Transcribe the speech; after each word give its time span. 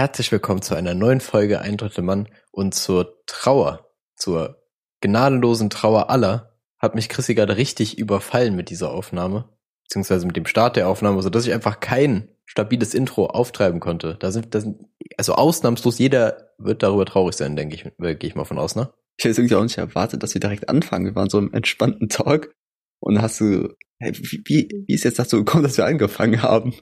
Herzlich 0.00 0.32
willkommen 0.32 0.62
zu 0.62 0.74
einer 0.74 0.94
neuen 0.94 1.20
Folge 1.20 1.60
Ein 1.60 1.76
Drittel 1.76 2.02
Mann 2.02 2.26
und 2.52 2.74
zur 2.74 3.22
Trauer, 3.26 3.92
zur 4.16 4.56
gnadenlosen 5.02 5.68
Trauer 5.68 6.08
aller, 6.08 6.56
hat 6.78 6.94
mich 6.94 7.10
Chrissy 7.10 7.34
gerade 7.34 7.58
richtig 7.58 7.98
überfallen 7.98 8.56
mit 8.56 8.70
dieser 8.70 8.92
Aufnahme, 8.92 9.50
beziehungsweise 9.84 10.24
mit 10.26 10.36
dem 10.36 10.46
Start 10.46 10.76
der 10.76 10.88
Aufnahme, 10.88 11.20
so 11.20 11.28
dass 11.28 11.46
ich 11.46 11.52
einfach 11.52 11.80
kein 11.80 12.30
stabiles 12.46 12.94
Intro 12.94 13.26
auftreiben 13.26 13.78
konnte. 13.78 14.16
Da 14.18 14.32
sind, 14.32 14.54
da 14.54 14.62
sind 14.62 14.86
also 15.18 15.34
ausnahmslos 15.34 15.98
jeder 15.98 16.50
wird 16.56 16.82
darüber 16.82 17.04
traurig 17.04 17.36
sein, 17.36 17.54
denke 17.54 17.74
ich, 17.74 17.82
gehe 17.82 18.16
ich 18.30 18.34
mal 18.34 18.46
von 18.46 18.58
aus, 18.58 18.76
ne? 18.76 18.90
Ich 19.18 19.26
hätte 19.26 19.42
irgendwie 19.42 19.56
auch 19.56 19.62
nicht 19.62 19.76
erwartet, 19.76 20.22
dass 20.22 20.32
wir 20.32 20.40
direkt 20.40 20.70
anfangen. 20.70 21.04
Wir 21.04 21.14
waren 21.14 21.28
so 21.28 21.36
im 21.36 21.52
entspannten 21.52 22.08
Talk 22.08 22.54
und 23.00 23.20
hast 23.20 23.38
du, 23.38 23.76
hey, 23.98 24.14
wie, 24.16 24.42
wie, 24.46 24.84
wie 24.86 24.94
ist 24.94 25.04
jetzt 25.04 25.18
dazu 25.18 25.36
gekommen, 25.36 25.64
dass 25.64 25.76
wir 25.76 25.84
angefangen 25.84 26.42
haben? 26.42 26.72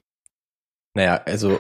Naja, 0.94 1.20
also 1.26 1.58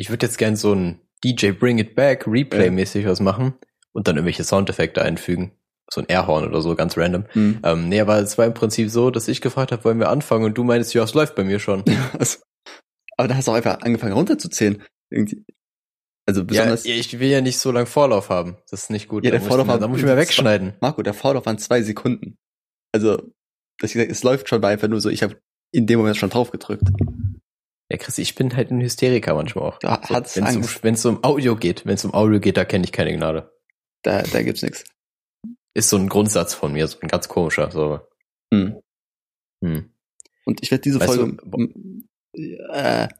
ich 0.00 0.08
würde 0.10 0.24
jetzt 0.26 0.38
gern 0.38 0.56
so 0.56 0.72
ein 0.74 1.00
DJ 1.22 1.50
Bring 1.50 1.78
It 1.78 1.94
Back 1.94 2.26
Replay-mäßig 2.26 3.06
was 3.06 3.20
machen 3.20 3.54
und 3.92 4.08
dann 4.08 4.16
irgendwelche 4.16 4.44
Soundeffekte 4.44 5.02
einfügen. 5.02 5.52
So 5.92 6.00
ein 6.00 6.06
Airhorn 6.08 6.46
oder 6.46 6.62
so, 6.62 6.74
ganz 6.74 6.96
random. 6.96 7.24
Hm. 7.32 7.58
Ähm, 7.64 7.88
nee, 7.88 8.00
aber 8.00 8.18
es 8.20 8.38
war 8.38 8.46
im 8.46 8.54
Prinzip 8.54 8.88
so, 8.90 9.10
dass 9.10 9.28
ich 9.28 9.40
gefragt 9.40 9.72
habe, 9.72 9.84
wollen 9.84 9.98
wir 9.98 10.08
anfangen 10.08 10.44
und 10.44 10.56
du 10.56 10.64
meinst, 10.64 10.94
ja, 10.94 11.02
es 11.02 11.14
läuft 11.14 11.34
bei 11.34 11.44
mir 11.44 11.58
schon. 11.58 11.84
Also, 12.18 12.38
aber 13.18 13.28
da 13.28 13.34
hast 13.34 13.48
du 13.48 13.52
auch 13.52 13.56
einfach 13.56 13.80
angefangen 13.82 14.12
runterzuzählen. 14.14 14.82
Irgendwie. 15.10 15.44
Also 16.26 16.40
Ja, 16.42 16.46
besonders, 16.46 16.84
ich 16.86 17.18
will 17.18 17.28
ja 17.28 17.40
nicht 17.42 17.58
so 17.58 17.70
lange 17.72 17.86
Vorlauf 17.86 18.30
haben. 18.30 18.56
Das 18.70 18.84
ist 18.84 18.90
nicht 18.90 19.08
gut. 19.08 19.24
Ja, 19.24 19.30
der 19.32 19.40
Vorlauf 19.42 19.66
war- 19.68 19.78
da 19.78 19.88
muss 19.88 19.98
ich 19.98 20.04
mir 20.06 20.16
wegschneiden. 20.16 20.74
Marco, 20.80 21.02
der 21.02 21.12
Vorlauf 21.12 21.44
waren 21.44 21.58
zwei 21.58 21.82
Sekunden. 21.82 22.38
Also, 22.92 23.16
dass 23.78 23.90
ich 23.90 23.94
gesagt, 23.94 24.10
es 24.12 24.22
läuft 24.22 24.48
schon, 24.48 24.62
war 24.62 24.70
einfach 24.70 24.88
nur 24.88 25.00
so, 25.00 25.10
ich 25.10 25.22
habe 25.22 25.36
in 25.72 25.86
dem 25.86 25.98
Moment 25.98 26.16
schon 26.16 26.30
drauf 26.30 26.50
gedrückt. 26.52 26.84
Ja, 27.90 27.96
Chris, 27.98 28.18
ich 28.18 28.34
bin 28.34 28.54
halt 28.56 28.70
ein 28.70 28.80
Hysteriker 28.80 29.34
manchmal 29.34 29.64
auch. 29.64 29.78
Hat's 29.82 30.36
Wenn 30.36 30.94
es 30.94 31.04
um, 31.04 31.16
um 31.16 31.24
Audio 31.24 31.56
geht, 31.56 31.84
wenn 31.86 31.94
es 31.94 32.04
um 32.04 32.14
Audio 32.14 32.38
geht, 32.38 32.56
da 32.56 32.64
kenne 32.64 32.84
ich 32.84 32.92
keine 32.92 33.12
Gnade. 33.12 33.52
Da, 34.02 34.22
da 34.22 34.42
gibt's 34.42 34.62
nichts. 34.62 34.84
Ist 35.74 35.88
so 35.90 35.96
ein 35.96 36.08
Grundsatz 36.08 36.54
von 36.54 36.72
mir, 36.72 36.86
so 36.86 36.98
ein 37.00 37.08
ganz 37.08 37.28
komischer. 37.28 37.70
So. 37.70 38.00
Hm. 38.54 38.80
Hm. 39.64 39.92
Und 40.46 40.62
ich 40.62 40.70
werde 40.70 40.82
diese 40.82 41.00
Weißt 41.00 41.14
Folge. 41.14 41.36
du, 41.44 42.04
äh, 42.72 43.08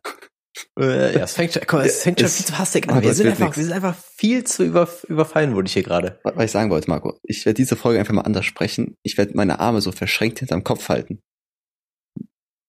Äh, 0.78 1.14
ja, 1.14 1.24
es 1.24 1.34
fängt, 1.34 1.52
schon- 1.52 1.62
komm, 1.66 1.80
es 1.80 2.02
fängt 2.02 2.20
schon 2.20 2.28
viel 2.28 2.46
zu 2.46 2.58
hastig 2.58 2.88
an. 2.88 3.02
Wir 3.02 3.14
sind, 3.14 3.28
einfach, 3.28 3.46
nix. 3.46 3.56
wir 3.56 3.64
sind 3.64 3.72
einfach 3.72 3.96
viel 3.96 4.44
zu 4.44 4.64
über, 4.64 4.88
überfallen, 5.08 5.54
wurde 5.54 5.68
ich 5.68 5.72
hier 5.72 5.84
gerade. 5.84 6.18
was 6.24 6.44
ich 6.44 6.50
sagen 6.50 6.70
wollte, 6.70 6.90
Marco. 6.90 7.18
Ich 7.22 7.46
werde 7.46 7.54
diese 7.56 7.76
Folge 7.76 8.00
einfach 8.00 8.12
mal 8.12 8.22
anders 8.22 8.44
sprechen. 8.44 8.96
Ich 9.02 9.16
werde 9.16 9.32
meine 9.36 9.60
Arme 9.60 9.80
so 9.80 9.92
verschränkt 9.92 10.40
hinterm 10.40 10.64
Kopf 10.64 10.88
halten. 10.88 11.20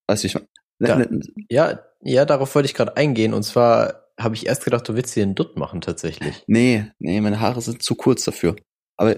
Weißt 0.07 0.23
du, 0.23 0.27
ich 0.27 0.35
meine. 0.35 1.09
Ja. 1.49 1.83
Ja, 2.01 2.13
ja, 2.13 2.25
darauf 2.25 2.53
wollte 2.55 2.67
ich 2.67 2.73
gerade 2.73 2.97
eingehen. 2.97 3.33
Und 3.33 3.43
zwar 3.43 4.07
habe 4.19 4.35
ich 4.35 4.45
erst 4.45 4.65
gedacht, 4.65 4.87
du 4.87 4.95
willst 4.95 5.15
dir 5.15 5.23
einen 5.23 5.35
Dutt 5.35 5.57
machen 5.57 5.81
tatsächlich. 5.81 6.43
nee, 6.47 6.85
nee, 6.99 7.21
meine 7.21 7.39
Haare 7.39 7.61
sind 7.61 7.81
zu 7.83 7.95
kurz 7.95 8.23
dafür. 8.23 8.55
Aber 8.97 9.15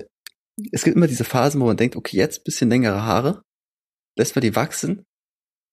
es 0.72 0.84
gibt 0.84 0.96
immer 0.96 1.08
diese 1.08 1.24
Phasen, 1.24 1.60
wo 1.62 1.66
man 1.66 1.78
denkt, 1.78 1.96
okay, 1.96 2.18
jetzt 2.18 2.44
bisschen 2.44 2.70
längere 2.70 3.04
Haare, 3.04 3.42
lässt 4.18 4.36
man 4.36 4.42
die 4.42 4.56
wachsen 4.56 5.04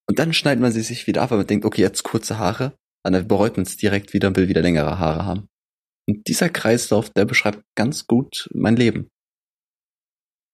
und 0.09 0.19
dann 0.19 0.33
schneidet 0.33 0.63
man 0.63 0.73
sie 0.73 0.83
sich 0.83 1.07
wieder 1.07 1.23
ab, 1.23 1.31
weil 1.31 1.39
man 1.39 1.47
denkt, 1.47 1.65
okay, 1.65 1.83
jetzt 1.83 2.03
kurze 2.03 2.39
Haare, 2.39 2.75
und 3.05 3.13
dann 3.13 3.29
bereut 3.29 3.57
man 3.57 3.65
es 3.65 3.77
direkt 3.77 4.13
wieder 4.13 4.29
und 4.29 4.37
will 4.37 4.49
wieder 4.49 4.63
längere 4.63 4.99
Haare 4.99 5.25
haben. 5.25 5.49
Und 6.09 6.27
dieser 6.27 6.49
Kreislauf, 6.49 7.11
der 7.11 7.25
beschreibt 7.25 7.63
ganz 7.77 8.07
gut 8.07 8.49
mein 8.53 8.77
Leben. 8.77 9.09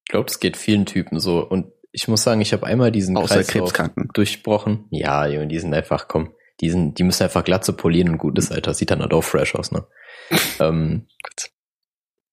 Ich 0.07 0.13
glaube, 0.13 0.27
das 0.27 0.39
geht 0.39 0.57
vielen 0.57 0.87
Typen 0.87 1.19
so. 1.19 1.45
Und 1.45 1.73
ich 1.93 2.07
muss 2.07 2.23
sagen, 2.23 2.41
ich 2.41 2.53
habe 2.53 2.67
einmal 2.67 2.93
diesen 2.93 3.17
Außer 3.17 3.37
Kreislauf 3.37 3.73
Krebskranken. 3.73 4.09
durchbrochen. 4.13 4.87
Ja, 4.91 5.27
Junge, 5.27 5.49
die 5.49 5.59
sind 5.59 5.75
einfach, 5.75 6.07
komm, 6.07 6.35
die, 6.61 6.71
sind, 6.71 6.99
die 6.99 7.05
müssen 7.05 7.25
einfach 7.25 7.45
Glatze 7.45 7.73
polieren 7.73 8.09
und 8.11 8.19
gut 8.19 8.39
ist, 8.39 8.53
Alter. 8.53 8.75
Sieht 8.75 8.91
dann 8.91 9.01
halt 9.01 9.13
auch 9.13 9.25
fresh 9.25 9.55
aus, 9.55 9.73
ne? 9.73 9.87
ähm, 10.61 11.07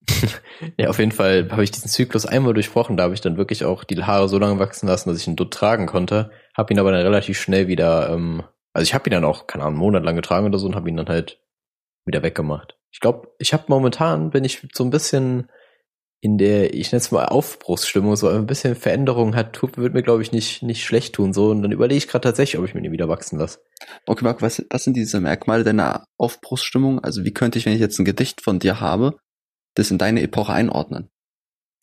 ja, 0.77 0.89
auf 0.89 0.99
jeden 0.99 1.11
Fall 1.11 1.49
habe 1.51 1.63
ich 1.63 1.71
diesen 1.71 1.89
Zyklus 1.89 2.25
einmal 2.25 2.53
durchbrochen. 2.53 2.97
Da 2.97 3.03
habe 3.03 3.13
ich 3.13 3.21
dann 3.21 3.37
wirklich 3.37 3.65
auch 3.65 3.83
die 3.83 4.01
Haare 4.03 4.29
so 4.29 4.37
lange 4.37 4.59
wachsen 4.59 4.87
lassen, 4.87 5.09
dass 5.09 5.19
ich 5.19 5.27
einen 5.27 5.35
Dutt 5.35 5.53
tragen 5.53 5.85
konnte. 5.85 6.31
Habe 6.55 6.73
ihn 6.73 6.79
aber 6.79 6.91
dann 6.91 7.01
relativ 7.01 7.39
schnell 7.39 7.67
wieder, 7.67 8.09
ähm, 8.09 8.43
also 8.73 8.83
ich 8.83 8.93
habe 8.93 9.09
ihn 9.09 9.13
dann 9.13 9.25
auch, 9.25 9.47
keine 9.47 9.63
Ahnung, 9.63 9.75
einen 9.75 9.85
Monat 9.85 10.03
lang 10.03 10.15
getragen 10.15 10.45
oder 10.45 10.59
so 10.59 10.67
und 10.67 10.75
habe 10.75 10.89
ihn 10.89 10.97
dann 10.97 11.07
halt 11.07 11.39
wieder 12.05 12.23
weggemacht. 12.23 12.77
Ich 12.91 12.99
glaube, 12.99 13.29
ich 13.39 13.53
habe 13.53 13.63
momentan, 13.67 14.29
bin 14.29 14.43
ich 14.43 14.67
so 14.73 14.83
ein 14.83 14.89
bisschen 14.89 15.49
in 16.23 16.37
der, 16.37 16.73
ich 16.73 16.93
nenne 16.93 17.01
es 17.01 17.11
mal 17.11 17.25
Aufbruchsstimmung, 17.25 18.15
so 18.15 18.29
ein 18.29 18.45
bisschen 18.45 18.75
Veränderung 18.77 19.35
hat, 19.35 19.51
tut, 19.51 19.77
wird 19.77 19.93
mir, 19.93 20.03
glaube 20.03 20.21
ich, 20.21 20.31
nicht, 20.31 20.63
nicht 20.63 20.85
schlecht 20.85 21.15
tun. 21.15 21.33
So, 21.33 21.49
und 21.49 21.61
dann 21.61 21.73
überlege 21.73 21.97
ich 21.97 22.07
gerade 22.07 22.23
tatsächlich, 22.23 22.57
ob 22.57 22.65
ich 22.65 22.73
mir 22.73 22.81
den 22.81 22.93
wieder 22.93 23.09
wachsen 23.09 23.37
lasse. 23.37 23.59
Okay, 24.05 24.23
Marco, 24.23 24.41
was, 24.41 24.63
was 24.69 24.85
sind 24.85 24.95
diese 24.95 25.19
Merkmale 25.19 25.65
deiner 25.65 26.05
Aufbruchsstimmung? 26.17 27.03
Also 27.03 27.25
wie 27.25 27.33
könnte 27.33 27.59
ich, 27.59 27.65
wenn 27.65 27.73
ich 27.73 27.81
jetzt 27.81 27.99
ein 27.99 28.05
Gedicht 28.05 28.39
von 28.39 28.59
dir 28.59 28.79
habe, 28.79 29.17
das 29.75 29.91
in 29.91 29.97
deine 29.97 30.21
Epoche 30.21 30.53
einordnen? 30.53 31.09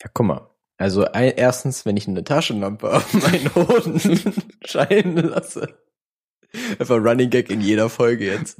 Ja, 0.01 0.09
guck 0.11 0.25
mal. 0.25 0.49
Also 0.79 1.05
ein, 1.05 1.33
erstens, 1.35 1.85
wenn 1.85 1.95
ich 1.95 2.07
eine 2.07 2.23
Taschenlampe 2.23 2.91
auf 2.91 3.13
meinen 3.31 3.53
Hoden 3.53 4.33
scheinen 4.65 5.17
lasse. 5.17 5.77
Einfach 6.79 6.97
Running 6.97 7.29
Gag 7.29 7.51
in 7.51 7.61
jeder 7.61 7.89
Folge 7.89 8.25
jetzt. 8.25 8.59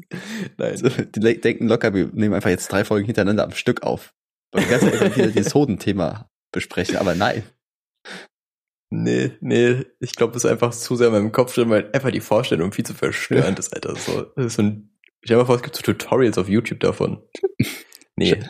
Nein. 0.57 1.09
Die 1.15 1.41
denken 1.41 1.67
locker, 1.67 1.91
wir 1.95 2.11
nehmen 2.13 2.35
einfach 2.35 2.51
jetzt 2.51 2.71
drei 2.71 2.85
Folgen 2.85 3.07
hintereinander 3.07 3.45
am 3.45 3.53
Stück 3.53 3.81
auf. 3.81 4.13
Weil 4.51 4.63
wir 4.63 4.69
ganz 4.69 4.83
einfach 4.83 5.15
wieder 5.15 5.27
dieses 5.27 5.53
Hodenthema 5.55 6.29
besprechen, 6.51 6.97
aber 6.97 7.15
nein. 7.15 7.43
Nee, 8.93 9.31
nee, 9.39 9.85
ich 10.01 10.13
glaube, 10.15 10.33
das 10.33 10.43
ist 10.43 10.51
einfach 10.51 10.71
zu 10.71 10.97
sehr 10.97 11.07
in 11.07 11.13
meinem 11.13 11.31
Kopf 11.31 11.55
drin, 11.55 11.69
weil 11.69 11.89
einfach 11.93 12.11
die 12.11 12.19
Vorstellung 12.19 12.73
viel 12.73 12.85
zu 12.85 12.93
verstörend 12.93 13.57
ist, 13.57 13.73
Alter. 13.73 13.95
So, 13.95 14.23
das 14.35 14.45
ist 14.47 14.55
so 14.55 14.63
ein, 14.63 14.97
ich 15.21 15.31
habe 15.31 15.41
mal 15.41 15.45
vor, 15.45 15.55
es 15.55 15.61
gibt 15.61 15.75
so 15.77 15.81
Tutorials 15.81 16.37
auf 16.37 16.49
YouTube 16.49 16.79
davon. 16.81 17.21
Nee, 18.17 18.43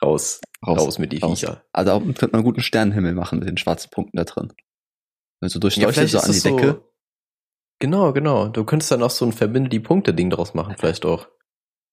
raus, 0.00 0.40
raus, 0.64 0.98
mit 1.00 1.12
die 1.12 1.18
raus. 1.18 1.40
Viecher. 1.40 1.64
Also 1.72 1.90
auch 1.90 2.00
könnte 2.00 2.26
man 2.28 2.34
einen 2.36 2.44
guten 2.44 2.62
Sternenhimmel 2.62 3.12
machen 3.14 3.40
mit 3.40 3.48
den 3.48 3.58
schwarzen 3.58 3.90
Punkten 3.90 4.16
da 4.16 4.24
drin. 4.24 4.52
Also 5.42 5.58
durchleuchtet 5.58 5.94
vielleicht 5.94 6.12
so 6.12 6.18
an 6.20 6.26
die 6.26 6.32
das 6.40 6.42
so- 6.42 6.56
Decke. 6.56 6.84
Genau, 7.80 8.12
genau. 8.12 8.48
Du 8.48 8.64
könntest 8.64 8.92
dann 8.92 9.02
auch 9.02 9.10
so 9.10 9.26
ein 9.26 9.32
Verbinde 9.32 9.68
die 9.68 9.80
Punkte-Ding 9.80 10.30
draus 10.30 10.54
machen, 10.54 10.76
vielleicht 10.78 11.04
auch. 11.04 11.28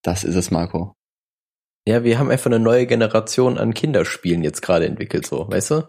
Das 0.03 0.24
ist 0.24 0.36
es, 0.36 0.52
Marco. 0.52 0.96
Ja, 1.88 2.03
wir 2.03 2.18
haben 2.18 2.31
einfach 2.31 2.47
eine 2.47 2.59
neue 2.59 2.88
Generation 2.88 3.57
an 3.57 3.73
Kinderspielen 3.73 4.44
jetzt 4.44 4.62
gerade 4.62 4.85
entwickelt, 4.88 5.25
so, 5.25 5.47
weißt 5.50 5.72
du? 5.72 5.84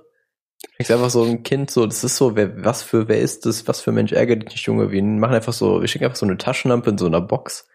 Ich 0.78 0.92
einfach 0.92 1.10
so 1.10 1.22
ein 1.24 1.42
Kind, 1.42 1.70
so, 1.70 1.86
das 1.86 2.04
ist 2.04 2.16
so, 2.16 2.36
wer, 2.36 2.64
was 2.64 2.82
für, 2.82 3.08
wer 3.08 3.20
ist 3.20 3.46
das, 3.46 3.66
was 3.68 3.80
für 3.80 3.92
Mensch 3.92 4.12
ärgert 4.12 4.42
dich 4.44 4.50
nicht, 4.52 4.66
Junge? 4.66 4.90
Wir 4.90 5.02
machen 5.02 5.34
einfach 5.34 5.52
so, 5.52 5.80
wir 5.80 5.88
schicken 5.88 6.04
einfach 6.04 6.16
so 6.18 6.26
eine 6.26 6.36
Taschenlampe 6.38 6.90
in 6.90 6.98
so 6.98 7.06
einer 7.06 7.20
Box 7.20 7.68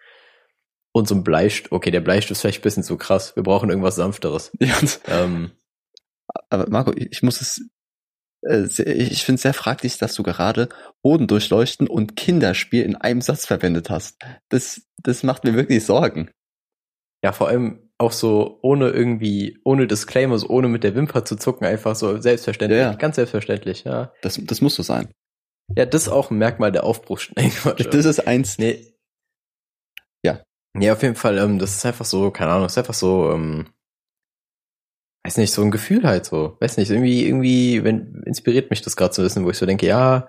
und 0.94 1.08
so 1.08 1.16
ein 1.16 1.24
Bleistift. 1.24 1.72
Okay, 1.72 1.90
der 1.92 2.02
Bleistift 2.02 2.32
ist 2.32 2.42
vielleicht 2.42 2.60
ein 2.60 2.64
bisschen 2.64 2.84
zu 2.84 2.98
krass. 2.98 3.36
Wir 3.36 3.44
brauchen 3.44 3.70
irgendwas 3.70 3.96
sanfteres. 3.96 4.52
Ja, 4.60 4.78
Ähm, 5.08 5.52
aber 6.50 6.70
Marco, 6.70 6.92
ich 6.96 7.24
muss 7.24 7.42
es, 7.42 7.62
äh, 8.44 8.64
sehr- 8.66 8.88
ich 8.88 9.24
finde 9.26 9.36
es 9.38 9.42
sehr 9.44 9.54
fraglich, 9.54 9.98
dass 9.98 10.14
du 10.16 10.24
gerade 10.24 10.70
Hoden 11.04 11.28
durchleuchten 11.28 11.88
und 11.88 12.16
Kinderspiel 12.16 12.84
in 12.84 12.96
einem 12.96 13.22
Satz 13.22 13.46
verwendet 13.46 13.90
hast. 13.90 14.18
Das, 14.50 14.82
das 14.98 15.24
macht 15.24 15.44
mir 15.44 15.56
wirklich 15.56 15.86
Sorgen. 15.86 16.30
ja, 17.24 17.32
vor 17.32 17.48
allem 17.48 17.91
auch 18.02 18.12
so 18.12 18.60
ohne 18.62 18.90
irgendwie, 18.90 19.60
ohne 19.64 19.88
Disclaimer, 19.88 20.38
so 20.38 20.50
ohne 20.50 20.68
mit 20.68 20.84
der 20.84 20.96
Wimper 20.96 21.24
zu 21.24 21.36
zucken, 21.36 21.66
einfach 21.66 21.96
so 21.96 22.20
selbstverständlich. 22.20 22.80
Ja, 22.80 22.92
ja. 22.92 22.98
Ganz 22.98 23.16
selbstverständlich, 23.16 23.84
ja. 23.84 24.12
Das, 24.22 24.40
das 24.44 24.60
muss 24.60 24.76
so 24.76 24.84
sein. 24.84 25.14
Ja, 25.78 25.86
das 25.86 26.04
ist 26.04 26.10
auch 26.10 26.32
ein 26.32 26.38
Merkmal 26.38 26.72
der 26.72 26.84
Aufbruchsschnelle. 26.84 27.52
Das 27.92 28.06
ist 28.06 28.28
eins. 28.28 28.58
Nee. 28.58 28.94
Ja. 30.26 30.44
Nee, 30.74 30.92
auf 30.92 31.02
jeden 31.04 31.16
Fall, 31.16 31.38
ähm, 31.38 31.60
das 31.60 31.76
ist 31.76 31.86
einfach 31.86 32.06
so, 32.06 32.32
keine 32.32 32.52
Ahnung, 32.52 32.64
das 32.64 32.74
ist 32.74 32.78
einfach 32.80 32.94
so, 32.94 33.32
ähm, 33.32 33.70
weiß 35.24 35.38
nicht, 35.38 35.54
so 35.54 35.62
ein 35.62 35.72
Gefühl 35.72 36.04
halt 36.04 36.26
so. 36.26 36.58
Weiß 36.60 36.78
nicht, 36.78 36.90
irgendwie, 36.90 37.26
irgendwie, 37.26 37.84
wenn, 37.84 38.24
inspiriert 38.26 38.72
mich 38.72 38.82
das 38.82 38.96
gerade 38.96 39.12
zu 39.12 39.24
wissen, 39.24 39.46
wo 39.46 39.52
ich 39.52 39.58
so 39.58 39.66
denke, 39.66 39.86
ja, 39.86 40.28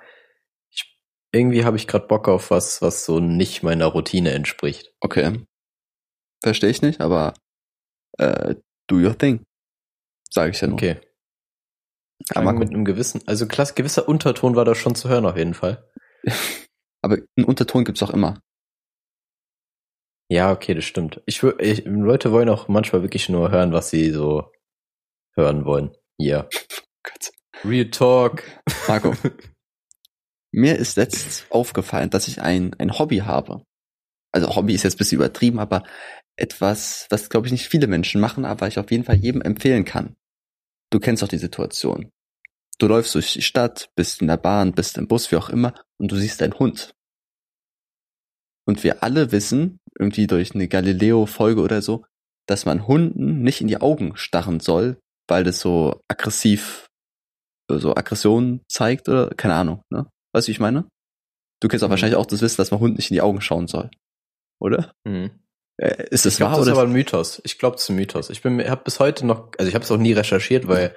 ich, 0.70 0.98
irgendwie 1.32 1.64
habe 1.64 1.76
ich 1.76 1.88
gerade 1.88 2.06
Bock 2.06 2.28
auf 2.28 2.50
was, 2.50 2.82
was 2.82 3.04
so 3.04 3.18
nicht 3.18 3.62
meiner 3.62 3.86
Routine 3.86 4.32
entspricht. 4.32 4.92
Okay. 5.00 5.44
Verstehe 6.42 6.70
ich 6.70 6.82
nicht, 6.82 7.00
aber 7.00 7.34
äh, 8.18 8.54
do 8.88 8.96
your 8.96 9.16
thing. 9.16 9.44
Sage 10.30 10.50
ich 10.50 10.60
ja 10.60 10.68
nur. 10.68 10.76
Okay. 10.76 11.00
Marco, 12.34 12.58
mit 12.58 12.70
einem 12.70 12.84
gewissen, 12.84 13.20
also 13.26 13.46
klass, 13.46 13.74
gewisser 13.74 14.08
Unterton 14.08 14.54
war 14.54 14.64
da 14.64 14.74
schon 14.74 14.94
zu 14.94 15.08
hören 15.08 15.26
auf 15.26 15.36
jeden 15.36 15.54
Fall. 15.54 15.88
aber 17.02 17.18
einen 17.36 17.46
Unterton 17.46 17.84
gibt's 17.84 18.02
auch 18.02 18.10
immer. 18.10 18.40
Ja, 20.30 20.50
okay, 20.52 20.74
das 20.74 20.84
stimmt. 20.84 21.20
Ich, 21.26 21.42
ich 21.42 21.84
Leute 21.84 22.32
wollen 22.32 22.48
auch 22.48 22.68
manchmal 22.68 23.02
wirklich 23.02 23.28
nur 23.28 23.50
hören, 23.50 23.72
was 23.72 23.90
sie 23.90 24.10
so 24.10 24.50
hören 25.34 25.64
wollen. 25.64 25.94
Ja. 26.18 26.48
Gott. 27.02 27.32
Real 27.64 27.90
Talk. 27.90 28.44
Marco, 28.88 29.14
mir 30.52 30.76
ist 30.76 30.96
letztens 30.96 31.44
aufgefallen, 31.50 32.10
dass 32.10 32.28
ich 32.28 32.40
ein, 32.40 32.74
ein 32.78 32.98
Hobby 32.98 33.18
habe. 33.18 33.64
Also 34.32 34.56
Hobby 34.56 34.74
ist 34.74 34.84
jetzt 34.84 34.94
ein 34.94 34.98
bisschen 34.98 35.16
übertrieben, 35.16 35.58
aber 35.58 35.82
etwas, 36.36 37.06
was 37.10 37.28
glaube 37.30 37.46
ich 37.46 37.52
nicht 37.52 37.68
viele 37.68 37.86
Menschen 37.86 38.20
machen, 38.20 38.44
aber 38.44 38.66
ich 38.68 38.78
auf 38.78 38.90
jeden 38.90 39.04
Fall 39.04 39.16
jedem 39.16 39.42
empfehlen 39.42 39.84
kann. 39.84 40.14
Du 40.90 41.00
kennst 41.00 41.22
doch 41.22 41.28
die 41.28 41.38
Situation. 41.38 42.10
Du 42.78 42.86
läufst 42.86 43.14
durch 43.14 43.32
die 43.34 43.42
Stadt, 43.42 43.90
bist 43.94 44.20
in 44.22 44.28
der 44.28 44.36
Bahn, 44.36 44.72
bist 44.72 44.98
im 44.98 45.08
Bus, 45.08 45.30
wie 45.30 45.36
auch 45.36 45.50
immer, 45.50 45.74
und 45.98 46.10
du 46.10 46.16
siehst 46.16 46.42
einen 46.42 46.58
Hund. 46.58 46.92
Und 48.66 48.82
wir 48.84 49.02
alle 49.02 49.32
wissen, 49.32 49.78
irgendwie 49.98 50.26
durch 50.26 50.54
eine 50.54 50.68
Galileo-Folge 50.68 51.60
oder 51.60 51.82
so, 51.82 52.04
dass 52.46 52.64
man 52.64 52.86
Hunden 52.86 53.42
nicht 53.42 53.60
in 53.60 53.68
die 53.68 53.80
Augen 53.80 54.16
starren 54.16 54.60
soll, 54.60 54.98
weil 55.28 55.44
das 55.44 55.60
so 55.60 56.00
aggressiv, 56.08 56.86
so 57.70 57.94
Aggression 57.94 58.62
zeigt 58.68 59.08
oder 59.08 59.30
keine 59.30 59.54
Ahnung, 59.54 59.82
ne? 59.90 60.08
Weißt 60.34 60.46
du, 60.46 60.50
wie 60.50 60.52
ich 60.52 60.60
meine? 60.60 60.88
Du 61.60 61.68
kennst 61.68 61.84
auch 61.84 61.88
Mhm. 61.88 61.92
wahrscheinlich 61.92 62.16
auch 62.16 62.26
das 62.26 62.42
Wissen, 62.42 62.56
dass 62.56 62.70
man 62.70 62.80
Hunden 62.80 62.96
nicht 62.96 63.10
in 63.10 63.14
die 63.14 63.20
Augen 63.20 63.40
schauen 63.40 63.68
soll. 63.68 63.90
Oder? 64.60 64.92
Mhm. 65.04 65.30
Äh, 65.82 66.06
ist 66.10 66.36
glaube, 66.36 66.52
wahr 66.52 66.58
das 66.58 66.66
ist 66.68 66.72
oder? 66.72 66.80
aber 66.82 66.88
ein 66.88 66.92
Mythos. 66.92 67.40
Ich 67.44 67.58
glaube, 67.58 67.76
das 67.76 67.84
ist 67.84 67.88
ein 67.90 67.96
Mythos. 67.96 68.30
Ich 68.30 68.42
bin, 68.42 68.68
habe 68.70 68.84
bis 68.84 69.00
heute 69.00 69.26
noch, 69.26 69.50
also 69.58 69.68
ich 69.68 69.74
habe 69.74 69.84
es 69.84 69.90
auch 69.90 69.96
nie 69.96 70.12
recherchiert, 70.12 70.68
weil 70.68 70.94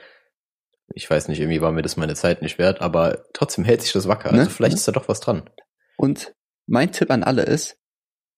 ich 0.93 1.09
weiß 1.09 1.27
nicht, 1.27 1.39
irgendwie 1.39 1.61
war 1.61 1.71
mir 1.71 1.81
das 1.81 1.97
meine 1.97 2.13
Zeit 2.15 2.41
nicht 2.43 2.59
wert, 2.59 2.81
aber 2.81 3.25
trotzdem 3.33 3.63
hält 3.65 3.81
sich 3.81 3.91
das 3.93 4.07
wacker. 4.07 4.31
Ne? 4.31 4.39
Also 4.39 4.51
vielleicht 4.51 4.73
Ne? 4.73 4.77
ist 4.77 4.87
da 4.87 4.91
doch 4.91 5.07
was 5.07 5.19
dran. 5.19 5.49
Und 5.97 6.33
mein 6.67 6.91
Tipp 6.91 7.09
an 7.09 7.23
alle 7.23 7.41
ist, 7.43 7.77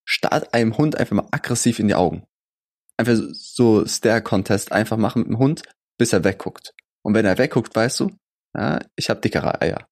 start 0.06 0.54
einem 0.54 0.78
Hund 0.78 0.96
einfach 0.98 1.16
mal 1.16 1.28
aggressiv 1.32 1.80
in 1.80 1.88
die 1.90 1.96
Augen. 1.96 2.26
Einfach 2.96 3.14
so- 3.16 3.34
so 3.34 3.86
Stare-Contest 3.86 4.72
einfach 4.72 4.96
machen 4.98 5.24
mit 5.24 5.28
dem 5.30 5.38
Hund, 5.40 5.64
bis 5.98 6.14
er 6.14 6.24
wegguckt. 6.24 6.74
Und 7.04 7.14
wenn 7.14 7.26
er 7.26 7.38
wegguckt, 7.38 7.76
weißt 7.76 8.00
du, 8.00 8.12
ja, 8.56 8.80
ich 8.96 9.10
habe 9.10 9.20
dickere 9.20 9.62
Eier. 9.62 9.88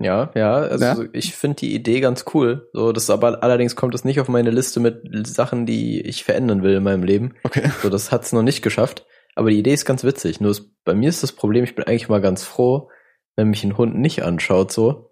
Ja, 0.00 0.30
ja, 0.34 0.54
also 0.54 0.84
Ja. 0.84 1.08
ich 1.12 1.34
finde 1.34 1.56
die 1.56 1.74
Idee 1.74 2.00
ganz 2.00 2.24
cool. 2.32 2.68
So, 2.72 2.92
das 2.92 3.10
aber 3.10 3.42
allerdings 3.42 3.74
kommt 3.74 3.94
es 3.94 4.04
nicht 4.04 4.20
auf 4.20 4.28
meine 4.28 4.50
Liste 4.50 4.78
mit 4.80 5.26
Sachen, 5.26 5.66
die 5.66 6.00
ich 6.00 6.24
verändern 6.24 6.62
will 6.62 6.74
in 6.74 6.82
meinem 6.84 7.02
Leben. 7.02 7.34
Okay. 7.42 7.70
So, 7.82 7.90
das 7.90 8.12
hat's 8.12 8.32
noch 8.32 8.42
nicht 8.42 8.62
geschafft. 8.62 9.06
Aber 9.34 9.50
die 9.50 9.58
Idee 9.58 9.74
ist 9.74 9.84
ganz 9.84 10.04
witzig. 10.04 10.40
Nur 10.40 10.52
es, 10.52 10.70
bei 10.84 10.94
mir 10.94 11.08
ist 11.08 11.22
das 11.22 11.32
Problem, 11.32 11.64
ich 11.64 11.74
bin 11.74 11.84
eigentlich 11.84 12.08
mal 12.08 12.20
ganz 12.20 12.44
froh, 12.44 12.90
wenn 13.36 13.48
mich 13.48 13.64
ein 13.64 13.76
Hund 13.76 13.96
nicht 13.96 14.22
anschaut, 14.22 14.72
so. 14.72 15.10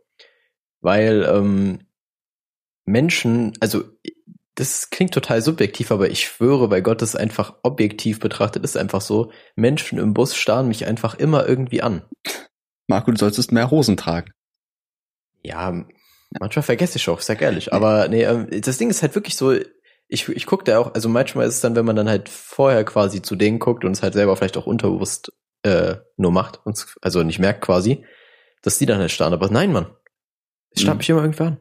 Weil 0.80 1.24
ähm, 1.28 1.80
Menschen, 2.84 3.52
also 3.60 3.84
das 4.54 4.90
klingt 4.90 5.12
total 5.12 5.42
subjektiv, 5.42 5.90
aber 5.90 6.10
ich 6.10 6.20
schwöre 6.24 6.68
bei 6.68 6.80
Gott, 6.80 7.02
das 7.02 7.10
ist 7.10 7.20
einfach 7.20 7.54
objektiv 7.62 8.20
betrachtet, 8.20 8.64
ist 8.64 8.76
einfach 8.76 9.00
so, 9.00 9.30
Menschen 9.54 9.98
im 9.98 10.14
Bus 10.14 10.34
starren 10.36 10.68
mich 10.68 10.86
einfach 10.86 11.14
immer 11.14 11.46
irgendwie 11.46 11.82
an. 11.82 12.02
Marco, 12.88 13.10
du 13.10 13.18
solltest 13.18 13.52
mehr 13.52 13.70
Hosen 13.70 13.96
tragen. 13.96 14.32
Ja, 15.46 15.84
manchmal 16.40 16.62
vergesse 16.62 16.96
ich 16.98 17.08
auch, 17.08 17.20
sag 17.20 17.40
ehrlich. 17.42 17.72
Aber 17.72 18.08
nee, 18.08 18.24
ähm, 18.24 18.48
das 18.62 18.78
Ding 18.78 18.90
ist 18.90 19.02
halt 19.02 19.14
wirklich 19.14 19.36
so, 19.36 19.52
ich, 20.08 20.28
ich 20.28 20.46
gucke 20.46 20.64
da 20.64 20.78
auch, 20.78 20.94
also 20.94 21.08
manchmal 21.08 21.46
ist 21.46 21.54
es 21.54 21.60
dann, 21.60 21.76
wenn 21.76 21.84
man 21.84 21.96
dann 21.96 22.08
halt 22.08 22.28
vorher 22.28 22.84
quasi 22.84 23.22
zu 23.22 23.36
denen 23.36 23.58
guckt 23.58 23.84
und 23.84 23.92
es 23.92 24.02
halt 24.02 24.14
selber 24.14 24.36
vielleicht 24.36 24.56
auch 24.56 24.66
unterbewusst 24.66 25.32
äh, 25.62 25.96
nur 26.16 26.32
macht, 26.32 26.60
und 26.64 26.84
also 27.02 27.22
nicht 27.22 27.38
merkt 27.38 27.60
quasi, 27.62 28.04
dass 28.62 28.78
die 28.78 28.86
dann 28.86 28.98
halt 29.00 29.10
starren. 29.10 29.32
Aber 29.32 29.48
nein, 29.50 29.72
Mann. 29.72 29.86
Es 30.70 30.82
starrt 30.82 30.96
Mhm. 30.96 30.98
mich 30.98 31.08
immer 31.10 31.20
irgendwer 31.22 31.46
an. 31.46 31.60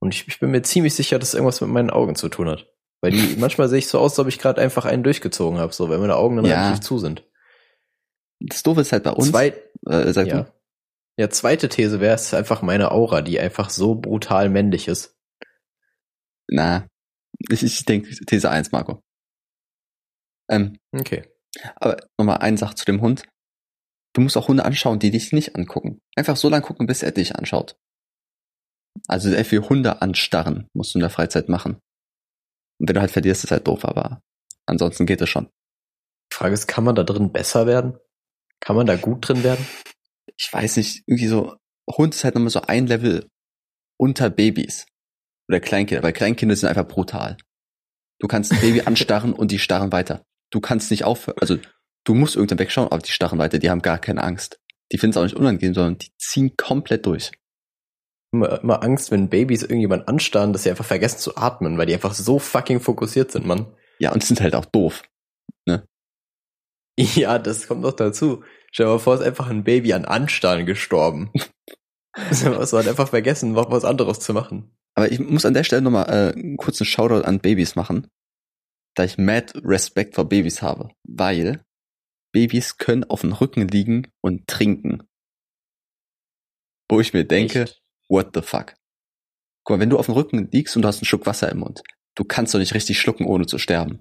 Und 0.00 0.14
ich, 0.14 0.28
ich 0.28 0.38
bin 0.40 0.50
mir 0.50 0.62
ziemlich 0.62 0.94
sicher, 0.94 1.18
dass 1.18 1.34
irgendwas 1.34 1.60
mit 1.60 1.70
meinen 1.70 1.90
Augen 1.90 2.14
zu 2.14 2.28
tun 2.28 2.48
hat. 2.48 2.66
Weil 3.00 3.12
die, 3.12 3.36
manchmal 3.38 3.68
sehe 3.68 3.78
ich 3.78 3.88
so 3.88 3.98
aus, 3.98 4.12
als 4.12 4.18
ob 4.18 4.28
ich 4.28 4.38
gerade 4.38 4.60
einfach 4.60 4.84
einen 4.84 5.02
durchgezogen 5.02 5.58
habe, 5.58 5.72
so, 5.72 5.88
weil 5.88 5.98
meine 5.98 6.16
Augen 6.16 6.36
dann 6.36 6.44
Ja. 6.44 6.62
relativ 6.62 6.80
zu 6.80 6.98
sind. 6.98 7.24
Das 8.40 8.62
Doofe 8.62 8.80
ist 8.82 8.92
halt 8.92 9.04
bei 9.04 9.10
uns. 9.12 9.28
Zwei, 9.30 9.54
äh, 9.86 10.12
sag 10.12 10.26
ja. 10.26 10.42
du. 10.42 10.52
Ja, 11.20 11.28
zweite 11.28 11.68
These 11.68 12.00
wäre 12.00 12.14
es 12.14 12.32
einfach 12.32 12.62
meine 12.62 12.92
Aura, 12.92 13.20
die 13.20 13.38
einfach 13.38 13.68
so 13.68 13.94
brutal 13.94 14.48
männlich 14.48 14.88
ist. 14.88 15.14
Na, 16.48 16.88
ich, 17.50 17.62
ich 17.62 17.84
denke 17.84 18.08
These 18.24 18.48
1, 18.50 18.72
Marco. 18.72 19.02
Ähm, 20.48 20.78
Okay. 20.98 21.30
aber 21.76 21.98
nochmal 22.18 22.38
eine 22.38 22.56
Sache 22.56 22.74
zu 22.74 22.86
dem 22.86 23.02
Hund. 23.02 23.24
Du 24.14 24.22
musst 24.22 24.38
auch 24.38 24.48
Hunde 24.48 24.64
anschauen, 24.64 24.98
die 24.98 25.10
dich 25.10 25.32
nicht 25.32 25.56
angucken. 25.56 26.00
Einfach 26.16 26.36
so 26.36 26.48
lange 26.48 26.64
gucken, 26.64 26.86
bis 26.86 27.02
er 27.02 27.12
dich 27.12 27.36
anschaut. 27.36 27.78
Also 29.06 29.28
sehr 29.28 29.44
viel 29.44 29.68
Hunde 29.68 30.00
anstarren 30.00 30.68
musst 30.72 30.94
du 30.94 30.98
in 30.98 31.02
der 31.02 31.10
Freizeit 31.10 31.50
machen. 31.50 31.74
Und 32.80 32.88
wenn 32.88 32.94
du 32.94 33.00
halt 33.02 33.10
verlierst, 33.10 33.44
ist 33.44 33.50
halt 33.50 33.66
doof, 33.66 33.84
aber 33.84 34.22
ansonsten 34.64 35.04
geht 35.04 35.20
es 35.20 35.28
schon. 35.28 35.50
Die 36.32 36.36
Frage 36.36 36.54
ist, 36.54 36.66
kann 36.66 36.84
man 36.84 36.94
da 36.94 37.02
drin 37.02 37.30
besser 37.30 37.66
werden? 37.66 37.98
Kann 38.60 38.74
man 38.74 38.86
da 38.86 38.96
gut 38.96 39.28
drin 39.28 39.44
werden? 39.44 39.66
Ich 40.36 40.52
weiß 40.52 40.76
nicht, 40.76 41.02
irgendwie 41.06 41.26
so, 41.26 41.56
Hund 41.90 42.14
ist 42.14 42.24
halt 42.24 42.34
nochmal 42.34 42.50
so 42.50 42.62
ein 42.62 42.86
Level 42.86 43.28
unter 43.98 44.30
Babys. 44.30 44.86
Oder 45.48 45.60
Kleinkinder, 45.60 46.02
weil 46.02 46.12
Kleinkinder 46.12 46.54
sind 46.56 46.68
einfach 46.68 46.86
brutal. 46.86 47.36
Du 48.20 48.28
kannst 48.28 48.52
ein 48.52 48.60
Baby 48.60 48.82
anstarren 48.86 49.32
und 49.32 49.50
die 49.50 49.58
starren 49.58 49.92
weiter. 49.92 50.24
Du 50.50 50.60
kannst 50.60 50.90
nicht 50.90 51.04
aufhören, 51.04 51.38
also 51.40 51.58
du 52.04 52.14
musst 52.14 52.36
irgendwann 52.36 52.58
wegschauen, 52.58 52.90
aber 52.90 53.02
die 53.02 53.12
starren 53.12 53.38
weiter, 53.38 53.58
die 53.58 53.70
haben 53.70 53.82
gar 53.82 53.98
keine 53.98 54.22
Angst. 54.22 54.58
Die 54.92 54.98
finden 54.98 55.12
es 55.12 55.16
auch 55.16 55.24
nicht 55.24 55.36
unangenehm, 55.36 55.74
sondern 55.74 55.98
die 55.98 56.10
ziehen 56.18 56.56
komplett 56.56 57.06
durch. 57.06 57.30
Immer, 58.32 58.60
immer 58.62 58.82
Angst, 58.82 59.10
wenn 59.10 59.28
Babys 59.28 59.62
irgendjemand 59.62 60.08
anstarren, 60.08 60.52
dass 60.52 60.62
sie 60.62 60.70
einfach 60.70 60.84
vergessen 60.84 61.18
zu 61.18 61.36
atmen, 61.36 61.78
weil 61.78 61.86
die 61.86 61.94
einfach 61.94 62.14
so 62.14 62.38
fucking 62.38 62.80
fokussiert 62.80 63.32
sind, 63.32 63.46
Mann. 63.46 63.74
Ja, 63.98 64.12
und 64.12 64.22
sind 64.22 64.40
halt 64.40 64.54
auch 64.54 64.64
doof. 64.64 65.02
Ja, 67.14 67.38
das 67.38 67.66
kommt 67.66 67.80
noch 67.80 67.92
dazu. 67.92 68.44
Stell 68.72 68.86
dir 68.86 68.92
mal 68.92 68.98
vor, 68.98 69.14
ist 69.14 69.22
einfach 69.22 69.48
ein 69.48 69.64
Baby 69.64 69.92
an 69.92 70.04
Anstarren 70.04 70.66
gestorben. 70.66 71.30
Es 72.28 72.42
hat 72.44 72.88
einfach 72.88 73.08
vergessen, 73.08 73.52
noch 73.52 73.70
was 73.70 73.84
anderes 73.84 74.18
zu 74.18 74.34
machen. 74.34 74.76
Aber 74.96 75.12
ich 75.12 75.20
muss 75.20 75.46
an 75.46 75.54
der 75.54 75.62
Stelle 75.62 75.80
nochmal 75.82 76.08
äh, 76.08 76.32
einen 76.32 76.56
kurzen 76.56 76.84
Shoutout 76.84 77.24
an 77.24 77.38
Babys 77.38 77.76
machen, 77.76 78.08
da 78.96 79.04
ich 79.04 79.16
mad 79.16 79.52
Respekt 79.64 80.16
vor 80.16 80.28
Babys 80.28 80.60
habe, 80.60 80.90
weil 81.04 81.64
Babys 82.32 82.78
können 82.78 83.04
auf 83.04 83.20
dem 83.20 83.32
Rücken 83.32 83.68
liegen 83.68 84.08
und 84.20 84.48
trinken. 84.48 85.04
Wo 86.88 87.00
ich 87.00 87.12
mir 87.12 87.24
denke, 87.24 87.62
Echt? 87.62 87.82
what 88.08 88.30
the 88.34 88.42
fuck? 88.42 88.74
Guck 89.64 89.76
mal, 89.76 89.80
wenn 89.80 89.90
du 89.90 89.98
auf 89.98 90.06
dem 90.06 90.14
Rücken 90.14 90.50
liegst 90.50 90.74
und 90.74 90.82
du 90.82 90.88
hast 90.88 90.98
einen 90.98 91.06
Schluck 91.06 91.26
Wasser 91.26 91.50
im 91.50 91.58
Mund, 91.58 91.82
du 92.16 92.24
kannst 92.24 92.52
doch 92.52 92.58
nicht 92.58 92.74
richtig 92.74 92.98
schlucken, 92.98 93.26
ohne 93.26 93.46
zu 93.46 93.58
sterben. 93.58 94.00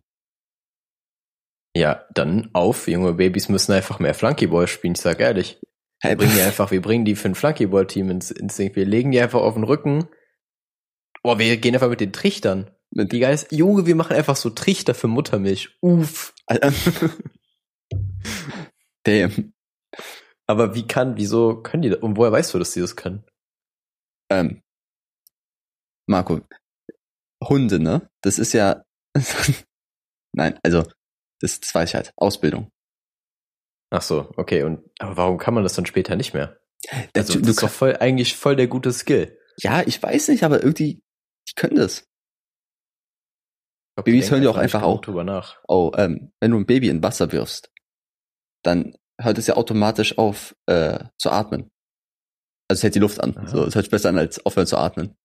Ja, 1.75 2.05
dann 2.13 2.49
auf, 2.53 2.87
junge 2.87 3.13
Babys 3.13 3.49
müssen 3.49 3.73
einfach 3.73 3.99
mehr 3.99 4.13
Flunkyball 4.13 4.67
spielen, 4.67 4.93
ich 4.93 5.01
sag 5.01 5.19
ehrlich. 5.19 5.61
Wir 6.01 6.15
bringen 6.15 6.33
die 6.35 6.41
einfach, 6.41 6.71
wir 6.71 6.81
bringen 6.81 7.05
die 7.05 7.15
für 7.15 7.27
ein 7.29 7.35
Flunkyball-Team 7.35 8.09
ins, 8.09 8.31
ins 8.31 8.55
Ding. 8.55 8.73
Wir 8.75 8.85
legen 8.85 9.11
die 9.11 9.19
einfach 9.19 9.41
auf 9.41 9.55
den 9.55 9.65
Rücken. 9.65 10.07
Oh, 11.23 11.37
wir 11.37 11.57
gehen 11.57 11.75
einfach 11.75 11.89
mit 11.89 11.99
den 11.99 12.13
Trichtern. 12.13 12.71
mit, 12.91 13.11
Die 13.11 13.19
Geist, 13.19 13.51
Junge, 13.51 13.85
wir 13.85 13.95
machen 13.95 14.15
einfach 14.15 14.37
so 14.37 14.49
Trichter 14.49 14.93
für 14.95 15.07
Muttermilch. 15.07 15.77
Uff. 15.81 16.33
Damn. 19.03 19.53
Aber 20.47 20.73
wie 20.73 20.87
kann, 20.87 21.17
wieso 21.17 21.61
können 21.61 21.83
die 21.83 21.89
das? 21.89 21.99
Und 21.99 22.17
woher 22.17 22.31
weißt 22.31 22.53
du, 22.53 22.59
dass 22.59 22.71
die 22.71 22.79
das 22.79 22.95
können? 22.95 23.25
Ähm, 24.31 24.61
Marco, 26.07 26.41
Hunde, 27.43 27.79
ne? 27.79 28.09
Das 28.21 28.39
ist 28.39 28.53
ja. 28.53 28.83
Nein, 30.33 30.57
also, 30.63 30.85
das, 31.39 31.59
das 31.59 31.73
weiß 31.73 31.89
ich 31.89 31.95
halt. 31.95 32.13
Ausbildung. 32.15 32.71
Ach 33.91 34.01
so, 34.01 34.31
okay. 34.37 34.63
Und 34.63 34.83
aber 34.99 35.17
warum 35.17 35.37
kann 35.37 35.53
man 35.53 35.63
das 35.63 35.73
dann 35.73 35.85
später 35.85 36.15
nicht 36.15 36.33
mehr? 36.33 36.59
Also, 37.13 37.33
du, 37.33 37.39
das 37.39 37.49
ist 37.49 37.63
doch 37.63 37.69
voll, 37.69 37.97
eigentlich 37.99 38.35
voll 38.35 38.55
der 38.55 38.67
gute 38.67 38.93
Skill. 38.93 39.37
ja, 39.57 39.81
ich 39.85 40.01
weiß 40.01 40.29
nicht, 40.29 40.43
aber 40.43 40.61
irgendwie, 40.61 41.01
die 41.49 41.53
können 41.55 41.75
das. 41.75 42.05
Glaub, 43.95 44.05
Babys 44.05 44.31
hören 44.31 44.43
ja 44.43 44.49
auch 44.49 44.57
einfach 44.57 44.81
drüber 45.01 45.23
nach. 45.23 45.61
Oh, 45.67 45.91
ähm, 45.97 46.31
wenn 46.39 46.51
du 46.51 46.57
ein 46.57 46.65
Baby 46.65 46.89
in 46.89 47.03
Wasser 47.03 47.31
wirfst, 47.31 47.71
dann 48.63 48.95
hört 49.19 49.37
es 49.37 49.47
ja 49.47 49.57
automatisch 49.57 50.17
auf 50.17 50.55
äh, 50.67 51.03
zu 51.17 51.31
atmen. 51.31 51.69
Also 52.69 52.79
es 52.79 52.83
hält 52.83 52.95
die 52.95 52.99
Luft 52.99 53.21
an. 53.21 53.35
Aha. 53.37 53.47
So, 53.47 53.65
es 53.65 53.75
hört 53.75 53.85
sich 53.85 53.91
besser 53.91 54.09
an, 54.09 54.17
als 54.17 54.45
aufhören 54.45 54.67
zu 54.67 54.77
atmen. 54.77 55.17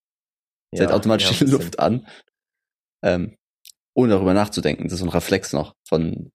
Es 0.72 0.80
hält 0.80 0.90
automatisch 0.90 1.30
ja, 1.30 1.46
die. 1.46 1.52
Luft 1.52 1.78
an. 1.78 2.08
Ähm, 3.04 3.36
ohne 3.94 4.14
darüber 4.14 4.34
nachzudenken. 4.34 4.84
Das 4.84 4.94
ist 4.94 4.98
so 5.00 5.06
ein 5.06 5.10
Reflex 5.10 5.52
noch 5.52 5.74
von, 5.88 6.30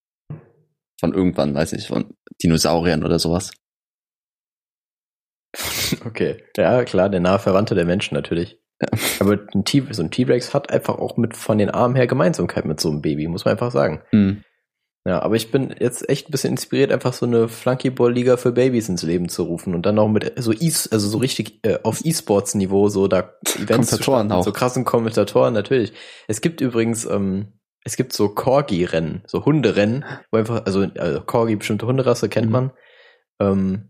von 1.00 1.13
irgendwann, 1.13 1.54
weiß 1.54 1.74
ich, 1.74 1.88
von 1.88 2.13
Dinosauriern 2.42 3.04
oder 3.04 3.20
sowas. 3.20 3.51
Okay. 6.06 6.44
Ja, 6.56 6.84
klar, 6.84 7.10
der 7.10 7.20
nahe 7.20 7.39
Verwandte 7.39 7.74
der 7.74 7.86
Menschen 7.86 8.13
natürlich. 8.13 8.60
Ja. 8.80 8.88
Aber 9.20 9.39
ein 9.54 9.63
so 9.92 10.04
ein 10.04 10.12
T-Rex 10.12 10.54
hat 10.54 10.70
einfach 10.70 11.00
auch 11.00 11.18
mit 11.18 11.36
von 11.36 11.58
den 11.58 11.72
Armen 11.72 11.96
her 11.96 12.06
Gemeinsamkeit 12.06 12.66
mit 12.66 12.80
so 12.80 12.89
einem 12.89 13.01
Baby, 13.01 13.28
muss 13.28 13.44
man 13.44 13.54
einfach 13.54 13.72
sagen. 13.72 14.04
Hm. 14.12 14.44
Ja, 15.06 15.22
aber 15.22 15.36
ich 15.36 15.50
bin 15.50 15.74
jetzt 15.79 16.10
echt 16.10 16.27
ein 16.27 16.32
bisschen 16.32 16.51
inspiriert, 16.51 16.91
einfach 16.91 17.13
so 17.13 17.25
eine 17.25 17.48
Flunkyball-Liga 17.48 18.38
für 18.38 18.51
Babys 18.51 18.89
ins 18.89 19.01
Leben 19.03 19.29
zu 19.29 19.44
rufen 19.44 19.74
und 19.74 19.86
dann 19.86 19.98
auch 19.98 20.10
mit 20.10 20.34
so 20.38 20.51
e 20.51 20.72
also 20.91 21.08
so 21.08 21.18
richtig 21.18 21.60
äh, 21.65 21.79
auf 21.84 22.03
E-Sports-Niveau 22.03 22.89
so 22.89 23.08
da 23.08 23.34
Events 23.56 23.91
Kommentatoren 23.91 24.32
auch. 24.32 24.44
so 24.44 24.51
krassen 24.51 24.84
Kommentatoren 24.84 25.53
natürlich. 25.53 25.94
Es 26.27 26.41
gibt 26.41 26.60
übrigens 26.62 27.06
ähm, 27.06 27.53
es 27.86 27.96
gibt 27.96 28.12
so 28.13 28.29
Corgi-Rennen, 28.29 29.24
so 29.25 29.46
Hunderennen, 29.46 30.03
wo 30.32 30.38
einfach 30.38 30.65
also, 30.65 30.86
also 30.98 31.22
Corgi 31.22 31.56
bestimmte 31.56 31.88
Hunderasse 31.88 32.27
kennt 32.27 32.48
Mhm. 32.48 32.51
man. 32.51 32.72
Ähm, 33.39 33.89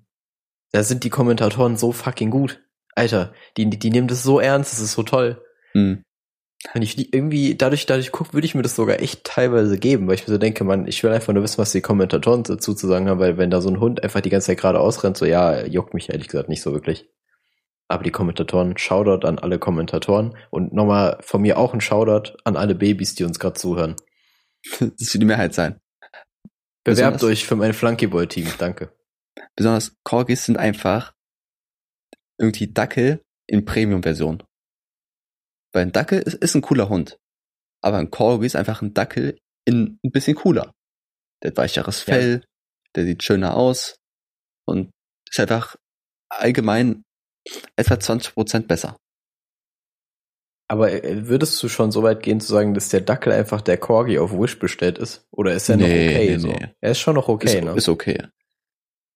da 0.71 0.83
sind 0.83 1.03
die 1.03 1.09
Kommentatoren 1.09 1.75
so 1.75 1.91
fucking 1.91 2.29
gut. 2.29 2.61
Alter, 2.95 3.33
die, 3.57 3.67
die, 3.69 3.79
die 3.79 3.89
nehmen 3.89 4.07
das 4.07 4.21
so 4.21 4.39
ernst, 4.39 4.73
das 4.73 4.79
ist 4.79 4.91
so 4.93 5.03
toll. 5.03 5.43
Hm. 5.73 6.03
Wenn 6.73 6.81
ich 6.81 6.95
die 6.97 7.09
irgendwie 7.11 7.55
dadurch, 7.55 7.85
dadurch 7.85 8.11
gucke, 8.11 8.33
würde 8.33 8.45
ich 8.45 8.53
mir 8.53 8.63
das 8.63 8.75
sogar 8.75 8.99
echt 8.99 9.23
teilweise 9.23 9.79
geben, 9.79 10.07
weil 10.07 10.15
ich 10.15 10.27
mir 10.27 10.33
so 10.33 10.37
denke, 10.37 10.63
man, 10.65 10.87
ich 10.87 11.01
will 11.03 11.11
einfach 11.11 11.33
nur 11.33 11.41
wissen, 11.43 11.57
was 11.57 11.71
die 11.71 11.81
Kommentatoren 11.81 12.43
dazu 12.43 12.73
zu 12.73 12.85
sagen 12.85 13.07
haben, 13.07 13.19
weil 13.19 13.37
wenn 13.37 13.49
da 13.49 13.61
so 13.61 13.69
ein 13.69 13.79
Hund 13.79 14.03
einfach 14.03 14.19
die 14.19 14.29
ganze 14.29 14.47
Zeit 14.47 14.57
gerade 14.59 14.79
ausrennt, 14.79 15.17
so 15.17 15.25
ja, 15.25 15.65
juckt 15.65 15.93
mich 15.93 16.09
ehrlich 16.09 16.27
gesagt 16.27 16.49
nicht 16.49 16.61
so 16.61 16.73
wirklich. 16.73 17.09
Aber 17.87 18.03
die 18.03 18.11
Kommentatoren, 18.11 18.77
Shoutout 18.77 19.25
an 19.25 19.39
alle 19.39 19.57
Kommentatoren 19.57 20.37
und 20.51 20.73
nochmal 20.73 21.17
von 21.21 21.41
mir 21.41 21.57
auch 21.57 21.73
ein 21.73 21.81
Shoutout 21.81 22.33
an 22.43 22.57
alle 22.57 22.75
Babys, 22.75 23.15
die 23.15 23.23
uns 23.23 23.39
gerade 23.39 23.55
zuhören. 23.55 23.95
Das 24.79 25.13
wird 25.13 25.21
die 25.21 25.25
Mehrheit 25.25 25.53
sein. 25.53 25.79
Bewerbt 26.83 27.13
Besonders- 27.19 27.23
euch 27.23 27.45
für 27.45 27.55
mein 27.55 27.73
Flunkyball-Team, 27.73 28.47
danke. 28.57 28.93
Besonders 29.55 29.95
Corgis 30.03 30.43
sind 30.45 30.57
einfach 30.57 31.13
irgendwie 32.37 32.67
Dackel 32.71 33.21
in 33.47 33.63
Premium-Version. 33.63 34.43
Weil 35.73 35.83
ein 35.83 35.91
Dackel 35.91 36.19
ist, 36.21 36.35
ist 36.35 36.55
ein 36.55 36.61
cooler 36.61 36.89
Hund. 36.89 37.19
Aber 37.81 37.97
ein 37.97 38.11
Corgi 38.11 38.45
ist 38.45 38.55
einfach 38.55 38.81
ein 38.81 38.93
Dackel 38.93 39.37
in 39.65 39.99
ein 40.03 40.11
bisschen 40.11 40.35
cooler. 40.35 40.73
Der 41.43 41.51
hat 41.51 41.57
weicheres 41.57 42.05
Ja. 42.05 42.13
Fell, 42.13 42.43
der 42.95 43.05
sieht 43.05 43.23
schöner 43.23 43.55
aus 43.55 43.95
und 44.65 44.91
ist 45.29 45.39
einfach 45.39 45.75
allgemein 46.29 47.03
etwa 47.75 47.95
20% 47.95 48.67
besser. 48.67 48.97
Aber 50.67 50.91
äh, 50.91 51.27
würdest 51.27 51.61
du 51.63 51.67
schon 51.67 51.91
so 51.91 52.03
weit 52.03 52.21
gehen 52.21 52.39
zu 52.39 52.53
sagen, 52.53 52.73
dass 52.75 52.89
der 52.89 53.01
Dackel 53.01 53.33
einfach 53.33 53.61
der 53.61 53.77
Corgi 53.77 54.19
auf 54.19 54.31
Wish 54.33 54.59
bestellt 54.59 54.99
ist? 54.99 55.25
Oder 55.31 55.53
ist 55.53 55.67
er 55.69 55.77
noch 55.77 55.87
Nee, 55.87 56.09
okay 56.09 56.29
nee, 56.29 56.37
so? 56.37 56.47
nee. 56.47 56.67
Er 56.79 56.91
ist 56.91 56.99
schon 56.99 57.15
noch 57.15 57.27
okay, 57.27 57.57
ist, 57.57 57.63
ne? 57.63 57.73
ist 57.75 57.89
okay. 57.89 58.27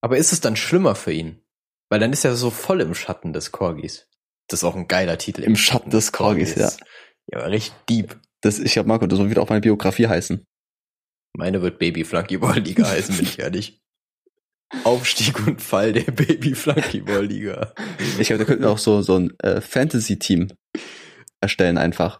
Aber 0.01 0.17
ist 0.17 0.33
es 0.33 0.41
dann 0.41 0.55
schlimmer 0.55 0.95
für 0.95 1.13
ihn? 1.13 1.43
Weil 1.89 1.99
dann 1.99 2.11
ist 2.11 2.25
er 2.25 2.35
so 2.35 2.49
voll 2.49 2.81
im 2.81 2.95
Schatten 2.95 3.33
des 3.33 3.51
Corgis. 3.51 4.07
Das 4.47 4.59
ist 4.59 4.63
auch 4.63 4.75
ein 4.75 4.87
geiler 4.87 5.17
Titel. 5.17 5.43
Im 5.43 5.55
Schatten 5.55 5.89
des 5.89 6.11
Corgis, 6.11 6.55
ja. 6.55 6.71
Ja, 7.31 7.39
aber 7.39 7.51
richtig 7.51 7.73
deep. 7.89 8.19
Das, 8.41 8.59
ich 8.59 8.73
glaube, 8.73 8.89
Marco, 8.89 9.07
das 9.07 9.19
wird 9.19 9.39
auch 9.39 9.49
meine 9.49 9.61
Biografie 9.61 10.07
heißen. 10.07 10.45
Meine 11.35 11.61
wird 11.61 11.79
Baby 11.79 12.03
Flunkyball 12.03 12.59
Liga 12.59 12.87
heißen, 12.89 13.15
bin 13.15 13.25
ich 13.25 13.39
ehrlich. 13.39 13.79
Aufstieg 14.83 15.45
und 15.47 15.61
Fall 15.61 15.93
der 15.93 16.11
Baby 16.11 16.55
Flunkyball 16.55 17.25
Liga. 17.25 17.73
Ich 18.19 18.27
glaube, 18.27 18.39
da 18.39 18.45
könnten 18.45 18.63
wir 18.63 18.71
auch 18.71 18.79
so, 18.79 19.01
so 19.01 19.17
ein 19.17 19.33
äh, 19.39 19.61
Fantasy-Team 19.61 20.49
erstellen 21.41 21.77
einfach. 21.77 22.19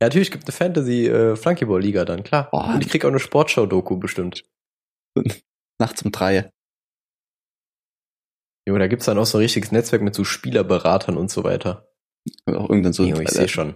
Ja, 0.00 0.06
natürlich 0.06 0.30
gibt 0.30 0.44
eine 0.44 0.52
Fantasy 0.52 1.08
äh, 1.08 1.36
Flunkyball 1.36 1.82
Liga 1.82 2.04
dann, 2.04 2.22
klar. 2.22 2.48
Boah. 2.50 2.74
Und 2.74 2.84
ich 2.84 2.88
krieg 2.88 3.04
auch 3.04 3.08
eine 3.08 3.18
Sportschau-Doku 3.18 3.96
bestimmt. 3.96 4.44
Nachts 5.80 6.02
um 6.02 6.12
drei. 6.12 6.50
Junge, 8.68 8.80
da 8.80 8.86
gibt's 8.86 9.06
dann 9.06 9.18
auch 9.18 9.26
so 9.26 9.38
ein 9.38 9.42
richtiges 9.42 9.72
Netzwerk 9.72 10.02
mit 10.02 10.14
so 10.14 10.24
Spielerberatern 10.24 11.16
und 11.16 11.30
so 11.30 11.42
weiter. 11.44 11.88
Auch 12.46 12.68
irgendwann 12.68 12.92
so 12.92 13.04
Junge, 13.04 13.22
ich 13.22 13.30
äh, 13.30 13.32
sehe 13.32 13.48
schon. 13.48 13.74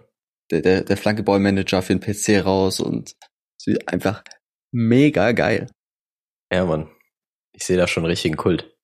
der, 0.51 0.61
der, 0.61 0.85
der 0.85 0.97
Flankeball-Manager 0.97 1.83
für 1.83 1.97
den 1.97 2.01
PC 2.01 2.45
raus 2.45 2.79
und 2.81 3.15
es 3.59 3.77
einfach 3.87 4.23
mega 4.73 5.33
geil. 5.33 5.69
Ja, 6.53 6.65
Mann. 6.67 6.91
Ich 7.53 7.65
sehe 7.65 7.77
da 7.77 7.87
schon 7.87 8.03
einen 8.05 8.11
richtigen 8.11 8.37
Kult. 8.37 8.75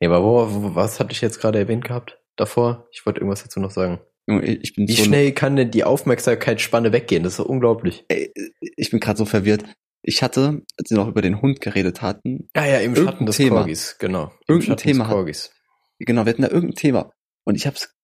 Nee, 0.00 0.06
aber 0.08 0.22
wo, 0.22 0.74
was 0.74 1.00
hatte 1.00 1.12
ich 1.12 1.20
jetzt 1.20 1.40
gerade 1.40 1.58
erwähnt 1.58 1.84
gehabt 1.84 2.18
davor? 2.36 2.86
Ich 2.92 3.04
wollte 3.06 3.20
irgendwas 3.20 3.42
dazu 3.42 3.60
noch 3.60 3.70
sagen. 3.70 4.00
Ich 4.42 4.74
bin 4.74 4.88
Wie 4.88 4.92
so 4.94 5.04
schnell 5.04 5.32
kann 5.32 5.54
denn 5.56 5.70
die 5.70 5.84
Aufmerksamkeitsspanne 5.84 6.92
weggehen? 6.92 7.22
Das 7.22 7.34
ist 7.34 7.36
so 7.38 7.46
unglaublich. 7.46 8.04
ey, 8.08 8.32
ich 8.76 8.90
bin 8.90 8.98
gerade 9.00 9.16
so 9.18 9.24
verwirrt. 9.24 9.64
Ich 10.02 10.22
hatte, 10.22 10.62
als 10.78 10.90
wir 10.90 10.96
noch 10.98 11.08
über 11.08 11.22
den 11.22 11.40
Hund 11.42 11.60
geredet 11.60 12.02
hatten, 12.02 12.48
Ja, 12.54 12.64
ja, 12.66 12.78
im 12.78 12.94
Schatten 12.94 13.26
des 13.26 13.36
Thema. 13.38 13.56
Corgis, 13.60 13.96
genau. 13.98 14.24
Im 14.46 14.54
Irgendein 14.56 14.66
Schatten 14.66 14.82
Thema 14.82 14.98
des 15.04 15.08
hat- 15.08 15.14
Corgis. 15.14 15.52
Genau, 15.98 16.24
wir 16.24 16.30
hatten 16.30 16.42
da 16.42 16.48
irgendein 16.48 16.76
Thema 16.76 17.12
und 17.44 17.54
ich 17.54 17.66
habe 17.66 17.76
es 17.76 17.94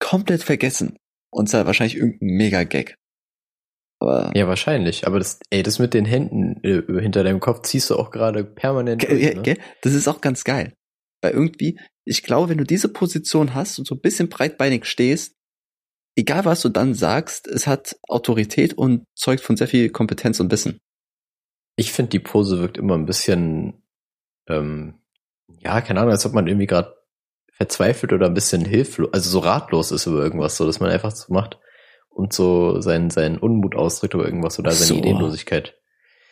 komplett 0.00 0.42
vergessen. 0.42 0.96
Und 1.30 1.48
es 1.48 1.54
war 1.54 1.64
wahrscheinlich 1.66 1.96
irgendein 1.96 2.36
Mega-Gag. 2.36 2.96
Aber 4.00 4.32
Ja, 4.34 4.46
wahrscheinlich. 4.48 5.06
Aber 5.06 5.18
das, 5.18 5.38
ey, 5.50 5.62
das 5.62 5.78
mit 5.78 5.94
den 5.94 6.04
Händen 6.04 6.62
äh, 6.62 6.82
hinter 7.00 7.24
deinem 7.24 7.40
Kopf 7.40 7.62
ziehst 7.62 7.88
du 7.90 7.96
auch 7.96 8.10
gerade 8.10 8.44
permanent 8.44 9.00
Ge- 9.00 9.08
durch, 9.10 9.36
ne? 9.36 9.42
ge- 9.42 9.58
das 9.80 9.94
ist 9.94 10.08
auch 10.08 10.20
ganz 10.20 10.44
geil. 10.44 10.74
Weil 11.22 11.32
irgendwie, 11.32 11.78
ich 12.04 12.22
glaube, 12.22 12.48
wenn 12.50 12.58
du 12.58 12.64
diese 12.64 12.88
Position 12.88 13.54
hast 13.54 13.78
und 13.78 13.86
so 13.86 13.94
ein 13.94 14.00
bisschen 14.00 14.28
breitbeinig 14.28 14.84
stehst, 14.86 15.36
egal 16.16 16.44
was 16.44 16.60
du 16.60 16.68
dann 16.68 16.94
sagst, 16.94 17.46
es 17.46 17.66
hat 17.66 17.96
Autorität 18.08 18.74
und 18.74 19.04
zeugt 19.16 19.40
von 19.40 19.56
sehr 19.56 19.68
viel 19.68 19.88
Kompetenz 19.88 20.40
und 20.40 20.50
Wissen. 20.50 20.80
Ich 21.76 21.92
finde, 21.92 22.10
die 22.10 22.18
Pose 22.18 22.58
wirkt 22.58 22.76
immer 22.76 22.98
ein 22.98 23.06
bisschen, 23.06 23.82
ähm, 24.48 25.00
ja, 25.60 25.80
keine 25.80 26.00
Ahnung, 26.00 26.12
als 26.12 26.26
ob 26.26 26.32
man 26.34 26.48
irgendwie 26.48 26.66
gerade 26.66 26.94
verzweifelt 27.52 28.12
oder 28.12 28.26
ein 28.26 28.34
bisschen 28.34 28.64
hilflos, 28.64 29.12
also 29.12 29.30
so 29.30 29.38
ratlos 29.40 29.92
ist 29.92 30.06
über 30.06 30.20
irgendwas, 30.22 30.56
so 30.56 30.66
dass 30.66 30.80
man 30.80 30.90
einfach 30.90 31.10
so 31.12 31.32
macht 31.32 31.58
und 32.10 32.32
so 32.32 32.80
seinen, 32.80 33.10
seinen 33.10 33.38
Unmut 33.38 33.74
ausdrückt 33.76 34.14
über 34.14 34.24
irgendwas 34.24 34.58
oder 34.58 34.72
seine 34.72 34.86
So. 34.86 34.94
Ideenlosigkeit. 34.96 35.74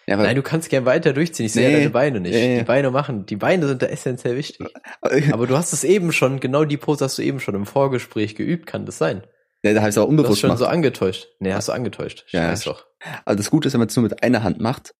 Ja, 0.06 0.16
Nein, 0.16 0.34
du 0.34 0.42
kannst 0.42 0.70
gern 0.70 0.86
weiter 0.86 1.12
durchziehen. 1.12 1.46
Ich 1.46 1.52
sehe 1.52 1.66
Nee, 1.68 1.72
ja 1.72 1.78
deine 1.78 1.90
Beine 1.90 2.20
nicht. 2.20 2.32
nee. 2.34 2.58
Die 2.58 2.64
Beine 2.64 2.90
machen, 2.90 3.26
die 3.26 3.36
Beine 3.36 3.68
sind 3.68 3.80
da 3.82 3.86
essentiell 3.86 4.36
wichtig. 4.36 4.66
Aber 5.32 5.46
du 5.46 5.56
hast 5.56 5.72
es 5.72 5.84
eben 5.84 6.10
schon, 6.12 6.40
genau 6.40 6.64
die 6.64 6.78
Pose 6.78 7.04
hast 7.04 7.18
du 7.18 7.22
eben 7.22 7.38
schon 7.38 7.54
im 7.54 7.66
Vorgespräch 7.66 8.34
geübt, 8.34 8.66
kann 8.66 8.86
das 8.86 8.98
sein? 8.98 9.22
ja, 9.62 9.72
da 9.74 9.80
habe 9.80 9.90
ich 9.90 9.94
es 9.94 9.98
auch 9.98 10.04
Du 10.06 10.08
hast 10.08 10.10
unbewusst 10.18 10.40
schon 10.40 10.48
gemacht. 10.48 10.58
so 10.58 10.66
angetäuscht. 10.66 11.28
Nee, 11.38 11.52
hast 11.52 11.68
du 11.68 11.72
angetäuscht. 11.72 12.24
Ich 12.26 12.32
Ja, 12.32 12.48
weiß 12.48 12.64
doch. 12.64 12.86
Aber 13.26 13.36
das 13.36 13.50
Gute 13.50 13.68
ist, 13.68 13.74
wenn 13.74 13.80
man 13.80 13.88
es 13.88 13.94
nur 13.96 14.02
mit 14.02 14.22
einer 14.22 14.42
Hand 14.42 14.58
macht, 14.58 14.94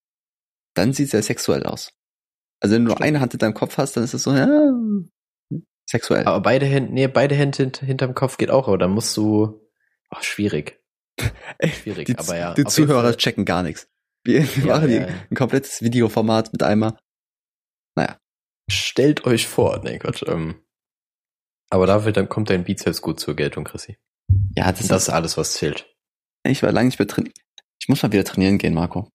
dann 0.75 0.93
sieht 0.93 1.07
es 1.07 1.11
sehr 1.13 1.23
sexuell 1.23 1.65
aus. 1.65 1.93
Also 2.61 2.75
wenn 2.77 2.83
du 2.83 2.89
nur 2.89 2.97
Stimmt. 2.97 3.07
eine 3.09 3.21
Hand 3.21 3.33
in 3.33 3.39
deinem 3.39 3.55
Kopf 3.55 3.79
hast, 3.79 3.97
dann 3.97 4.05
ist 4.05 4.13
es 4.15 4.23
so, 4.23 4.33
ja, 4.33 4.47
sexuell. 5.91 6.25
Aber 6.25 6.41
beide 6.41 6.67
Hände, 6.67 6.93
nee, 6.93 7.09
beide 7.09 7.35
Hände 7.35 7.57
hint, 7.57 7.79
hinterm 7.79 8.15
Kopf 8.15 8.39
geht 8.39 8.51
auch, 8.51 8.69
aber 8.69 8.79
dann 8.79 8.93
musst 8.93 9.17
du, 9.17 9.61
oh, 10.11 10.23
schwierig. 10.23 10.81
Schwierig, 11.83 12.07
die 12.07 12.17
aber 12.17 12.37
ja. 12.37 12.55
die 12.55 12.65
Zuhörer 12.65 13.15
checken 13.15 13.45
gar 13.45 13.63
nichts. 13.63 13.89
Wir, 14.25 14.41
Ja, 14.41 14.67
machen 14.67 14.91
ja, 14.91 15.07
ein 15.07 15.37
komplettes 15.37 15.83
Videoformat 15.83 16.53
mit 16.53 16.63
einmal. 16.63 16.97
Stellt 18.71 19.25
euch 19.25 19.49
vor, 19.49 19.81
nee 19.83 19.99
Gott, 19.99 20.25
ähm, 20.29 20.63
aber 21.71 21.87
dafür 21.87 22.13
dann 22.13 22.29
kommt 22.29 22.51
dein 22.51 22.65
Bizeps 22.65 23.03
gut 23.03 23.19
zur 23.19 23.35
Geltung, 23.35 23.65
Chrissy. 23.65 23.99
Ja, 24.57 24.71
das, 24.71 24.87
das 24.87 25.03
ist 25.05 25.09
alles, 25.11 25.37
was 25.37 25.55
zählt. 25.55 25.93
ich 26.45 26.63
war 26.63 26.73
lange 26.73 26.87
nicht 26.87 26.99
mehr 26.99 27.07
drin. 27.07 27.33
Ich 27.81 27.89
muss 27.89 28.03
mal 28.03 28.13
wieder 28.13 28.25
trainieren 28.25 28.59
gehen, 28.59 28.75
Marco. 28.75 29.11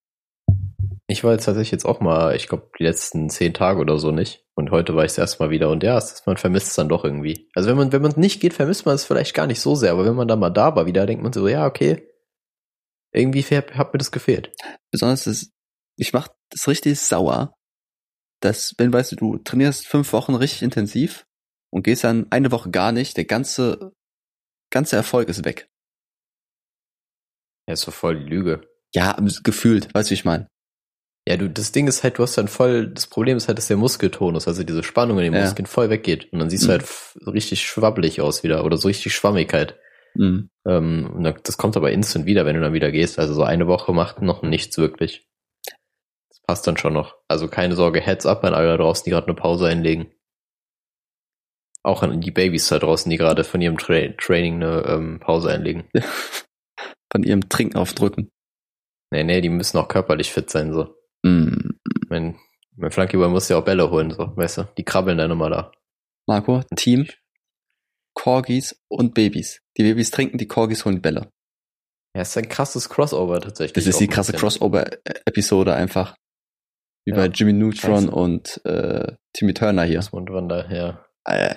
Ich 1.07 1.23
war 1.23 1.33
jetzt 1.33 1.45
tatsächlich 1.45 1.71
jetzt 1.71 1.85
auch 1.85 1.99
mal, 1.99 2.35
ich 2.35 2.47
glaube, 2.47 2.69
die 2.79 2.83
letzten 2.83 3.29
zehn 3.29 3.53
Tage 3.53 3.79
oder 3.79 3.99
so 3.99 4.11
nicht. 4.11 4.43
Und 4.55 4.71
heute 4.71 4.95
war 4.95 5.03
ich 5.03 5.11
das 5.11 5.19
erste 5.19 5.43
Mal 5.43 5.51
wieder. 5.51 5.69
Und 5.69 5.83
ja, 5.83 5.97
es 5.97 6.11
ist, 6.11 6.27
man 6.27 6.37
vermisst 6.37 6.69
es 6.69 6.75
dann 6.75 6.89
doch 6.89 7.03
irgendwie. 7.03 7.47
Also 7.53 7.69
wenn 7.69 7.77
man, 7.77 7.91
wenn 7.91 8.01
man 8.01 8.13
nicht 8.15 8.41
geht, 8.41 8.53
vermisst 8.53 8.85
man 8.85 8.95
es 8.95 9.05
vielleicht 9.05 9.35
gar 9.35 9.45
nicht 9.45 9.59
so 9.59 9.75
sehr. 9.75 9.91
Aber 9.91 10.05
wenn 10.05 10.15
man 10.15 10.27
dann 10.27 10.39
mal 10.39 10.49
da 10.49 10.75
war 10.75 10.87
wieder, 10.87 11.05
denkt 11.05 11.21
man 11.21 11.33
so, 11.33 11.47
ja, 11.47 11.67
okay. 11.67 12.09
Irgendwie 13.13 13.43
hat, 13.43 13.75
hat 13.75 13.93
mir 13.93 13.99
das 13.99 14.11
gefehlt. 14.11 14.51
Besonders 14.91 15.25
das, 15.25 15.51
ich 15.97 16.13
mach 16.13 16.29
das 16.49 16.67
richtig 16.67 16.99
sauer, 16.99 17.53
dass, 18.41 18.73
wenn 18.77 18.91
weißt 18.91 19.11
du, 19.13 19.15
du 19.15 19.37
trainierst 19.37 19.87
fünf 19.87 20.11
Wochen 20.11 20.33
richtig 20.33 20.63
intensiv 20.63 21.25
und 21.71 21.83
gehst 21.83 22.03
dann 22.03 22.31
eine 22.31 22.51
Woche 22.51 22.71
gar 22.71 22.91
nicht, 22.91 23.17
der 23.17 23.25
ganze, 23.25 23.93
ganze 24.71 24.95
Erfolg 24.95 25.29
ist 25.29 25.45
weg. 25.45 25.67
Ja, 27.67 27.73
ist 27.73 27.81
so 27.81 27.91
voll 27.91 28.19
die 28.19 28.29
Lüge. 28.29 28.67
Ja, 28.93 29.17
gefühlt, 29.43 29.93
weißt 29.93 30.09
du, 30.09 30.11
wie 30.11 30.15
ich 30.15 30.25
meine? 30.25 30.47
Ja, 31.27 31.37
du, 31.37 31.49
das 31.49 31.71
Ding 31.71 31.87
ist 31.87 32.03
halt, 32.03 32.19
du 32.19 32.23
hast 32.23 32.37
dann 32.37 32.47
voll, 32.47 32.87
das 32.87 33.07
Problem 33.07 33.35
ist 33.37 33.47
halt, 33.47 33.57
dass 33.57 33.67
der 33.67 33.77
Muskeltonus, 33.77 34.47
also 34.47 34.63
diese 34.63 34.83
Spannung 34.83 35.17
in 35.17 35.23
den 35.25 35.33
Ja. 35.33 35.41
Muskeln 35.41 35.65
voll 35.65 35.89
weggeht. 35.89 36.31
Und 36.31 36.37
dann 36.39 36.49
siehst 36.51 36.63
du 36.63 36.67
Mhm. 36.67 36.71
halt 36.73 36.83
f- 36.83 37.17
richtig 37.25 37.65
schwabbelig 37.65 38.21
aus 38.21 38.43
wieder 38.43 38.63
oder 38.63 38.77
so 38.77 38.87
richtig 38.87 39.15
Schwammigkeit. 39.15 39.79
Mhm. 40.13 40.49
Ähm, 40.67 41.09
und 41.15 41.23
das 41.47 41.57
kommt 41.57 41.75
aber 41.77 41.91
instant 41.91 42.27
wieder, 42.27 42.45
wenn 42.45 42.55
du 42.55 42.61
dann 42.61 42.73
wieder 42.73 42.91
gehst. 42.91 43.17
Also 43.17 43.33
so 43.33 43.43
eine 43.43 43.65
Woche 43.67 43.91
macht 43.91 44.21
noch 44.21 44.43
nichts 44.43 44.77
wirklich. 44.77 45.27
Das 46.29 46.41
passt 46.45 46.67
dann 46.67 46.77
schon 46.77 46.93
noch. 46.93 47.15
Also 47.27 47.47
keine 47.47 47.75
Sorge, 47.75 48.01
Heads 48.01 48.27
up 48.27 48.43
an 48.43 48.53
alle 48.53 48.67
da 48.67 48.77
draußen, 48.77 49.03
die 49.03 49.09
gerade 49.09 49.25
eine 49.27 49.35
Pause 49.35 49.65
einlegen. 49.67 50.11
Auch 51.81 52.03
an 52.03 52.21
die 52.21 52.31
Babys 52.31 52.67
da 52.67 52.77
draußen, 52.79 53.09
die 53.09 53.17
gerade 53.17 53.43
von 53.43 53.61
ihrem 53.61 53.77
Tra 53.77 54.09
Training 54.19 54.55
eine 54.55 54.85
ähm, 54.87 55.19
Pause 55.19 55.49
einlegen. 55.51 55.89
Von 57.11 57.23
ihrem 57.23 57.47
Trinken 57.47 57.77
aufdrücken. 57.77 58.29
Nee, 59.11 59.23
nee, 59.23 59.39
die 59.39 59.49
müssen 59.49 59.77
auch 59.77 59.87
körperlich 59.87 60.33
fit 60.33 60.49
sein, 60.49 60.73
so. 60.73 60.95
Mhm. 61.25 61.79
Mein, 62.09 62.39
mein 62.75 62.91
Flankyball 62.91 63.29
muss 63.29 63.49
ja 63.49 63.57
auch 63.57 63.65
Bälle 63.65 63.89
holen, 63.89 64.11
so, 64.11 64.35
weißt 64.37 64.57
du? 64.59 64.63
Die 64.77 64.83
krabbeln 64.85 65.17
dann 65.17 65.31
immer 65.31 65.49
da. 65.49 65.71
Marco, 66.27 66.61
Team, 66.75 67.07
Corgis 68.13 68.79
und 68.87 69.13
Babys. 69.13 69.61
Die 69.77 69.83
Babys 69.83 70.11
trinken, 70.11 70.37
die 70.37 70.47
Corgis 70.47 70.85
holen 70.85 71.01
Bälle. 71.01 71.31
Ja, 72.15 72.21
ist 72.21 72.37
ein 72.37 72.47
krasses 72.47 72.89
Crossover 72.89 73.41
tatsächlich. 73.41 73.73
Das 73.73 73.87
ist 73.87 73.99
die 73.99 74.07
krasse. 74.07 74.33
Crossover-Episode 74.33 75.73
einfach. 75.75 76.15
Wie 77.05 77.11
Ja. 77.11 77.17
bei 77.17 77.25
Jimmy 77.27 77.53
Neutron 77.53 78.03
Scheiße. 78.05 78.11
und 78.11 78.65
äh, 78.65 79.15
Timmy 79.33 79.53
Turner 79.53 79.83
hier. 79.83 79.97
Das 79.97 80.11
Mundwander, 80.11 80.71
ja. 80.73 81.05
Äh, 81.25 81.55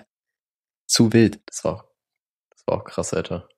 zu 0.89 1.13
wild. 1.13 1.41
Das 1.47 1.63
war 1.65 1.75
auch, 1.75 1.85
das 2.51 2.63
war 2.67 2.79
auch 2.79 2.85
krass, 2.85 3.15
Alter. 3.15 3.49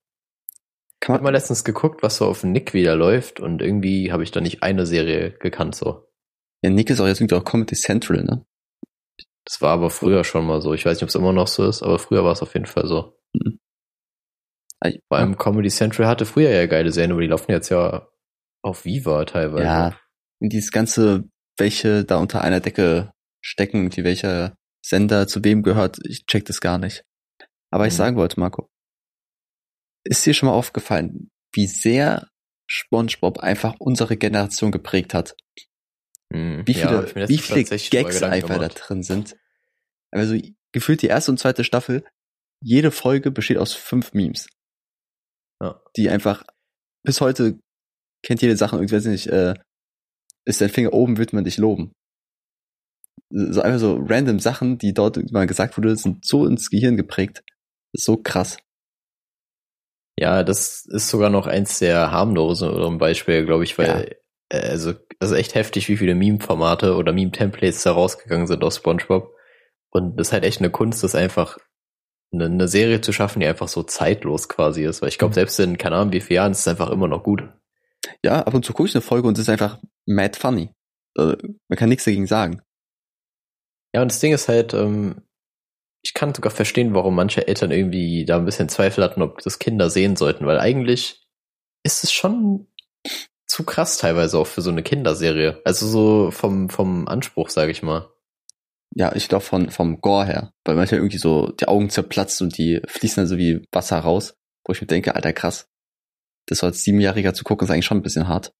Ich 1.03 1.07
Kann 1.07 1.15
hab 1.15 1.23
mal 1.23 1.29
man, 1.29 1.35
letztens 1.35 1.65
geguckt, 1.65 2.03
was 2.03 2.17
so 2.19 2.27
auf 2.27 2.45
Nick 2.45 2.75
wieder 2.75 2.95
läuft 2.95 3.41
und 3.41 3.63
irgendwie 3.63 4.13
habe 4.13 4.23
ich 4.23 4.31
da 4.33 4.41
nicht 4.41 4.63
eine 4.63 4.85
Serie 4.87 5.31
gekannt 5.39 5.75
so. 5.75 6.07
ja, 6.63 6.71
Nick 6.71 6.91
ist 6.91 7.01
auch 7.01 7.07
jetzt 7.07 7.21
irgendwie 7.21 7.37
auch 7.37 7.45
Comedy 7.45 7.75
Central, 7.75 8.23
ne? 8.23 8.45
Das 9.47 9.61
war 9.63 9.71
aber 9.73 9.89
früher 9.91 10.25
schon 10.25 10.47
mal 10.47 10.61
so. 10.61 10.75
Ich 10.75 10.85
weiß 10.85 10.97
nicht, 10.99 11.03
ob 11.03 11.09
es 11.09 11.15
immer 11.15 11.33
noch 11.33 11.49
so 11.49 11.67
ist, 11.67 11.83
aber 11.83 11.99
früher 11.99 12.23
war 12.25 12.33
es 12.33 12.43
auf 12.43 12.53
jeden 12.55 12.67
Fall 12.67 12.87
so. 12.87 13.17
Ich- 14.85 15.01
Vor 15.09 15.19
allem 15.19 15.37
Comedy 15.37 15.69
Central 15.69 16.07
hatte 16.07 16.25
früher 16.27 16.51
ja 16.51 16.67
geile 16.67 16.91
Serien, 16.93 17.13
aber 17.13 17.21
die 17.21 17.27
laufen 17.27 17.51
jetzt 17.51 17.69
ja 17.71 18.09
auf 18.63 18.85
Viva 18.85 19.25
teilweise. 19.25 19.65
Ja, 19.65 19.99
und 20.41 20.53
dieses 20.53 20.71
ganze, 20.71 21.25
welche 21.59 22.05
da 22.05 22.19
unter 22.19 22.43
einer 22.43 22.61
Decke 22.61 23.13
stecken, 23.43 23.91
die 23.91 24.05
welcher 24.05 24.57
Sender 24.85 25.27
zu 25.27 25.45
wem 25.45 25.63
gehört, 25.63 25.99
ich 26.07 26.25
check 26.27 26.45
das 26.47 26.61
gar 26.61 26.79
nicht. 26.79 27.05
Aber 27.71 27.87
ich 27.87 27.93
Mhm. 27.95 27.99
sagen 27.99 28.17
wollte, 28.17 28.41
Marco, 28.41 28.70
ist 30.05 30.25
dir 30.25 30.35
schon 30.35 30.49
mal 30.49 30.55
aufgefallen, 30.55 31.31
wie 31.53 31.67
sehr 31.67 32.29
SpongeBob 32.67 33.39
einfach 33.39 33.75
unsere 33.79 34.17
Generation 34.17 34.71
geprägt 34.71 35.15
hat? 35.15 35.37
Hm, 36.33 36.63
Wie 36.67 36.73
ja, 36.73 37.03
viele, 37.03 37.13
mir 37.15 37.29
wie 37.29 37.39
viele 37.39 37.65
Gags 37.65 38.23
einfach 38.23 38.59
da 38.59 38.69
drin 38.69 39.03
sind? 39.03 39.37
Also 40.13 40.37
gefühlt 40.73 41.03
die 41.03 41.09
erste 41.09 41.33
und 41.33 41.39
zweite 41.39 41.65
Staffel, 41.65 42.05
jede 42.63 42.91
Folge 42.91 43.31
besteht 43.31 43.59
aus 43.59 43.75
fünf 43.75 44.13
Memes. 44.13 44.49
Ja. 45.61 45.83
Die 45.97 46.09
einfach 46.09 46.45
bis 47.05 47.21
heute 47.21 47.59
kennt 48.23 48.43
jede 48.43 48.57
Sache, 48.57 48.77
irgendwie 48.77 48.95
weiß 48.95 49.07
ich 49.07 49.11
nicht, 49.11 49.27
äh, 49.29 49.55
ist 50.45 50.61
dein 50.61 50.69
Finger 50.69 50.93
oben, 50.93 51.19
wird 51.19 51.33
man 51.33 51.45
dich 51.45 51.59
loben. 51.59 51.93
So 53.31 53.61
einfach 53.61 53.79
so 53.79 53.97
random 53.97 54.41
Sachen, 54.41 54.79
die 54.79 54.93
dort 54.93 55.31
mal 55.33 55.47
gesagt 55.47 55.77
wurde, 55.77 55.95
sind 55.97 56.25
so 56.25 56.47
ins 56.47 56.71
Gehirn 56.71 56.97
geprägt. 56.97 57.43
So 57.93 58.17
krass. 58.17 58.59
Ja, 60.19 60.43
das 60.43 60.85
ist 60.87 61.09
sogar 61.09 61.31
noch 61.31 61.47
eins 61.47 61.79
der 61.79 62.11
harmloseren 62.11 62.99
Beispiele, 62.99 63.45
glaube 63.47 63.65
ich, 63.65 63.79
weil 63.79 64.17
äh, 64.51 64.69
also 64.69 64.95
also 65.19 65.35
echt 65.35 65.55
heftig, 65.55 65.89
wie 65.89 65.97
viele 65.97 66.15
Meme-Formate 66.15 66.97
oder 66.97 67.13
Meme-Templates 67.13 67.83
da 67.83 67.93
rausgegangen 67.93 68.47
sind 68.47 68.65
aus 68.65 68.77
SpongeBob. 68.77 69.35
Und 69.91 70.17
das 70.17 70.29
ist 70.29 70.33
halt 70.33 70.45
echt 70.45 70.61
eine 70.61 70.71
Kunst, 70.71 71.03
das 71.05 71.15
einfach 71.15 71.59
eine, 72.33 72.47
eine 72.47 72.69
Serie 72.69 73.01
zu 73.01 73.13
schaffen, 73.13 73.41
die 73.41 73.47
einfach 73.47 73.69
so 73.69 73.83
zeitlos 73.83 74.49
quasi 74.49 74.85
ist. 74.85 75.03
Weil 75.03 75.09
ich 75.11 75.19
glaube, 75.19 75.33
Mhm. 75.33 75.35
selbst 75.35 75.61
in, 75.61 75.79
keine 75.79 75.97
Ahnung, 75.97 76.13
wie 76.13 76.21
vielen 76.21 76.37
Jahren 76.37 76.53
ist 76.53 76.61
es 76.61 76.69
einfach 76.69 76.91
immer 76.91 77.09
noch 77.09 77.23
gut. 77.23 77.43
Ja, 78.25 78.43
ab 78.43 78.55
und 78.55 78.65
zu 78.65 78.73
gucke 78.73 78.89
ich 78.89 78.95
eine 78.95 79.03
Folge 79.03 79.29
und 79.29 79.37
es 79.37 79.43
ist 79.43 79.49
einfach 79.51 79.79
mad 80.07 80.39
funny. 80.39 80.71
Äh, 81.19 81.37
man 81.69 81.77
kann 81.77 81.89
nichts 81.89 82.05
dagegen 82.05 82.27
sagen. 82.27 82.63
Ja, 83.95 84.03
und 84.03 84.11
das 84.11 84.21
Ding 84.21 84.33
ist 84.33 84.49
halt, 84.49 84.73
ähm, 84.75 85.23
ich 86.03 86.15
kann 86.15 86.35
sogar 86.35 86.51
verstehen, 86.51 86.95
warum 86.95 87.15
manche 87.15 87.47
Eltern 87.47 87.71
irgendwie 87.71 88.25
da 88.25 88.37
ein 88.37 88.45
bisschen 88.45 88.69
Zweifel 88.69 89.05
hatten, 89.05 89.23
ob 89.23 89.43
das 89.43 89.59
Kinder 89.59 89.91
sehen 89.91 90.17
sollten, 90.17 90.47
weil 90.47 90.59
eigentlich 90.59 91.23
ist 91.83 92.05
es 92.05 92.13
schon 92.13 92.67
zu 93.47 93.65
krass 93.65 93.99
teilweise 93.99 94.39
auch 94.39 94.47
für 94.47 94.63
so 94.63 94.71
eine 94.71 94.83
Kinderserie. 94.83 95.61
Also 95.65 95.87
so 95.87 96.31
vom, 96.31 96.71
vom 96.71 97.09
Anspruch, 97.09 97.51
sage 97.51 97.73
ich 97.73 97.83
mal. 97.83 98.09
Ja, 98.95 99.15
ich 99.15 99.29
glaube 99.29 99.45
von 99.45 99.71
vom 99.71 100.01
Gore 100.01 100.27
her, 100.27 100.53
weil 100.65 100.75
manchmal 100.75 101.01
irgendwie 101.01 101.19
so 101.19 101.53
die 101.53 101.69
Augen 101.69 101.91
zerplatzt 101.91 102.43
und 102.43 102.57
die 102.59 102.81
fließen 102.87 103.23
dann 103.23 103.29
so 103.29 103.39
wie 103.39 103.67
Wasser 103.73 103.99
raus, 103.99 104.35
wo 104.65 104.73
ich 104.73 104.81
mir 104.81 104.87
denke, 104.87 105.15
alter 105.15 105.33
krass. 105.33 105.69
Das 106.47 106.59
so 106.59 106.67
als 106.67 106.83
Siebenjähriger 106.83 107.35
zu 107.35 107.45
gucken, 107.45 107.67
ist 107.67 107.71
eigentlich 107.71 107.85
schon 107.85 107.99
ein 107.99 108.03
bisschen 108.03 108.27
hart. 108.27 108.53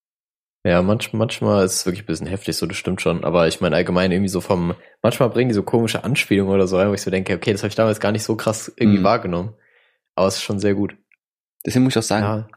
Ja, 0.63 0.81
manch, 0.83 1.11
manchmal 1.13 1.65
ist 1.65 1.73
es 1.73 1.85
wirklich 1.87 2.03
ein 2.03 2.05
bisschen 2.05 2.27
heftig, 2.27 2.55
so 2.55 2.67
das 2.67 2.77
stimmt 2.77 3.01
schon. 3.01 3.23
Aber 3.23 3.47
ich 3.47 3.61
meine 3.61 3.75
allgemein 3.75 4.11
irgendwie 4.11 4.29
so 4.29 4.41
vom, 4.41 4.75
manchmal 5.01 5.29
bringen 5.29 5.49
die 5.49 5.55
so 5.55 5.63
komische 5.63 6.03
Anspielungen 6.03 6.53
oder 6.53 6.67
so 6.67 6.77
rein, 6.77 6.89
wo 6.89 6.93
ich 6.93 7.01
so 7.01 7.09
denke, 7.09 7.33
okay, 7.33 7.51
das 7.51 7.61
habe 7.63 7.69
ich 7.69 7.75
damals 7.75 7.99
gar 7.99 8.11
nicht 8.11 8.23
so 8.23 8.35
krass 8.35 8.71
irgendwie 8.75 8.99
Mhm. 8.99 9.03
wahrgenommen. 9.03 9.55
Aber 10.15 10.27
es 10.27 10.35
ist 10.35 10.43
schon 10.43 10.59
sehr 10.59 10.75
gut. 10.75 10.95
Deswegen 11.65 11.83
muss 11.83 11.93
ich 11.93 11.97
auch 11.99 12.03
sagen, 12.03 12.25
Ja, 12.25 12.47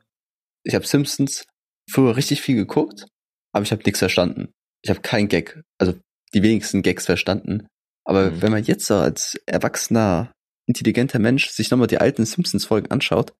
ich 0.65 0.75
habe 0.75 0.87
Simpsons 0.87 1.47
früher 1.91 2.17
richtig 2.17 2.43
viel 2.43 2.57
geguckt, 2.57 3.07
aber 3.53 3.63
ich 3.63 3.73
habe 3.73 3.83
nichts 3.85 4.01
verstanden. 4.01 4.53
Ich 4.83 4.91
habe 4.91 5.01
keinen 5.01 5.29
Gag, 5.29 5.63
also 5.79 5.95
die 6.35 6.43
wenigsten 6.43 6.83
Gags 6.83 7.07
verstanden. 7.07 7.67
Aber 8.05 8.31
Mhm. 8.33 8.43
wenn 8.43 8.53
man 8.53 8.65
jetzt 8.65 8.85
so 8.87 8.97
als 8.97 9.35
erwachsener, 9.47 10.31
intelligenter 10.67 11.19
Mensch 11.19 11.49
sich 11.49 11.71
nochmal 11.71 11.87
die 11.87 11.99
alten 11.99 12.27
Simpsons-Folgen 12.27 12.91
anschaut, 12.91 13.33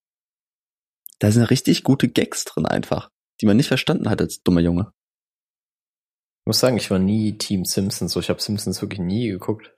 da 1.19 1.31
sind 1.31 1.43
richtig 1.43 1.83
gute 1.83 2.07
Gags 2.07 2.45
drin 2.45 2.65
einfach, 2.65 3.09
die 3.41 3.45
man 3.45 3.57
nicht 3.57 3.67
verstanden 3.67 4.09
hat 4.09 4.21
als 4.21 4.41
dummer 4.43 4.61
Junge. 4.61 4.91
ich 6.41 6.47
muss 6.47 6.59
sagen, 6.59 6.77
ich 6.77 6.91
war 6.91 6.99
nie 6.99 7.37
Team 7.37 7.65
Simpsons, 7.65 8.13
so 8.13 8.19
ich 8.19 8.29
habe 8.29 8.41
Simpsons 8.41 8.81
wirklich 8.81 8.99
nie 9.01 9.29
geguckt. 9.29 9.73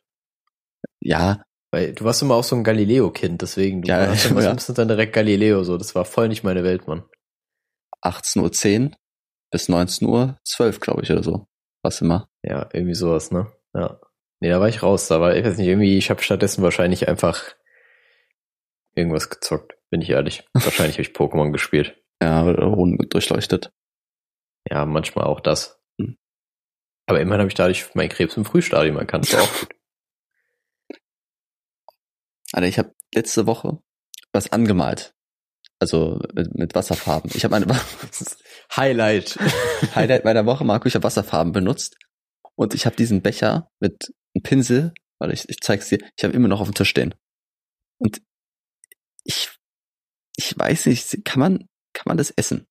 Ja, 1.01 1.43
Weil 1.71 1.93
du 1.93 2.03
warst 2.05 2.21
immer 2.21 2.35
auch 2.35 2.43
so 2.43 2.55
ein 2.55 2.63
Galileo-Kind, 2.63 3.41
deswegen 3.41 3.81
du 3.81 3.89
Ja, 3.89 4.07
hast 4.07 4.25
immer 4.29 4.41
ja. 4.41 4.49
Simpsons 4.49 4.75
dann 4.75 4.87
direkt 4.87 5.13
Galileo, 5.13 5.63
so 5.63 5.77
das 5.77 5.95
war 5.95 6.05
voll 6.05 6.27
nicht 6.27 6.43
meine 6.43 6.63
Welt, 6.63 6.87
Mann. 6.87 7.03
18.10 8.03 8.85
Uhr 8.85 8.91
bis 9.51 9.69
19 9.69 10.07
Uhr 10.07 10.37
12, 10.45 10.79
glaube 10.79 11.03
ich, 11.03 11.11
oder 11.11 11.23
so. 11.23 11.47
Was 11.83 12.01
immer. 12.01 12.29
Ja, 12.43 12.69
irgendwie 12.73 12.95
sowas, 12.95 13.31
ne? 13.31 13.51
Ja. 13.73 13.99
Nee, 14.39 14.49
da 14.49 14.59
war 14.59 14.67
ich 14.69 14.83
raus, 14.83 15.07
da 15.07 15.19
war, 15.19 15.35
ich 15.35 15.43
weiß 15.45 15.57
nicht, 15.57 15.67
irgendwie, 15.67 15.97
ich 15.97 16.09
habe 16.09 16.21
stattdessen 16.21 16.61
wahrscheinlich 16.63 17.07
einfach 17.07 17.55
irgendwas 18.95 19.29
gezockt, 19.29 19.77
bin 19.89 20.01
ich 20.01 20.09
ehrlich. 20.11 20.45
Wahrscheinlich 20.53 20.95
habe 20.97 21.03
ich 21.03 21.15
Pokémon 21.15 21.51
gespielt. 21.51 22.01
Ja, 22.21 22.51
durchleuchtet. 22.51 23.71
Ja, 24.69 24.85
manchmal 24.85 25.25
auch 25.25 25.39
das. 25.39 25.79
Hm. 25.99 26.17
Aber 27.07 27.21
immerhin 27.21 27.41
habe 27.41 27.49
ich 27.49 27.55
dadurch 27.55 27.93
meinen 27.95 28.09
Krebs 28.09 28.37
im 28.37 28.45
Frühstadium 28.45 28.97
erkannt. 28.97 29.31
Das 29.31 29.41
auch 29.41 29.59
gut. 29.59 29.69
Alter, 32.53 32.67
ich 32.67 32.79
habe 32.79 32.95
letzte 33.13 33.45
Woche 33.45 33.81
was 34.33 34.51
angemalt. 34.51 35.13
Also 35.79 36.19
mit, 36.33 36.55
mit 36.55 36.75
Wasserfarben. 36.75 37.31
Ich 37.33 37.43
habe 37.43 37.55
eine 37.55 37.67
Highlight. 38.75 39.37
Highlight 39.95 40.25
meiner 40.25 40.45
Woche, 40.45 40.65
Marco, 40.65 40.87
ich 40.87 40.95
habe 40.95 41.03
Wasserfarben 41.03 41.53
benutzt. 41.53 41.97
Und 42.55 42.73
ich 42.73 42.85
habe 42.85 42.95
diesen 42.95 43.21
Becher 43.21 43.69
mit 43.79 44.11
einem 44.33 44.41
Pinsel, 44.41 44.93
weil 45.19 45.31
ich, 45.31 45.47
ich 45.49 45.59
zeig's 45.61 45.89
dir, 45.89 45.99
ich 46.17 46.23
habe 46.23 46.33
immer 46.33 46.47
noch 46.47 46.61
auf 46.61 46.67
dem 46.67 46.73
Tisch 46.73 46.89
stehen. 46.89 47.13
Und 47.99 48.21
ich, 49.23 49.51
ich 50.35 50.57
weiß 50.57 50.87
nicht, 50.87 51.23
kann 51.25 51.39
man, 51.39 51.67
kann 51.97 52.05
man 52.05 52.17
das 52.17 52.31
essen? 52.31 52.67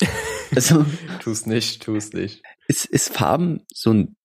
Also, 0.52 0.84
tu's 1.20 1.46
nicht, 1.46 1.80
tu's 1.80 2.12
nicht. 2.12 2.42
ist, 2.66 2.84
ist 2.84 3.14
Farben 3.14 3.64
so 3.72 3.92
ein, 3.92 4.16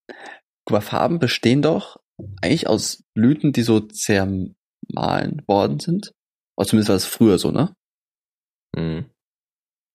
guck 0.65 0.71
mal, 0.71 0.81
Farben 0.81 1.19
bestehen 1.19 1.61
doch 1.61 1.97
eigentlich 2.41 2.67
aus 2.67 3.03
Blüten, 3.13 3.53
die 3.53 3.61
so 3.61 3.79
zermahlen 3.79 5.43
worden 5.47 5.79
sind. 5.79 6.13
Oder 6.57 6.67
zumindest 6.67 6.89
war 6.89 6.95
es 6.95 7.05
früher 7.05 7.37
so, 7.37 7.51
ne? 7.51 7.75
Hm. 8.75 9.05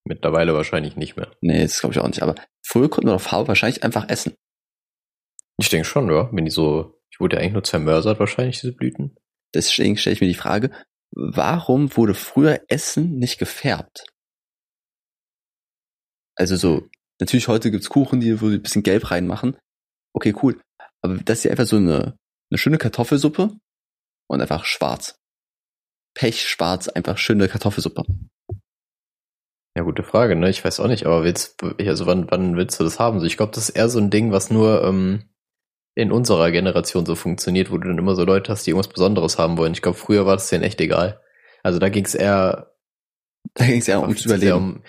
Mittlerweile 0.07 0.55
wahrscheinlich 0.55 0.97
nicht 0.97 1.17
mehr. 1.17 1.33
Nee, 1.41 1.63
das 1.63 1.81
glaube 1.81 1.95
ich 1.95 2.01
auch 2.01 2.07
nicht. 2.07 2.23
Aber 2.23 2.37
früher 2.65 2.89
konnten 2.89 3.09
wir 3.09 3.15
doch 3.15 3.21
Farbe 3.21 3.49
wahrscheinlich 3.49 3.83
einfach 3.83 4.09
essen. 4.09 4.35
Ich 5.59 5.69
denke 5.69 5.87
schon, 5.87 6.09
ja. 6.11 6.31
Wenn 6.33 6.45
die 6.45 6.51
so, 6.51 7.01
ich 7.11 7.19
wurde 7.19 7.37
ja 7.37 7.43
eigentlich 7.43 7.55
nur 7.55 7.65
zermörsert 7.65 8.21
wahrscheinlich, 8.21 8.61
diese 8.61 8.73
Blüten. 8.73 9.17
Deswegen 9.53 9.97
stelle 9.97 10.15
ich 10.15 10.21
mir 10.21 10.29
die 10.29 10.35
Frage, 10.35 10.71
warum 11.13 11.97
wurde 11.97 12.15
früher 12.15 12.61
Essen 12.69 13.19
nicht 13.19 13.39
gefärbt? 13.39 14.07
Also 16.37 16.57
so, 16.57 16.89
natürlich 17.21 17.49
heute 17.49 17.71
gibt's 17.71 17.89
Kuchen, 17.89 18.21
die 18.21 18.41
wo 18.41 18.49
sie 18.49 18.57
ein 18.57 18.63
bisschen 18.63 18.83
gelb 18.83 19.11
reinmachen. 19.11 19.57
Okay, 20.15 20.35
cool. 20.43 20.61
Aber 21.03 21.19
das 21.19 21.39
ist 21.39 21.45
ja 21.45 21.51
einfach 21.51 21.67
so 21.67 21.77
eine, 21.77 22.17
eine 22.51 22.59
schöne 22.59 22.79
Kartoffelsuppe 22.79 23.57
und 24.29 24.41
einfach 24.41 24.65
schwarz. 24.65 25.17
Pechschwarz, 26.15 26.89
einfach 26.89 27.19
schöne 27.19 27.49
Kartoffelsuppe. 27.49 28.05
Ja, 29.77 29.83
gute 29.85 30.03
Frage, 30.03 30.35
ne? 30.35 30.51
Ich 30.51 30.65
weiß 30.65 30.81
auch 30.81 30.89
nicht, 30.89 31.07
aber 31.07 31.23
willst, 31.23 31.63
also 31.63 32.07
wann, 32.07 32.31
wann 32.31 32.57
willst 32.57 32.81
du 32.81 32.85
das 32.85 32.99
haben? 32.99 33.25
Ich 33.25 33.37
glaube, 33.37 33.53
das 33.53 33.69
ist 33.69 33.77
eher 33.77 33.89
so 33.89 34.01
ein 34.01 34.11
Ding, 34.11 34.33
was 34.33 34.51
nur 34.51 34.83
ähm, 34.83 35.31
in 35.95 36.13
unserer 36.13 36.51
Generation 36.51 37.05
so 37.07 37.15
funktioniert, 37.17 37.71
wo 37.71 37.79
du 37.79 37.89
dann 37.89 37.99
immer 37.99 38.15
so 38.15 38.25
Leute 38.25 38.53
hast, 38.53 38.67
die 38.67 38.71
irgendwas 38.71 38.93
Besonderes 38.93 39.39
haben 39.39 39.59
wollen. 39.59 39.73
Ich 39.73 39.83
glaube, 39.83 39.99
früher 39.99 40.27
war 40.27 40.37
das 40.37 40.49
denen 40.49 40.65
echt 40.65 40.81
egal. 40.81 41.21
Also 41.63 41.79
da 41.79 41.89
ging 41.89 42.05
es 42.05 42.15
eher 42.15 42.73
Da 43.55 43.67
ging 43.67 43.81
es 43.81 43.89
einfach 43.89 44.03
ums 44.09 44.25
Überleben. 44.25 44.57
um. 44.57 44.83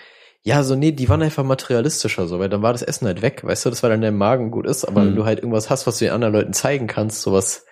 Ja, 0.44 0.62
so 0.64 0.74
nee, 0.74 0.92
die 0.92 1.08
waren 1.08 1.22
einfach 1.22 1.44
materialistischer, 1.44 2.26
so, 2.26 2.38
weil 2.40 2.48
dann 2.48 2.62
war 2.62 2.72
das 2.72 2.82
Essen 2.82 3.06
halt 3.06 3.22
weg, 3.22 3.44
weißt 3.44 3.64
du, 3.66 3.70
das 3.70 3.82
war 3.84 3.90
dann 3.90 4.00
dein 4.00 4.16
Magen 4.16 4.50
gut 4.50 4.66
ist, 4.66 4.84
aber 4.84 5.02
Hm. 5.02 5.08
wenn 5.08 5.16
du 5.16 5.24
halt 5.24 5.38
irgendwas 5.38 5.70
hast, 5.70 5.86
was 5.86 5.98
du 5.98 6.04
den 6.04 6.14
anderen 6.14 6.34
Leuten 6.34 6.52
zeigen 6.52 6.86
kannst, 6.88 7.22
sowas, 7.22 7.64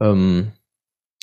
ähm, 0.00 0.52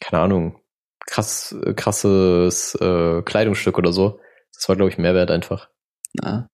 keine 0.01 0.21
Ahnung, 0.23 0.59
krass, 1.07 1.55
äh, 1.65 1.73
krasses 1.73 2.75
äh, 2.75 3.21
Kleidungsstück 3.21 3.77
oder 3.77 3.93
so, 3.93 4.19
das 4.53 4.67
war, 4.67 4.75
glaube 4.75 4.89
ich, 4.91 4.97
Mehrwert 4.97 5.31
einfach. 5.31 5.69
Na, 6.21 6.49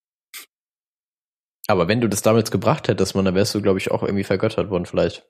Aber 1.70 1.88
wenn 1.88 2.02
du 2.02 2.10
das 2.10 2.24
damals 2.24 2.50
gebracht 2.50 2.88
hättest, 2.88 3.14
man, 3.14 3.26
dann 3.26 3.36
wärst 3.36 3.54
du, 3.54 3.62
glaube 3.62 3.78
ich, 3.78 3.92
auch 3.92 4.02
irgendwie 4.02 4.24
vergöttert 4.24 4.72
worden, 4.72 4.88
vielleicht. 4.88 5.28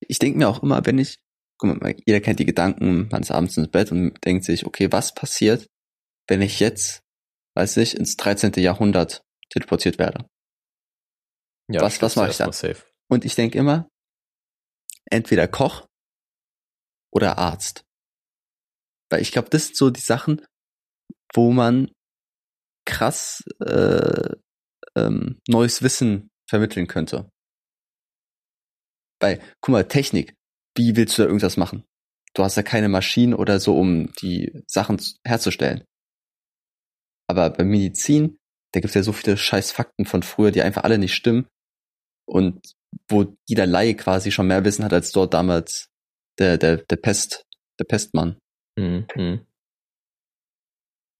ich 0.00 0.18
denke 0.18 0.38
mir 0.38 0.48
auch 0.48 0.62
immer, 0.62 0.84
wenn 0.86 0.98
ich, 0.98 1.18
guck 1.58 1.80
mal, 1.82 1.94
jeder 2.06 2.20
kennt 2.20 2.38
die 2.40 2.46
Gedanken, 2.46 3.08
man 3.08 3.20
ist 3.20 3.30
abends 3.30 3.58
ins 3.58 3.68
Bett 3.70 3.92
und 3.92 4.16
denkt 4.24 4.44
sich, 4.44 4.64
okay, 4.64 4.90
was 4.90 5.12
passiert, 5.14 5.66
wenn 6.28 6.40
ich 6.40 6.60
jetzt, 6.60 7.02
weiß 7.54 7.76
ich, 7.76 7.94
ins 7.94 8.16
13. 8.16 8.52
Jahrhundert 8.56 9.22
teleportiert 9.50 9.98
werde? 9.98 10.26
Ja, 11.68 11.82
Was- 11.82 12.00
was 12.00 12.12
stirbst 12.12 12.16
mach 12.16 12.24
du 12.24 12.30
ich 12.30 12.36
dann? 12.38 12.46
Und 13.08 13.24
ich 13.26 13.34
denke 13.34 13.58
immer, 13.58 13.86
entweder 15.10 15.46
Koch 15.46 15.86
oder 17.12 17.36
Arzt. 17.36 17.84
Weil 19.10 19.20
ich 19.20 19.30
glaube, 19.30 19.50
das 19.50 19.66
sind 19.66 19.76
so 19.76 19.90
die 19.90 20.00
Sachen, 20.00 20.44
wo 21.34 21.52
man 21.52 21.92
krass 22.86 23.44
äh, 23.60 24.36
ähm, 24.96 25.38
neues 25.48 25.82
Wissen 25.82 26.30
vermitteln 26.48 26.86
könnte. 26.86 27.30
Weil, 29.20 29.40
guck 29.60 29.72
mal, 29.72 29.88
Technik, 29.88 30.34
wie 30.76 30.96
willst 30.96 31.16
du 31.16 31.22
da 31.22 31.26
irgendwas 31.26 31.56
machen? 31.56 31.84
Du 32.34 32.44
hast 32.44 32.56
ja 32.56 32.62
keine 32.62 32.88
Maschinen 32.88 33.34
oder 33.34 33.60
so, 33.60 33.78
um 33.78 34.12
die 34.20 34.62
Sachen 34.66 35.00
herzustellen. 35.24 35.84
Aber 37.28 37.50
bei 37.50 37.64
Medizin, 37.64 38.36
da 38.72 38.80
gibt's 38.80 38.94
ja 38.94 39.02
so 39.02 39.12
viele 39.12 39.36
scheiß 39.36 39.72
Fakten 39.72 40.04
von 40.04 40.22
früher, 40.22 40.50
die 40.50 40.62
einfach 40.62 40.84
alle 40.84 40.98
nicht 40.98 41.14
stimmen. 41.14 41.48
Und 42.28 42.72
wo 43.08 43.36
jeder 43.48 43.66
Laie 43.66 43.94
quasi 43.94 44.30
schon 44.30 44.48
mehr 44.48 44.64
Wissen 44.64 44.84
hat 44.84 44.92
als 44.92 45.12
dort 45.12 45.34
damals 45.34 45.88
der, 46.38 46.58
der, 46.58 46.78
der 46.78 46.96
Pest, 46.96 47.44
der 47.80 47.84
Pestmann. 47.84 48.38
Mhm. 48.78 49.45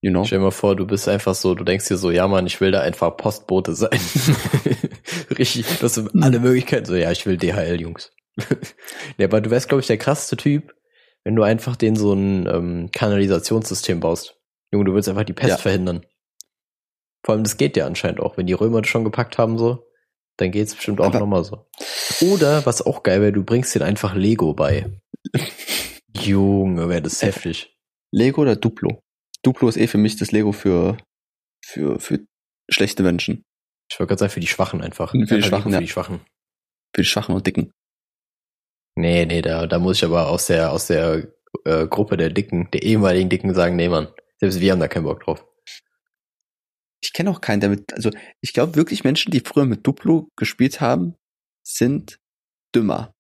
You 0.03 0.11
know? 0.11 0.25
Stell 0.25 0.39
dir 0.39 0.45
mal 0.45 0.51
vor, 0.51 0.77
du 0.77 0.87
bist 0.87 1.09
einfach 1.09 1.35
so, 1.35 1.55
du 1.55 1.65
denkst 1.65 1.89
dir 1.89 1.97
so, 1.97 2.11
ja 2.11 2.29
Mann, 2.29 2.47
ich 2.47 2.61
will 2.61 2.71
da 2.71 2.81
einfach 2.81 3.17
Postbote 3.17 3.75
sein. 3.75 3.99
Richtig, 5.39 5.67
du 5.67 5.83
hast 5.83 5.99
alle 6.23 6.39
Möglichkeiten. 6.39 6.87
So, 6.87 6.95
ja, 6.95 7.11
ich 7.11 7.27
will 7.27 7.37
DHL, 7.39 7.81
Jungs. 7.81 8.13
ja, 9.19 9.27
aber 9.27 9.41
du 9.41 9.51
wärst, 9.51 9.69
glaube 9.69 9.81
ich, 9.81 9.87
der 9.87 9.97
krasseste 9.99 10.37
Typ, 10.37 10.75
wenn 11.25 11.35
du 11.35 11.43
einfach 11.43 11.77
den 11.77 11.97
so 11.97 12.13
ein 12.13 12.47
ähm, 12.47 12.91
Kanalisationssystem 12.93 14.01
baust. 14.01 14.39
Junge, 14.73 14.85
du 14.85 14.95
willst 14.95 15.09
einfach 15.09 15.25
die 15.25 15.33
Pest 15.33 15.51
Ja. 15.51 15.57
verhindern. 15.57 16.05
Vor 17.25 17.35
allem, 17.35 17.45
das 17.45 17.57
geht 17.57 17.77
ja 17.77 17.87
anscheinend 17.87 18.21
auch. 18.21 18.37
Wenn 18.37 18.47
die 18.47 18.53
Römer 18.53 18.83
das 18.83 18.91
schon 18.91 19.05
gepackt 19.05 19.39
haben, 19.39 19.59
so, 19.59 19.87
dann 20.37 20.51
geht's 20.53 20.75
bestimmt 20.75 21.01
auch 21.01 21.13
nochmal 21.13 21.43
so. 21.45 21.67
Oder, 22.21 22.67
was 22.67 22.83
auch 22.85 23.03
geil 23.03 23.21
wäre, 23.23 23.33
du 23.33 23.43
bringst 23.43 23.75
denen 23.75 23.85
einfach 23.85 24.15
Lego 24.15 24.53
bei. 24.53 25.01
Junge, 26.15 26.89
wäre 26.89 27.03
das 27.03 27.23
heftig. 27.23 27.75
Lego 28.13 28.43
oder 28.43 28.57
Duplo? 28.57 29.03
Duplo 29.47 29.69
ist 29.69 29.77
eh 29.77 29.87
für 29.87 29.99
mich 29.99 30.17
das 30.17 30.33
Lego 30.33 30.51
für, 30.51 30.99
für, 31.65 32.01
für 32.01 32.27
schlechte 32.69 33.05
Menschen. 33.05 33.45
Ich 33.89 33.99
wollte 34.01 34.09
gerade 34.09 34.19
sagen, 34.21 34.33
für 34.33 34.41
die 34.41 34.49
Schwachen 34.49 34.83
einfach. 34.83 35.13
Für 35.13 35.19
die 35.19 35.23
Einfach 35.23 35.37
Lego 35.37 35.47
Schwachen, 35.47 35.71
für 35.71 35.77
ja. 35.77 35.81
die 35.81 35.89
Schwachen. 35.89 36.21
Für 36.95 37.03
die 37.03 37.09
Schwachen 37.09 37.35
und 37.35 37.47
Dicken. 37.47 37.73
Nee, 38.97 39.25
nee, 39.27 39.43
da, 39.43 39.67
da 39.67 39.79
muss 39.79 39.99
ich 39.99 40.05
aber 40.05 40.29
aus 40.29 40.47
der, 40.47 40.73
aus 40.73 40.89
der 40.89 41.29
äh, 41.65 41.87
Gruppe 41.87 42.17
der 42.17 42.31
Dicken, 42.31 42.71
der 42.73 42.83
ehemaligen 42.83 43.29
Dicken 43.29 43.55
sagen, 43.55 43.77
nee, 43.77 43.89
Mann. 43.89 44.09
Selbst 44.41 44.61
wir 44.61 44.73
haben 44.73 44.81
da 44.81 44.89
keinen 44.89 45.05
Bock 45.05 45.23
drauf. 45.23 45.47
Ich 47.01 47.13
kenne 47.13 47.31
auch 47.31 47.41
keinen, 47.41 47.61
der 47.61 47.71
mit, 47.71 47.93
also 47.93 48.11
ich 48.41 48.53
glaube 48.53 48.75
wirklich 48.75 49.05
Menschen, 49.05 49.31
die 49.31 49.41
früher 49.41 49.65
mit 49.65 49.87
Duplo 49.87 50.29
gespielt 50.37 50.81
haben, 50.81 51.15
sind 51.65 52.19
dümmer. 52.75 53.15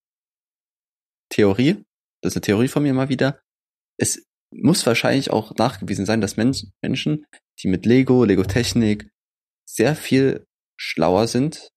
Theorie, 1.31 1.85
das 2.21 2.33
ist 2.33 2.37
eine 2.37 2.43
Theorie 2.43 2.69
von 2.69 2.83
mir 2.83 2.95
mal 2.95 3.09
wieder. 3.09 3.41
Es 3.97 4.27
muss 4.51 4.87
wahrscheinlich 4.87 5.31
auch 5.31 5.55
nachgewiesen 5.57 6.07
sein, 6.07 6.21
dass 6.21 6.37
Men 6.37 6.55
Menschen, 6.83 7.27
die 7.63 7.69
mit 7.69 7.87
Lego, 7.87 8.25
Lego 8.25 8.43
Technik 8.45 9.09
sehr 9.69 9.97
viel 9.97 10.47
schlauer 10.79 11.27
sind 11.27 11.71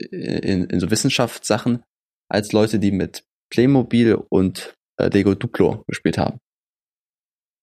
äh, 0.00 0.06
in, 0.06 0.64
in 0.64 0.80
so 0.80 0.90
Wissenschaftssachen 0.90 1.82
als 2.28 2.52
Leute, 2.52 2.78
die 2.78 2.92
mit 2.92 3.24
Playmobil 3.50 4.14
und 4.14 4.74
äh, 4.98 5.08
Lego 5.08 5.34
Duplo 5.34 5.84
gespielt 5.86 6.18
haben. 6.18 6.38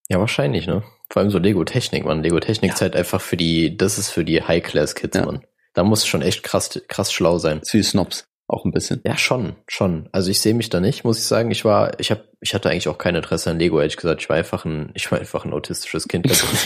Ja, 0.09 0.19
wahrscheinlich, 0.19 0.67
ne? 0.67 0.83
Vor 1.11 1.21
allem 1.21 1.31
so 1.31 1.37
Lego-Technik, 1.37 2.05
Mann. 2.05 2.23
Lego-Technik 2.23 2.69
Ja. 2.69 2.75
ist 2.75 2.81
halt 2.81 2.95
einfach 2.95 3.21
für 3.21 3.37
die, 3.37 3.75
das 3.75 3.97
ist 3.97 4.09
für 4.09 4.23
die 4.25 4.41
High-Class-Kids, 4.41 5.17
Ja. 5.17 5.25
Mann. 5.25 5.45
Da 5.73 5.83
muss 5.83 6.07
schon 6.07 6.21
echt 6.21 6.43
krass, 6.43 6.81
krass 6.87 7.11
schlau 7.13 7.37
sein. 7.39 7.59
Das 7.59 7.69
ist 7.69 7.73
wie 7.73 7.83
Snobs, 7.83 8.25
auch 8.47 8.63
ein 8.63 8.71
bisschen. 8.71 9.01
Ja, 9.05 9.17
schon, 9.17 9.55
schon. 9.67 10.07
Also 10.11 10.31
ich 10.31 10.39
sehe 10.39 10.53
mich 10.53 10.69
da 10.69 10.79
nicht, 10.79 11.03
muss 11.03 11.17
ich 11.17 11.25
sagen. 11.25 11.51
Ich 11.51 11.65
war, 11.65 11.99
ich 11.99 12.11
habe, 12.11 12.23
ich 12.39 12.53
hatte 12.53 12.69
eigentlich 12.69 12.87
auch 12.87 12.97
kein 12.97 13.15
Interesse 13.15 13.49
an 13.51 13.59
Lego, 13.59 13.79
ehrlich 13.79 13.97
gesagt. 13.97 14.21
Ich 14.21 14.29
war 14.29 14.37
einfach 14.37 14.63
ein, 14.63 14.91
ich 14.95 15.11
war 15.11 15.19
einfach 15.19 15.43
ein 15.43 15.53
autistisches 15.53 16.07
Kind, 16.07 16.29
das 16.29 16.43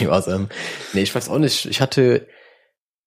Nee, 0.92 1.02
ich 1.02 1.14
weiß 1.14 1.28
auch 1.28 1.38
nicht. 1.38 1.66
Ich 1.66 1.80
hatte, 1.80 2.28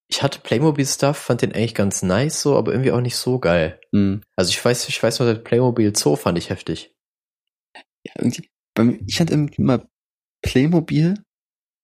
ich 0.08 0.22
hatte 0.22 0.40
Playmobil-Stuff, 0.40 1.18
fand 1.18 1.42
den 1.42 1.54
eigentlich 1.54 1.74
ganz 1.74 2.04
nice 2.04 2.42
so, 2.42 2.58
aber 2.58 2.74
irgendwie 2.74 2.92
auch 2.92 3.02
nicht 3.02 3.16
so 3.16 3.40
geil. 3.40 3.80
Hm. 3.94 4.22
Also 4.36 4.50
ich 4.50 4.64
weiß, 4.64 4.90
ich 4.90 5.02
weiß 5.02 5.20
noch, 5.20 5.28
der 5.28 5.36
Playmobil 5.36 5.96
Zoo 5.96 6.18
fand 6.18 6.38
ich 6.38 6.50
heftig. 6.50 6.94
ja, 8.04 8.14
irgendwie, 8.18 8.50
bei 8.74 8.84
mir, 8.84 9.00
ich 9.08 9.22
hatte 9.22 9.34
irgendwie 9.34 9.62
immer 9.62 9.88
Playmobil, 10.42 11.16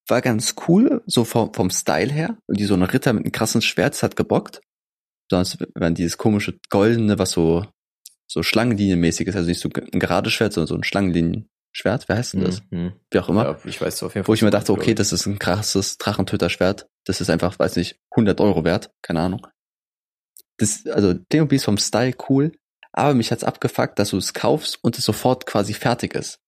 war 0.07 0.21
ganz 0.21 0.55
cool, 0.67 1.01
so 1.05 1.23
vom, 1.23 1.53
vom 1.53 1.69
Style 1.69 2.11
her. 2.11 2.37
Und 2.47 2.59
die 2.59 2.65
so 2.65 2.73
ein 2.73 2.83
Ritter 2.83 3.13
mit 3.13 3.23
einem 3.23 3.31
krassen 3.31 3.61
Schwert, 3.61 4.01
hat 4.03 4.17
gebockt. 4.17 4.61
Sonst 5.31 5.59
wenn 5.75 5.95
dieses 5.95 6.17
komische 6.17 6.59
goldene, 6.69 7.17
was 7.17 7.31
so, 7.31 7.65
so 8.27 8.43
Schlangenlinienmäßig 8.43 9.27
ist, 9.27 9.37
also 9.37 9.47
nicht 9.47 9.61
so 9.61 9.69
ein 9.69 9.99
gerades 9.99 10.33
Schwert, 10.33 10.51
sondern 10.51 10.67
so 10.67 10.75
ein 10.75 10.83
Schlangenlinienschwert. 10.83 12.09
Wer 12.09 12.17
heißt 12.17 12.33
denn 12.33 12.43
das? 12.43 12.61
Mhm. 12.69 12.91
Wie 13.09 13.19
auch 13.19 13.29
immer. 13.29 13.45
Ja, 13.45 13.57
ich 13.63 13.79
weiß 13.79 14.03
auf 14.03 14.13
jeden 14.13 14.25
Fall. 14.25 14.27
Wo 14.27 14.33
ich 14.33 14.41
mir 14.41 14.49
dachte, 14.49 14.73
okay, 14.73 14.93
das 14.93 15.13
ist 15.13 15.27
ein 15.27 15.39
krasses 15.39 15.97
Drachentöterschwert. 15.97 16.89
Das 17.05 17.21
ist 17.21 17.29
einfach, 17.29 17.57
weiß 17.57 17.77
nicht, 17.77 17.97
100 18.11 18.41
Euro 18.41 18.65
wert. 18.65 18.91
Keine 19.01 19.21
Ahnung. 19.21 19.47
Das, 20.57 20.85
also, 20.85 21.15
Playmobil 21.29 21.55
ist 21.55 21.63
vom 21.63 21.77
Style 21.77 22.13
cool. 22.27 22.51
Aber 22.91 23.13
mich 23.13 23.31
hat's 23.31 23.45
abgefuckt, 23.45 23.99
dass 23.99 24.09
du 24.09 24.17
es 24.17 24.33
kaufst 24.33 24.79
und 24.83 24.97
es 24.97 25.05
sofort 25.05 25.45
quasi 25.45 25.73
fertig 25.73 26.13
ist. 26.13 26.41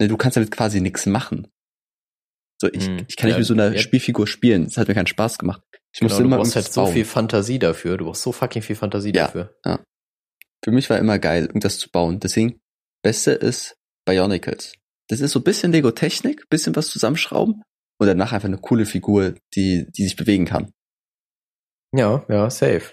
Ne, 0.00 0.08
Du 0.08 0.16
kannst 0.16 0.36
damit 0.36 0.50
quasi 0.50 0.80
nichts 0.80 1.06
machen. 1.06 1.46
So, 2.60 2.68
ich, 2.72 2.88
Hm, 2.88 3.06
ich 3.08 3.14
kann 3.14 3.28
nicht 3.28 3.34
ja, 3.34 3.38
mit 3.38 3.46
so 3.46 3.54
einer 3.54 3.74
ja. 3.74 3.78
Spielfigur 3.78 4.26
spielen. 4.26 4.64
Das 4.64 4.76
hat 4.76 4.88
mir 4.88 4.94
keinen 4.94 5.06
Spaß 5.06 5.38
gemacht. 5.38 5.62
Ich 5.92 5.98
Genau, 6.00 6.08
musste 6.10 6.22
du 6.22 6.28
immer 6.28 6.36
brauchst 6.36 6.54
halt 6.56 6.72
so 6.72 6.82
bauen. 6.84 6.92
viel 6.92 7.04
Fantasie 7.04 7.58
dafür. 7.58 7.96
Du 7.96 8.04
brauchst 8.04 8.22
so 8.22 8.32
fucking 8.32 8.62
viel 8.62 8.76
Fantasie 8.76 9.12
Ja. 9.14 9.24
dafür. 9.26 9.56
Für 10.64 10.70
mich 10.70 10.88
war 10.90 10.98
immer 10.98 11.18
geil, 11.18 11.46
irgendwas 11.46 11.78
zu 11.78 11.90
bauen. 11.90 12.20
Deswegen, 12.20 12.60
Beste 13.02 13.32
ist 13.32 13.76
Bionicles. 14.06 14.74
Das 15.08 15.20
ist 15.20 15.32
so 15.32 15.40
ein 15.40 15.44
bisschen 15.44 15.72
Lego-Technik, 15.72 16.48
bisschen 16.48 16.76
was 16.76 16.88
zusammenschrauben 16.88 17.62
und 17.98 18.06
danach 18.06 18.32
einfach 18.32 18.46
eine 18.48 18.58
coole 18.58 18.86
Figur, 18.86 19.34
die, 19.54 19.86
die 19.90 20.04
sich 20.04 20.16
bewegen 20.16 20.44
kann. 20.44 20.72
Ja, 21.92 22.24
ja, 22.28 22.48
safe. 22.50 22.92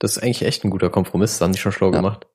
Das 0.00 0.16
ist 0.16 0.22
eigentlich 0.22 0.42
echt 0.42 0.64
ein 0.64 0.70
guter 0.70 0.90
Kompromiss. 0.90 1.32
Das 1.32 1.40
haben 1.42 1.52
die 1.52 1.58
schon 1.58 1.72
schlau 1.72 1.88
Ja. 1.92 1.96
gemacht. 1.98 2.26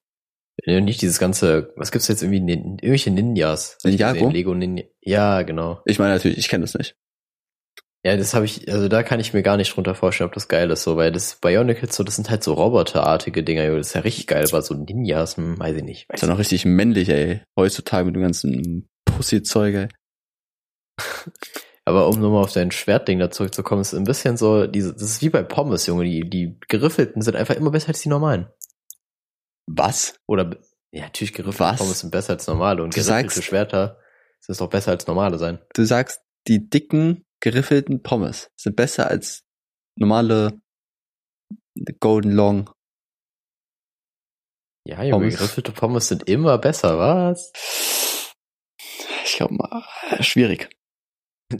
Ja, 0.65 0.79
Nicht 0.81 1.01
dieses 1.01 1.19
ganze, 1.19 1.73
was 1.75 1.91
gibt's 1.91 2.07
jetzt 2.07 2.21
irgendwie, 2.21 2.37
irgendwelche 2.53 3.11
Ninjas? 3.11 3.77
Ninjago? 3.83 4.29
Lego 4.29 4.53
Ninja. 4.53 4.83
Ja, 5.01 5.41
genau. 5.41 5.81
Ich 5.85 5.99
meine 5.99 6.13
natürlich, 6.13 6.37
ich 6.37 6.47
kenne 6.49 6.63
das 6.63 6.73
nicht. 6.75 6.95
Ja, 8.05 8.15
das 8.15 8.33
habe 8.33 8.45
ich, 8.45 8.71
also 8.71 8.87
da 8.87 9.03
kann 9.03 9.19
ich 9.19 9.33
mir 9.33 9.43
gar 9.43 9.57
nicht 9.57 9.75
drunter 9.75 9.93
vorstellen, 9.93 10.29
ob 10.29 10.33
das 10.33 10.47
geil 10.47 10.71
ist, 10.71 10.83
so, 10.83 10.95
weil 10.95 11.11
das 11.11 11.35
Bionicles 11.35 11.93
so, 11.95 12.03
das 12.03 12.15
sind 12.15 12.29
halt 12.29 12.43
so 12.43 12.53
roboterartige 12.53 13.43
Dinger, 13.43 13.75
das 13.75 13.87
ist 13.87 13.93
ja 13.93 14.01
richtig 14.01 14.27
geil, 14.27 14.45
aber 14.47 14.61
so 14.61 14.73
Ninjas, 14.73 15.35
hm, 15.35 15.59
weiß 15.59 15.75
ich 15.75 15.83
nicht. 15.83 16.07
Weiß 16.09 16.15
Ist 16.17 16.21
ja 16.21 16.27
noch 16.29 16.39
richtig 16.39 16.63
männlich, 16.63 17.09
ey. 17.09 17.41
Heutzutage 17.57 18.05
mit 18.05 18.15
dem 18.15 18.21
ganzen 18.21 18.87
Pussy-Zeug, 19.05 19.75
ey. 19.75 19.87
Aber 21.85 22.07
um 22.07 22.19
nochmal 22.19 22.43
auf 22.43 22.53
dein 22.53 22.71
Schwertding 22.71 23.17
da 23.19 23.31
zurückzukommen, 23.31 23.81
ist 23.81 23.95
ein 23.95 24.03
bisschen 24.03 24.37
so, 24.37 24.67
diese, 24.67 24.93
das 24.93 25.01
ist 25.01 25.21
wie 25.23 25.29
bei 25.29 25.41
Pommes, 25.41 25.87
Junge, 25.87 26.03
die, 26.05 26.29
die 26.29 26.57
geriffelten 26.67 27.21
sind 27.23 27.35
einfach 27.35 27.55
immer 27.55 27.71
besser 27.71 27.87
als 27.89 28.01
die 28.01 28.09
normalen. 28.09 28.47
Was? 29.65 30.15
Oder, 30.27 30.57
ja, 30.91 31.03
natürlich 31.03 31.33
geriffelte 31.33 31.71
Was? 31.71 31.79
Pommes 31.79 31.99
sind 31.99 32.11
besser 32.11 32.33
als 32.33 32.45
normale 32.47 32.83
und 32.83 32.93
Du 32.95 33.01
geriffelte 33.01 33.29
sagst- 33.33 33.43
Schwerter 33.43 33.97
sind 34.39 34.59
doch 34.61 34.69
besser 34.69 34.91
als 34.91 35.07
normale 35.07 35.37
sein. 35.39 35.59
Du 35.73 35.83
sagst, 35.83 36.21
die 36.47 36.69
dicken, 36.69 37.23
geriffelten 37.41 38.01
Pommes 38.03 38.49
sind 38.59 38.75
besser 38.75 39.07
als 39.09 39.43
normale 39.97 40.59
Golden 41.99 42.31
Long. 42.31 42.69
Ja, 44.85 45.03
Junge, 45.03 45.11
Pommes. 45.27 45.37
geriffelte 45.37 45.71
Pommes 45.71 46.07
sind 46.07 46.27
immer 46.29 46.57
besser, 46.57 46.97
was? 46.97 47.51
Ich 49.25 49.35
glaube 49.35 49.55
mal, 49.55 49.83
schwierig. 50.21 50.69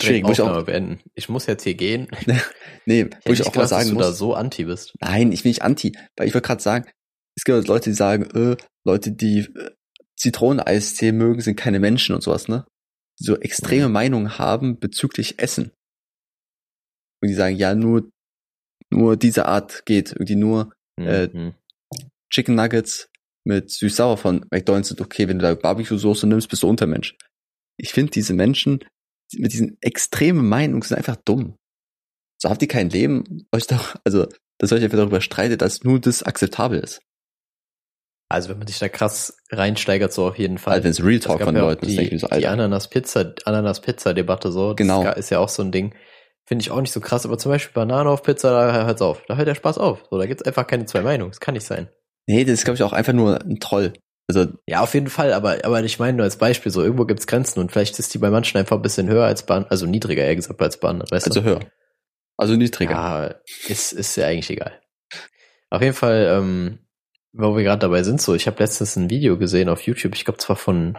Schwierig, 0.02 0.24
muss 0.24 0.34
ich 0.34 0.42
auch- 0.42 0.64
beenden. 0.66 1.02
Ich 1.16 1.30
muss 1.30 1.46
jetzt 1.48 1.64
hier 1.64 1.76
gehen. 1.76 2.08
Nee, 2.86 3.02
Hätte 3.04 3.20
wo 3.26 3.34
ich 3.34 3.42
auch 3.42 3.46
mal 3.48 3.52
gedacht, 3.52 3.64
dass 3.64 3.70
sagen 3.70 3.90
du 3.92 3.98
da 3.98 4.08
muss. 4.08 4.18
so 4.18 4.34
anti 4.34 4.66
bist. 4.66 4.94
Nein, 5.00 5.32
ich 5.32 5.44
bin 5.44 5.50
nicht 5.52 5.62
anti, 5.62 5.96
weil 6.18 6.28
ich 6.28 6.34
wollte 6.34 6.48
gerade 6.48 6.62
sagen, 6.62 6.90
es 7.38 7.44
gibt 7.44 7.68
Leute, 7.68 7.92
die 7.92 7.96
sagen, 7.96 8.24
äh, 8.32 8.58
Leute, 8.84 9.12
die 9.12 9.42
äh, 9.42 9.72
Zitroneneistee 10.18 11.12
mögen, 11.12 11.42
sind 11.42 11.56
keine 11.56 11.80
Menschen 11.80 12.16
und 12.16 12.22
sowas, 12.22 12.48
ne? 12.48 12.66
Die 13.20 13.24
so 13.26 13.38
extreme 13.38 13.88
Mhm. 13.88 13.94
Meinungen 13.94 14.38
haben 14.40 14.80
bezüglich 14.80 15.40
Essen. 15.40 15.72
Und 17.22 17.28
die 17.30 17.34
sagen, 17.36 17.56
ja, 17.58 17.76
nur, 17.76 18.10
nur 18.90 19.18
diese 19.18 19.46
Art 19.46 19.86
geht. 19.86 20.12
Irgendwie 20.12 20.36
nur 20.36 20.74
Äh, 21.00 21.28
Mhm. 21.32 21.54
Chicken 22.30 22.56
Nuggets 22.56 23.08
mit 23.46 23.72
süß-sauer 23.72 24.18
von 24.18 24.46
McDonald's 24.52 24.90
sind 24.90 25.00
okay. 25.00 25.30
Wenn 25.30 25.40
du 25.40 25.44
da 25.44 25.56
Barbecue-Soße 25.56 26.28
nimmst, 26.28 26.50
bist 26.50 26.62
du 26.64 26.68
Untermensch. 26.68 27.16
Ich 27.78 27.94
finde, 27.94 28.12
diese 28.12 28.34
Menschen 28.34 28.84
mit 29.34 29.54
diesen 29.54 29.78
extremen 29.82 30.48
Meinungen 30.50 30.82
sind 30.82 30.98
einfach 30.98 31.16
dumm. 31.16 31.56
So 32.42 32.50
habt 32.50 32.62
ihr 32.62 32.68
kein 32.68 32.90
Leben, 32.90 33.48
euch 33.54 33.68
doch, 33.68 33.96
also, 34.04 34.28
dass 34.58 34.72
ihr 34.72 34.78
euch 34.78 34.84
einfach 34.84 34.98
darüber 34.98 35.22
streitet, 35.22 35.62
dass 35.62 35.84
nur 35.86 36.02
das 36.02 36.22
akzeptabel 36.24 36.80
ist. 36.80 37.00
Also 38.32 38.50
wenn 38.50 38.60
man 38.60 38.68
sich 38.68 38.78
da 38.78 38.90
krass 38.90 39.38
reinsteigert, 39.52 40.14
so 40.14 40.28
auf 40.28 40.38
jeden 40.38 40.60
Fall. 40.60 40.74
Also 40.74 40.84
wenn 40.84 40.92
es 40.92 41.04
Real 41.04 41.20
Talk 41.20 41.42
von 41.42 41.56
ja 41.56 41.62
Leuten 41.62 41.86
ist, 41.86 41.92
die, 41.92 41.98
denke 41.98 42.16
ich 42.16 42.22
so, 42.22 42.28
die 42.28 42.34
Alter. 42.34 42.52
Ananas-Pizza, 42.52 43.34
Ananas-Pizza-Debatte 43.46 44.52
so. 44.52 44.70
Das 44.74 44.78
Genau. 44.78 45.10
ist 45.12 45.32
ja 45.32 45.40
auch 45.40 45.50
so 45.50 45.64
ein 45.64 45.72
Ding. 45.72 45.96
Finde 46.46 46.62
ich 46.64 46.72
auch 46.72 46.80
nicht 46.82 46.92
so 46.94 47.00
krass, 47.00 47.26
aber 47.26 47.38
zum 47.40 47.52
Beispiel 47.52 47.74
Banane 47.74 48.10
auf 48.10 48.22
Pizza, 48.24 48.52
da 48.52 48.86
hört's 48.86 49.02
auf. 49.02 49.22
Da 49.28 49.36
hört 49.36 49.48
der 49.48 49.56
Spaß 49.56 49.78
auf. 49.80 50.04
So, 50.10 50.18
da 50.18 50.26
gibt's 50.28 50.44
einfach 50.44 50.66
keine 50.68 50.86
zwei 50.86 51.02
Meinungen. 51.02 51.32
Das 51.32 51.40
kann 51.40 51.54
nicht 51.56 51.66
sein. 51.66 51.90
Nee, 52.28 52.44
das 52.44 52.54
ist, 52.56 52.66
glaube 52.66 52.76
ich, 52.76 52.84
auch 52.84 52.94
einfach 52.94 53.14
nur 53.14 53.42
ein 53.42 53.60
Troll. 53.60 53.94
Also, 54.28 54.46
Ja, 54.68 54.82
auf 54.82 54.94
jeden 54.94 55.08
Fall, 55.10 55.34
aber, 55.34 55.58
aber 55.64 55.84
ich 55.84 55.98
meine 55.98 56.18
nur 56.18 56.24
als 56.24 56.38
Beispiel, 56.38 56.72
so 56.72 56.84
irgendwo 56.84 57.06
gibt's 57.06 57.26
Grenzen 57.26 57.60
und 57.60 57.72
vielleicht 57.72 57.98
ist 57.98 58.14
die 58.14 58.20
bei 58.20 58.30
manchen 58.30 58.58
einfach 58.60 58.76
ein 58.76 58.84
bisschen 58.84 59.10
höher 59.10 59.26
als 59.26 59.44
bei, 59.44 59.66
also 59.70 59.88
niedriger 59.88 60.24
eher 60.24 60.36
gesagt 60.36 60.62
als 60.62 60.80
bei 60.80 60.88
anderen, 60.90 61.10
weißt 61.10 61.26
also 61.28 61.42
du? 61.42 61.46
hör. 61.48 61.60
Also 62.38 62.56
niedriger. 62.56 62.92
Ja, 62.92 63.36
ist, 63.68 63.92
ist 63.92 64.16
ja 64.18 64.28
eigentlich 64.28 64.52
egal. 64.52 64.80
Auf 65.72 65.82
jeden 65.82 65.96
Fall, 65.96 66.28
ähm, 66.32 66.80
wo 67.34 67.56
wir 67.56 67.64
gerade 67.64 67.80
dabei 67.80 68.04
sind, 68.04 68.22
so, 68.22 68.34
ich 68.36 68.48
habe 68.48 68.60
letztens 68.62 68.96
ein 68.96 69.10
Video 69.10 69.38
gesehen 69.38 69.70
auf 69.70 69.82
YouTube, 69.82 70.16
ich 70.16 70.26
glaube 70.26 70.40
zwar 70.40 70.56
von 70.56 70.98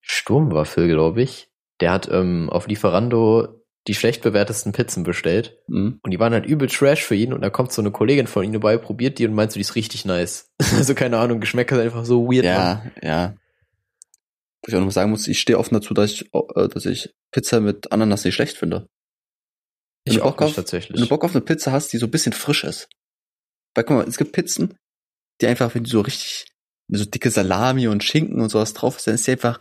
Sturmwaffel, 0.00 0.88
glaube 0.88 1.22
ich. 1.22 1.48
Der 1.80 1.90
hat 1.90 2.08
ähm, 2.10 2.50
auf 2.50 2.68
Lieferando 2.68 3.60
die 3.86 3.94
schlecht 3.94 4.22
bewertesten 4.22 4.72
Pizzen 4.72 5.02
bestellt 5.02 5.58
Mhm. 5.68 5.98
und 6.02 6.10
die 6.10 6.18
waren 6.18 6.32
halt 6.32 6.46
übel 6.46 6.68
trash 6.68 7.02
für 7.04 7.14
ihn 7.14 7.32
und 7.32 7.42
da 7.42 7.50
kommt 7.50 7.72
so 7.72 7.82
eine 7.82 7.90
Kollegin 7.90 8.26
von 8.26 8.44
ihm 8.44 8.52
dabei, 8.52 8.78
probiert 8.78 9.18
die 9.18 9.26
und 9.26 9.34
meint 9.34 9.52
so, 9.52 9.54
die 9.56 9.60
ist 9.62 9.74
richtig 9.74 10.04
nice. 10.04 10.50
also 10.76 10.94
keine 10.94 11.18
Ahnung, 11.18 11.40
Geschmäcker 11.40 11.76
sind 11.76 11.84
einfach 11.86 12.04
so 12.04 12.26
weird. 12.30 12.44
Ja, 12.44 12.84
ja. 13.02 13.34
Wo 14.62 14.68
ich 14.68 14.74
auch 14.76 14.80
noch 14.80 14.90
sagen 14.92 15.10
muss, 15.10 15.28
ich 15.28 15.38
stehe 15.40 15.58
offen 15.58 15.74
dazu, 15.74 15.92
dass 15.92 16.10
ich, 16.12 16.30
äh, 16.34 16.68
dass 16.68 16.86
ich 16.86 17.14
Pizza 17.32 17.60
mit 17.60 17.92
Ananas 17.92 18.24
nicht 18.24 18.34
schlecht 18.34 18.56
finde. 18.56 18.88
Ich 20.04 20.14
du 20.14 20.22
auch 20.22 20.30
Bock 20.32 20.42
auf- 20.42 20.46
nicht 20.48 20.56
tatsächlich. 20.56 20.96
Wenn 20.96 21.02
du 21.04 21.08
Bock 21.08 21.24
auf 21.24 21.32
eine 21.34 21.42
Pizza 21.44 21.72
hast, 21.72 21.92
die 21.92 21.98
so 21.98 22.06
ein 22.06 22.10
bisschen 22.10 22.32
frisch 22.32 22.64
ist. 22.64 22.88
Weil 23.74 23.84
guck 23.84 23.96
mal, 23.96 24.08
es 24.08 24.16
gibt 24.16 24.32
Pizzen, 24.32 24.78
die 25.40 25.46
einfach, 25.46 25.74
wenn 25.74 25.84
du 25.84 25.90
so 25.90 26.00
richtig, 26.00 26.46
so 26.88 27.04
dicke 27.04 27.30
Salami 27.30 27.88
und 27.88 28.04
Schinken 28.04 28.40
und 28.40 28.50
sowas 28.50 28.74
drauf 28.74 28.96
ist, 28.96 29.06
dann 29.06 29.14
ist 29.14 29.26
die 29.26 29.32
einfach 29.32 29.58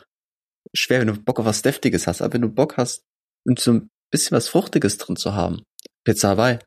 schwer, 0.76 1.00
wenn 1.02 1.08
du 1.08 1.22
Bock 1.22 1.40
auf 1.40 1.46
was 1.46 1.62
Deftiges 1.62 2.08
hast. 2.08 2.22
Aber 2.22 2.34
wenn 2.34 2.42
du 2.42 2.50
Bock 2.50 2.78
hast, 2.78 3.04
und 3.46 3.60
so 3.60 3.74
ein 3.74 3.90
bisschen 4.12 4.36
was 4.38 4.48
Fruchtiges 4.48 4.98
drin 4.98 5.16
zu 5.18 5.34
haben, 5.34 5.64
Pizza 6.06 6.30
Hawaii, 6.30 6.60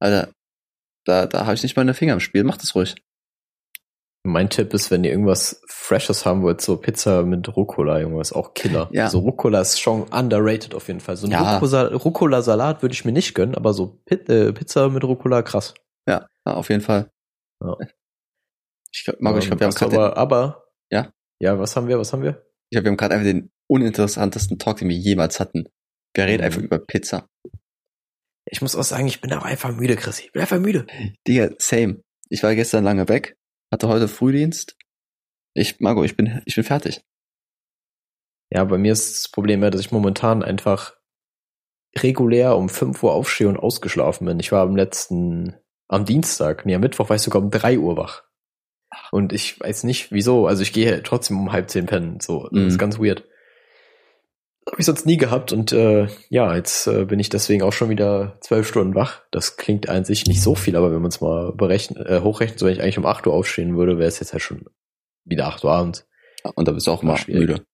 Alter, 0.00 0.30
da, 1.06 1.26
da 1.26 1.46
habe 1.46 1.54
ich 1.54 1.62
nicht 1.62 1.76
mal 1.76 1.82
eine 1.82 1.94
Finger 1.94 2.14
im 2.14 2.20
Spiel. 2.20 2.44
Mach 2.44 2.56
das 2.58 2.74
ruhig. 2.74 2.96
Mein 4.24 4.50
Tipp 4.50 4.74
ist, 4.74 4.90
wenn 4.90 5.04
ihr 5.04 5.12
irgendwas 5.12 5.62
Freshes 5.68 6.26
haben 6.26 6.42
wollt, 6.42 6.60
so 6.60 6.76
Pizza 6.76 7.22
mit 7.22 7.56
Rucola, 7.56 8.00
irgendwas 8.00 8.32
auch 8.32 8.54
Killer. 8.54 8.88
Ja. 8.92 9.08
So 9.08 9.20
Rucola 9.20 9.60
ist 9.60 9.80
schon 9.80 10.02
underrated 10.08 10.74
auf 10.74 10.88
jeden 10.88 10.98
Fall. 11.00 11.16
So 11.16 11.28
ein 11.28 11.30
Ja. 11.30 11.58
Rucola- 11.60 11.92
Rucola-Salat 11.94 12.82
würde 12.82 12.92
ich 12.92 13.04
mir 13.04 13.12
nicht 13.12 13.34
gönnen, 13.34 13.54
aber 13.54 13.72
so 13.72 14.00
äh, 14.06 14.52
Pizza 14.52 14.88
mit 14.88 15.04
Rucola, 15.04 15.42
krass. 15.42 15.74
Ja, 16.08 16.26
ja 16.44 16.54
auf 16.54 16.68
jeden 16.70 16.82
Fall. 16.82 17.08
Ja. 17.62 17.76
Ich 18.96 19.04
glaub, 19.04 19.20
Marco, 19.20 19.38
ich 19.38 19.46
glaube, 19.46 19.60
wir 19.60 19.66
haben 19.66 19.74
Ähm, 19.74 19.90
gerade 19.90 19.96
aber, 19.96 20.16
aber. 20.16 20.64
Ja? 20.90 21.12
Ja, 21.40 21.58
was 21.58 21.76
haben 21.76 21.86
wir, 21.88 21.98
was 21.98 22.12
haben 22.12 22.22
wir? 22.22 22.42
ich 22.70 22.76
glaub, 22.76 22.84
wir 22.84 22.90
haben 22.90 22.96
gerade 22.96 23.14
einfach 23.14 23.26
den 23.26 23.50
uninteressantesten 23.68 24.58
Talk, 24.58 24.78
den 24.78 24.88
wir 24.88 24.96
jemals 24.96 25.38
hatten. 25.38 25.68
Wir 26.14 26.24
reden 26.24 26.40
Mhm. 26.40 26.44
einfach 26.46 26.62
über 26.62 26.78
Pizza. 26.78 27.28
Ich 28.48 28.62
muss 28.62 28.74
auch 28.76 28.84
sagen, 28.84 29.06
ich 29.06 29.20
bin 29.20 29.32
aber 29.32 29.44
einfach 29.46 29.72
müde, 29.74 29.96
Chris. 29.96 30.20
Ich 30.20 30.32
bin 30.32 30.40
einfach 30.40 30.58
müde. 30.58 30.86
Digga, 31.26 31.50
same. 31.58 32.00
Ich 32.28 32.42
war 32.42 32.54
gestern 32.54 32.84
lange 32.84 33.08
weg, 33.08 33.36
hatte 33.72 33.88
heute 33.88 34.08
Frühdienst. 34.08 34.76
Ich, 35.54 35.80
Marco, 35.80 36.04
ich 36.04 36.16
bin, 36.16 36.42
ich 36.46 36.54
bin 36.54 36.64
fertig. 36.64 37.02
Ja, 38.52 38.64
bei 38.64 38.78
mir 38.78 38.92
ist 38.92 39.24
das 39.24 39.30
Problem 39.30 39.62
ja, 39.62 39.70
dass 39.70 39.80
ich 39.80 39.90
momentan 39.92 40.42
einfach 40.42 40.96
regulär 41.98 42.56
um 42.56 42.68
5 42.68 43.02
Uhr 43.02 43.12
aufstehe 43.12 43.48
und 43.48 43.56
ausgeschlafen 43.56 44.26
bin. 44.26 44.38
Ich 44.40 44.52
war 44.52 44.62
am 44.62 44.76
letzten, 44.76 45.56
am 45.88 46.04
Dienstag, 46.04 46.66
nee, 46.66 46.74
am 46.74 46.80
Mittwoch 46.82 47.08
war 47.08 47.16
ich 47.16 47.22
sogar 47.22 47.42
um 47.42 47.50
3 47.50 47.78
Uhr 47.78 47.96
wach. 47.96 48.22
Und 49.10 49.32
ich 49.32 49.58
weiß 49.60 49.84
nicht, 49.84 50.12
wieso. 50.12 50.46
Also 50.46 50.62
ich 50.62 50.72
gehe 50.72 51.02
trotzdem 51.02 51.38
um 51.40 51.52
halb 51.52 51.70
zehn 51.70 51.86
pennen. 51.86 52.18
So, 52.20 52.44
das 52.44 52.52
Mhm. 52.52 52.68
ist 52.68 52.78
ganz 52.78 52.98
weird. 52.98 53.24
Habe 54.68 54.80
ich 54.80 54.86
sonst 54.86 55.06
nie 55.06 55.16
gehabt 55.16 55.52
und 55.52 55.70
äh, 55.72 56.08
ja, 56.28 56.56
jetzt 56.56 56.88
äh, 56.88 57.04
bin 57.04 57.20
ich 57.20 57.28
deswegen 57.28 57.62
auch 57.62 57.72
schon 57.72 57.88
wieder 57.88 58.36
zwölf 58.40 58.66
Stunden 58.66 58.96
wach. 58.96 59.20
Das 59.30 59.56
klingt 59.56 59.88
an 59.88 60.04
sich 60.04 60.26
nicht 60.26 60.42
so 60.42 60.56
viel, 60.56 60.74
aber 60.74 60.90
wenn 60.92 61.00
man 61.02 61.10
es 61.10 61.20
mal 61.20 61.52
berechnen, 61.52 62.04
äh, 62.04 62.20
hochrechnet, 62.20 62.58
so 62.58 62.66
wenn 62.66 62.72
ich 62.72 62.82
eigentlich 62.82 62.98
um 62.98 63.06
8 63.06 63.26
Uhr 63.28 63.32
aufstehen 63.34 63.76
würde, 63.76 63.98
wäre 63.98 64.08
es 64.08 64.18
jetzt 64.18 64.32
halt 64.32 64.42
schon 64.42 64.64
wieder 65.24 65.46
8 65.46 65.62
Uhr 65.62 65.70
abends. 65.72 66.08
Und 66.56 66.66
da 66.66 66.72
bist 66.72 66.86
du 66.88 66.90
auch 66.90 67.02
mal 67.04 67.16
schwierig. 67.16 67.40
müde. 67.42 67.66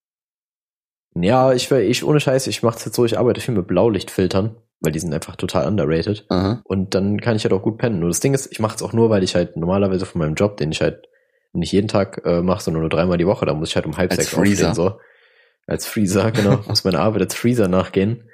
Ja, 1.14 1.53
ich, 1.53 1.70
ich 1.70 2.05
ohne 2.05 2.20
Scheiß, 2.20 2.46
ich 2.46 2.62
mache 2.62 2.79
jetzt 2.85 2.94
so, 2.94 3.05
ich 3.05 3.18
arbeite 3.18 3.40
viel 3.40 3.55
mit 3.55 3.66
Blaulichtfiltern, 3.66 4.57
weil 4.81 4.92
die 4.92 4.98
sind 4.98 5.12
einfach 5.12 5.37
total 5.37 5.66
underrated. 5.66 6.25
Aha. 6.29 6.62
Und 6.64 6.94
dann 6.94 7.20
kann 7.20 7.37
ich 7.37 7.44
halt 7.44 7.53
auch 7.53 7.62
gut 7.62 7.79
pennen. 7.79 8.01
Nur 8.01 8.09
das 8.09 8.20
Ding 8.20 8.35
ist, 8.35 8.51
ich 8.51 8.61
mache 8.61 8.77
es 8.77 8.83
auch 8.83 8.92
nur, 8.92 9.11
weil 9.11 9.22
ich 9.22 9.35
halt 9.35 9.57
normalerweise 9.57 10.07
von 10.07 10.20
meinem 10.20 10.35
Job, 10.35 10.57
den 10.57 10.72
ich 10.72 10.81
halt 10.81 11.07
nicht 11.53 11.72
jeden 11.72 11.88
Tag 11.88 12.22
äh, 12.25 12.40
mache, 12.40 12.62
sondern 12.62 12.81
nur 12.81 12.90
dreimal 12.90 13.18
die 13.18 13.27
Woche, 13.27 13.44
da 13.44 13.53
muss 13.53 13.68
ich 13.68 13.77
halt 13.77 13.85
um 13.85 13.96
halb 13.98 14.11
Als 14.11 14.20
sechs 14.20 14.35
Freezer. 14.35 14.70
aufstehen. 14.70 14.75
So. 14.75 14.98
Als 15.66 15.87
Freezer, 15.87 16.31
genau. 16.33 16.61
muss 16.66 16.85
meine 16.85 17.01
Arbeit 17.01 17.22
als 17.22 17.35
Freezer 17.35 17.68
nachgehen. 17.68 18.29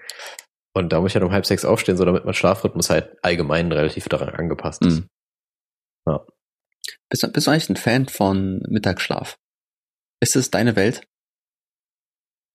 Und 0.73 0.93
da 0.93 1.01
muss 1.01 1.11
ich 1.11 1.15
halt 1.17 1.25
um 1.25 1.33
halb 1.33 1.47
sechs 1.47 1.65
aufstehen, 1.65 1.97
so 1.97 2.05
damit 2.05 2.25
mein 2.25 2.35
Schlafrhythmus 2.35 2.91
halt 2.91 3.17
allgemein 3.23 3.73
relativ 3.73 4.09
daran 4.09 4.29
angepasst 4.29 4.85
ist. 4.85 5.01
Mhm. 5.01 5.09
Ja. 6.07 6.25
Bist, 7.11 7.33
bist 7.33 7.47
du 7.47 7.51
eigentlich 7.51 7.69
ein 7.71 7.77
Fan 7.77 8.07
von 8.07 8.61
Mittagsschlaf? 8.69 9.37
Ist 10.21 10.37
es 10.37 10.51
deine 10.51 10.77
Welt? 10.77 11.03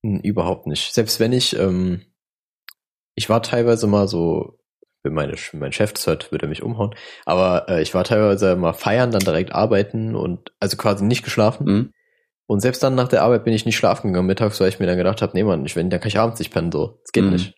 Überhaupt 0.03 0.67
nicht. 0.67 0.93
Selbst 0.93 1.19
wenn 1.19 1.31
ich, 1.33 1.57
ähm, 1.57 2.01
ich 3.15 3.29
war 3.29 3.41
teilweise 3.41 3.87
mal 3.87 4.07
so, 4.07 4.59
wenn 5.01 5.13
meine, 5.13 5.35
mein 5.53 5.71
Chef 5.71 5.93
das 5.93 6.07
hört, 6.07 6.31
würde 6.31 6.45
er 6.45 6.49
mich 6.49 6.61
umhauen, 6.63 6.93
aber 7.25 7.67
äh, 7.69 7.81
ich 7.81 7.93
war 7.93 8.03
teilweise 8.03 8.55
mal 8.55 8.73
feiern, 8.73 9.11
dann 9.11 9.23
direkt 9.23 9.53
arbeiten 9.53 10.15
und 10.15 10.51
also 10.59 10.75
quasi 10.77 11.03
nicht 11.05 11.23
geschlafen. 11.23 11.65
Mhm. 11.65 11.91
Und 12.45 12.59
selbst 12.59 12.83
dann 12.83 12.95
nach 12.95 13.07
der 13.07 13.21
Arbeit 13.23 13.45
bin 13.45 13.53
ich 13.53 13.65
nicht 13.65 13.77
schlafen 13.77 14.07
gegangen 14.07 14.27
mittags, 14.27 14.59
weil 14.59 14.67
ich 14.69 14.79
mir 14.79 14.85
dann 14.87 14.97
gedacht 14.97 15.21
habe, 15.21 15.31
nee 15.35 15.43
Mann, 15.43 15.65
ich, 15.65 15.75
wenn, 15.77 15.89
dann 15.89 16.01
kann 16.01 16.09
ich 16.09 16.19
abends 16.19 16.39
nicht 16.39 16.51
pennen, 16.51 16.71
so. 16.71 16.99
Das 17.03 17.11
geht 17.13 17.23
Mhm. 17.23 17.31
nicht. 17.31 17.53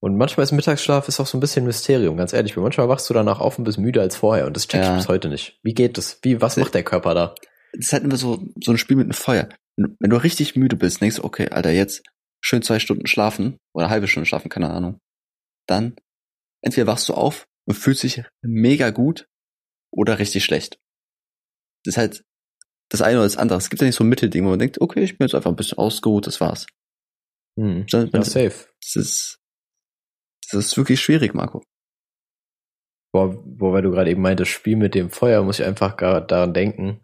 Und 0.00 0.16
manchmal 0.16 0.44
ist 0.44 0.52
Mittagsschlaf 0.52 1.08
ist 1.08 1.18
auch 1.18 1.26
so 1.26 1.36
ein 1.36 1.40
bisschen 1.40 1.64
Mysterium, 1.64 2.16
ganz 2.16 2.32
ehrlich. 2.32 2.56
Weil 2.56 2.62
manchmal 2.62 2.88
wachst 2.88 3.08
du 3.10 3.14
danach 3.14 3.40
auf 3.40 3.58
und 3.58 3.64
bist 3.64 3.78
müder 3.78 4.02
als 4.02 4.14
vorher 4.16 4.46
und 4.46 4.54
das 4.54 4.68
check 4.68 4.82
Ja. 4.82 4.90
ich 4.92 4.96
bis 4.98 5.08
heute 5.08 5.28
nicht. 5.28 5.58
Wie 5.64 5.74
geht 5.74 5.98
das? 5.98 6.20
Wie, 6.22 6.40
was 6.40 6.56
macht 6.56 6.74
der 6.74 6.84
Körper 6.84 7.14
da? 7.14 7.34
Das 7.72 7.86
ist 7.86 7.92
halt 7.94 8.04
immer 8.04 8.16
so, 8.16 8.38
so 8.62 8.70
ein 8.70 8.78
Spiel 8.78 8.96
mit 8.96 9.06
einem 9.06 9.12
Feuer. 9.14 9.48
Wenn 10.00 10.10
du 10.10 10.16
richtig 10.16 10.56
müde 10.56 10.76
bist, 10.76 11.00
denkst 11.00 11.16
du, 11.16 11.24
okay, 11.24 11.48
Alter, 11.50 11.70
jetzt 11.70 12.02
schön 12.44 12.62
zwei 12.62 12.78
Stunden 12.80 13.06
schlafen 13.06 13.58
oder 13.74 13.86
eine 13.86 13.90
halbe 13.92 14.08
Stunde 14.08 14.26
schlafen, 14.26 14.48
keine 14.48 14.70
Ahnung. 14.70 14.98
Dann 15.68 15.96
entweder 16.64 16.86
wachst 16.86 17.08
du 17.08 17.14
auf 17.14 17.46
und 17.66 17.74
fühlst 17.74 18.02
dich 18.02 18.22
mega 18.42 18.90
gut 18.90 19.26
oder 19.92 20.18
richtig 20.18 20.44
schlecht. 20.44 20.78
Das 21.84 21.94
ist 21.94 21.98
halt 21.98 22.24
das 22.90 23.02
eine 23.02 23.18
oder 23.18 23.24
das 23.26 23.36
andere. 23.36 23.58
Es 23.58 23.70
gibt 23.70 23.80
ja 23.82 23.86
nicht 23.86 23.94
so 23.96 24.02
ein 24.04 24.08
Mittelding, 24.08 24.44
wo 24.44 24.50
man 24.50 24.58
denkt, 24.58 24.80
okay, 24.80 25.02
ich 25.04 25.16
bin 25.18 25.26
jetzt 25.26 25.34
einfach 25.34 25.50
ein 25.50 25.56
bisschen 25.56 25.78
ausgeruht, 25.78 26.26
das 26.26 26.40
war's. 26.40 26.66
Hm. 27.58 27.86
Dann- 27.90 28.10
Ja, 28.12 28.24
safe. 28.24 28.68
Das 28.82 28.96
ist, 28.96 29.38
das 30.50 30.66
ist 30.66 30.76
wirklich 30.76 31.00
schwierig, 31.00 31.34
Marco. 31.34 31.62
Boah, 33.12 33.34
wo, 33.44 33.72
weil 33.72 33.82
du 33.82 33.90
gerade 33.90 34.10
eben 34.10 34.22
meintest, 34.22 34.50
Spiel 34.50 34.76
mit 34.76 34.94
dem 34.94 35.10
Feuer, 35.10 35.42
muss 35.42 35.58
ich 35.60 35.64
einfach 35.66 35.96
gar 35.96 36.20
daran 36.26 36.52
denken. 36.54 37.02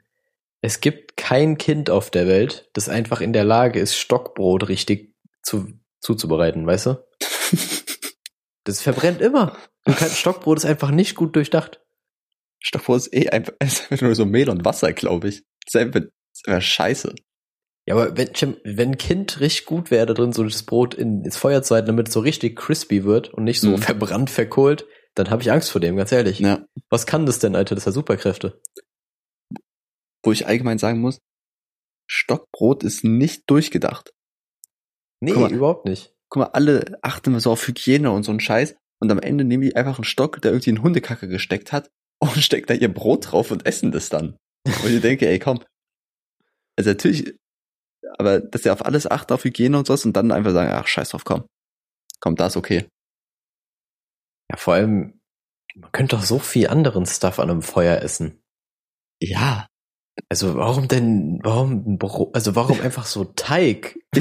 Es 0.64 0.80
gibt 0.80 1.18
kein 1.18 1.58
Kind 1.58 1.90
auf 1.90 2.10
der 2.10 2.26
Welt, 2.26 2.70
das 2.72 2.88
einfach 2.88 3.20
in 3.20 3.34
der 3.34 3.44
Lage 3.44 3.78
ist, 3.78 3.96
Stockbrot 3.98 4.66
richtig 4.70 5.14
zu, 5.42 5.68
zuzubereiten, 6.00 6.66
weißt 6.66 6.86
du? 6.86 7.04
Das 8.66 8.80
verbrennt 8.80 9.20
immer. 9.20 9.58
Stockbrot 9.86 10.56
ist 10.56 10.64
einfach 10.64 10.90
nicht 10.90 11.16
gut 11.16 11.36
durchdacht. 11.36 11.82
Stockbrot 12.60 12.96
ist 12.96 13.12
eh 13.14 13.28
einfach, 13.28 13.52
ist 13.62 13.92
einfach 13.92 14.06
nur 14.06 14.14
so 14.14 14.24
Mehl 14.24 14.48
und 14.48 14.64
Wasser, 14.64 14.94
glaube 14.94 15.28
ich. 15.28 15.42
Das 15.66 15.74
ist 15.74 15.76
einfach, 15.82 16.00
ist 16.00 16.48
einfach 16.48 16.62
scheiße. 16.62 17.14
Ja, 17.86 17.94
aber 17.94 18.16
wenn, 18.16 18.30
wenn 18.64 18.92
ein 18.92 18.96
Kind 18.96 19.40
richtig 19.40 19.66
gut 19.66 19.90
wäre 19.90 20.06
da 20.06 20.14
drin, 20.14 20.32
so 20.32 20.44
das 20.44 20.62
Brot 20.62 20.94
in, 20.94 21.22
ins 21.24 21.36
Feuer 21.36 21.62
zu 21.62 21.74
halten, 21.74 21.88
damit 21.88 22.08
es 22.08 22.14
so 22.14 22.20
richtig 22.20 22.56
crispy 22.56 23.04
wird 23.04 23.34
und 23.34 23.44
nicht 23.44 23.60
so 23.60 23.72
Mhm. 23.72 23.82
verbrannt, 23.82 24.30
verkohlt, 24.30 24.86
dann 25.14 25.28
habe 25.28 25.42
ich 25.42 25.52
Angst 25.52 25.70
vor 25.70 25.82
dem, 25.82 25.96
ganz 25.96 26.10
ehrlich. 26.10 26.38
Ja. 26.38 26.64
Was 26.88 27.04
kann 27.04 27.26
das 27.26 27.40
denn, 27.40 27.54
Alter? 27.56 27.74
Das 27.74 27.86
hat 27.86 27.92
Superkräfte. 27.92 28.62
Wo 30.24 30.32
ich 30.32 30.46
allgemein 30.46 30.78
sagen 30.78 31.00
muss, 31.00 31.20
Stockbrot 32.10 32.82
ist 32.82 33.04
nicht 33.04 33.44
durchgedacht. 33.48 34.12
Nee, 35.20 35.32
mal. 35.32 35.52
überhaupt 35.52 35.86
nicht. 35.86 36.14
Guck 36.28 36.40
mal, 36.40 36.50
alle 36.52 36.98
achten 37.02 37.30
immer 37.30 37.40
so 37.40 37.52
auf 37.52 37.66
Hygiene 37.66 38.10
und 38.10 38.24
so 38.24 38.30
einen 38.30 38.40
Scheiß. 38.40 38.76
Und 39.00 39.10
am 39.10 39.18
Ende 39.18 39.44
nehmen 39.44 39.62
die 39.62 39.76
einfach 39.76 39.98
einen 39.98 40.04
Stock, 40.04 40.40
der 40.42 40.52
irgendwie 40.52 40.70
in 40.70 40.82
Hundekacke 40.82 41.28
gesteckt 41.28 41.72
hat 41.72 41.90
und 42.20 42.36
stecken 42.42 42.66
da 42.66 42.74
ihr 42.74 42.92
Brot 42.92 43.32
drauf 43.32 43.50
und 43.50 43.66
essen 43.66 43.92
das 43.92 44.08
dann. 44.08 44.36
Und 44.66 44.90
ich 44.90 45.00
denke, 45.00 45.28
ey, 45.28 45.38
komm. 45.38 45.62
Also 46.76 46.90
natürlich, 46.90 47.36
aber 48.18 48.40
dass 48.40 48.62
sie 48.62 48.70
auf 48.70 48.84
alles 48.84 49.06
achten, 49.06 49.32
auf 49.32 49.44
Hygiene 49.44 49.78
und 49.78 49.86
sowas 49.86 50.04
und 50.04 50.14
dann 50.14 50.32
einfach 50.32 50.52
sagen, 50.52 50.72
ach, 50.72 50.86
scheiß 50.86 51.10
drauf, 51.10 51.24
komm. 51.24 51.46
Komm, 52.20 52.36
da 52.36 52.46
ist 52.46 52.56
okay. 52.56 52.88
Ja, 54.50 54.56
vor 54.56 54.74
allem, 54.74 55.20
man 55.74 55.92
könnte 55.92 56.16
doch 56.16 56.24
so 56.24 56.38
viel 56.38 56.68
anderen 56.68 57.06
Stuff 57.06 57.38
an 57.38 57.50
einem 57.50 57.62
Feuer 57.62 58.00
essen. 58.00 58.42
Ja. 59.20 59.66
Also 60.28 60.54
warum 60.54 60.88
denn, 60.88 61.40
warum, 61.42 61.98
also 62.32 62.54
warum 62.54 62.80
einfach 62.80 63.06
so 63.06 63.24
Teig? 63.24 63.96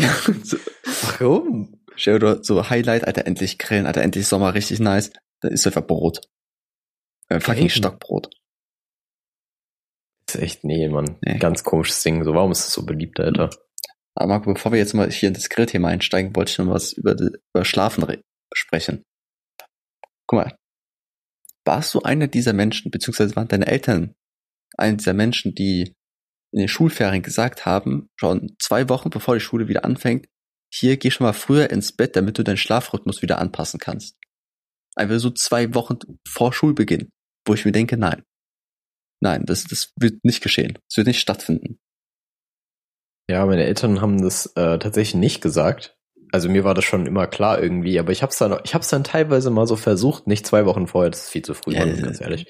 Warum? 1.20 1.80
stell 1.96 2.18
dir 2.20 2.44
so 2.44 2.70
Highlight, 2.70 3.06
Alter, 3.06 3.28
endlich 3.28 3.60
Grillen, 3.60 3.86
Alter, 3.86 4.02
endlich 4.02 4.28
Sommer, 4.28 4.54
richtig 4.54 4.80
nice. 4.80 5.12
Da 5.42 5.50
ist 5.50 5.68
einfach 5.68 5.86
Brot. 5.86 6.22
Äh, 7.30 7.40
fucking. 7.40 7.70
Stockbrot. 7.70 8.30
Das 10.26 10.36
ist 10.36 10.42
echt, 10.42 10.64
nee, 10.64 10.88
Mann. 10.90 11.18
Nee. 11.22 11.38
Ganz 11.38 11.64
komisches 11.64 12.02
Ding. 12.02 12.24
So, 12.24 12.34
warum 12.34 12.52
ist 12.52 12.66
das 12.66 12.74
so 12.74 12.86
beliebt, 12.86 13.20
Alter? 13.20 13.50
Aber 14.16 14.28
Marco, 14.28 14.54
bevor 14.54 14.72
wir 14.72 14.80
jetzt 14.80 14.94
mal 14.94 15.12
hier 15.12 15.28
in 15.28 15.34
das 15.34 15.50
Grillthema 15.50 15.90
einsteigen, 15.90 16.36
wollte 16.36 16.52
ich 16.52 16.58
noch 16.58 16.68
was 16.74 16.94
über, 16.94 17.16
über 17.20 17.66
Schlafen 17.66 18.04
re- 18.04 18.22
sprechen. 18.54 19.04
Guck 20.28 20.40
mal. 20.40 20.58
Warst 21.66 21.94
du 21.94 22.02
einer 22.02 22.28
dieser 22.28 22.54
Menschen, 22.54 22.92
beziehungsweise 22.92 23.36
waren 23.36 23.48
deine 23.48 23.68
Eltern 23.68 24.16
einer 24.78 24.98
dieser 24.98 25.14
Menschen, 25.14 25.56
die 25.56 25.94
in 26.52 26.60
den 26.60 26.68
Schulferien 26.68 27.24
gesagt 27.24 27.66
haben, 27.66 28.10
schon 28.16 28.56
zwei 28.62 28.90
Wochen 28.90 29.10
bevor 29.10 29.36
die 29.36 29.42
Schule 29.42 29.68
wieder 29.68 29.86
anfängt, 29.86 30.28
hier 30.72 30.98
geh 30.98 31.12
schon 31.12 31.26
mal 31.26 31.34
früher 31.34 31.70
ins 31.70 31.92
Bett, 31.92 32.16
damit 32.16 32.38
du 32.38 32.44
deinen 32.44 32.58
Schlafrhythmus 32.58 33.22
wieder 33.22 33.40
anpassen 33.40 33.80
kannst. 33.80 34.18
Einfach 34.96 35.20
so 35.20 35.32
zwei 35.32 35.74
Wochen 35.74 35.98
vor 36.28 36.54
Schulbeginn, 36.54 37.10
wo 37.46 37.54
ich 37.54 37.66
mir 37.66 37.72
denke, 37.72 37.98
nein. 37.98 38.24
Nein, 39.20 39.46
das, 39.46 39.64
das 39.64 39.92
wird 39.98 40.24
nicht 40.24 40.42
geschehen. 40.42 40.78
Das 40.90 40.98
wird 40.98 41.08
nicht 41.08 41.20
stattfinden. 41.20 41.80
Ja, 43.30 43.46
meine 43.46 43.64
Eltern 43.64 44.02
haben 44.02 44.22
das 44.22 44.48
äh, 44.56 44.78
tatsächlich 44.80 45.16
nicht 45.16 45.42
gesagt. 45.42 45.96
Also 46.32 46.50
mir 46.50 46.64
war 46.64 46.74
das 46.74 46.84
schon 46.84 47.06
immer 47.06 47.28
klar 47.28 47.62
irgendwie, 47.62 48.00
aber 48.00 48.12
ich 48.12 48.24
hab's 48.24 48.38
dann, 48.38 48.60
ich 48.64 48.74
hab's 48.74 48.90
dann 48.90 49.04
teilweise 49.04 49.50
mal 49.50 49.68
so 49.68 49.76
versucht, 49.76 50.28
nicht 50.28 50.46
zwei 50.46 50.66
Wochen 50.66 50.88
vorher, 50.88 51.12
das 51.12 51.26
ist 51.26 51.30
viel 51.30 51.44
zu 51.44 51.54
früh, 51.54 51.74
Ja, 51.74 51.86
ganz 51.86 52.20
ehrlich. 52.20 52.48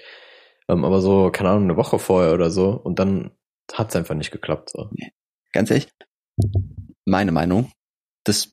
Ähm, 0.69 0.85
aber 0.85 1.01
so, 1.01 1.29
keine 1.31 1.49
Ahnung, 1.49 1.63
eine 1.63 1.77
Woche 1.77 1.99
vorher 1.99 2.33
oder 2.33 2.49
so 2.49 2.71
und 2.71 2.99
dann 2.99 3.31
hat's 3.71 3.95
einfach 3.95 4.15
nicht 4.15 4.31
geklappt. 4.31 4.69
So. 4.69 4.89
Ganz 5.51 5.69
ehrlich, 5.71 5.89
meine 7.05 7.31
Meinung, 7.31 7.71
das 8.23 8.51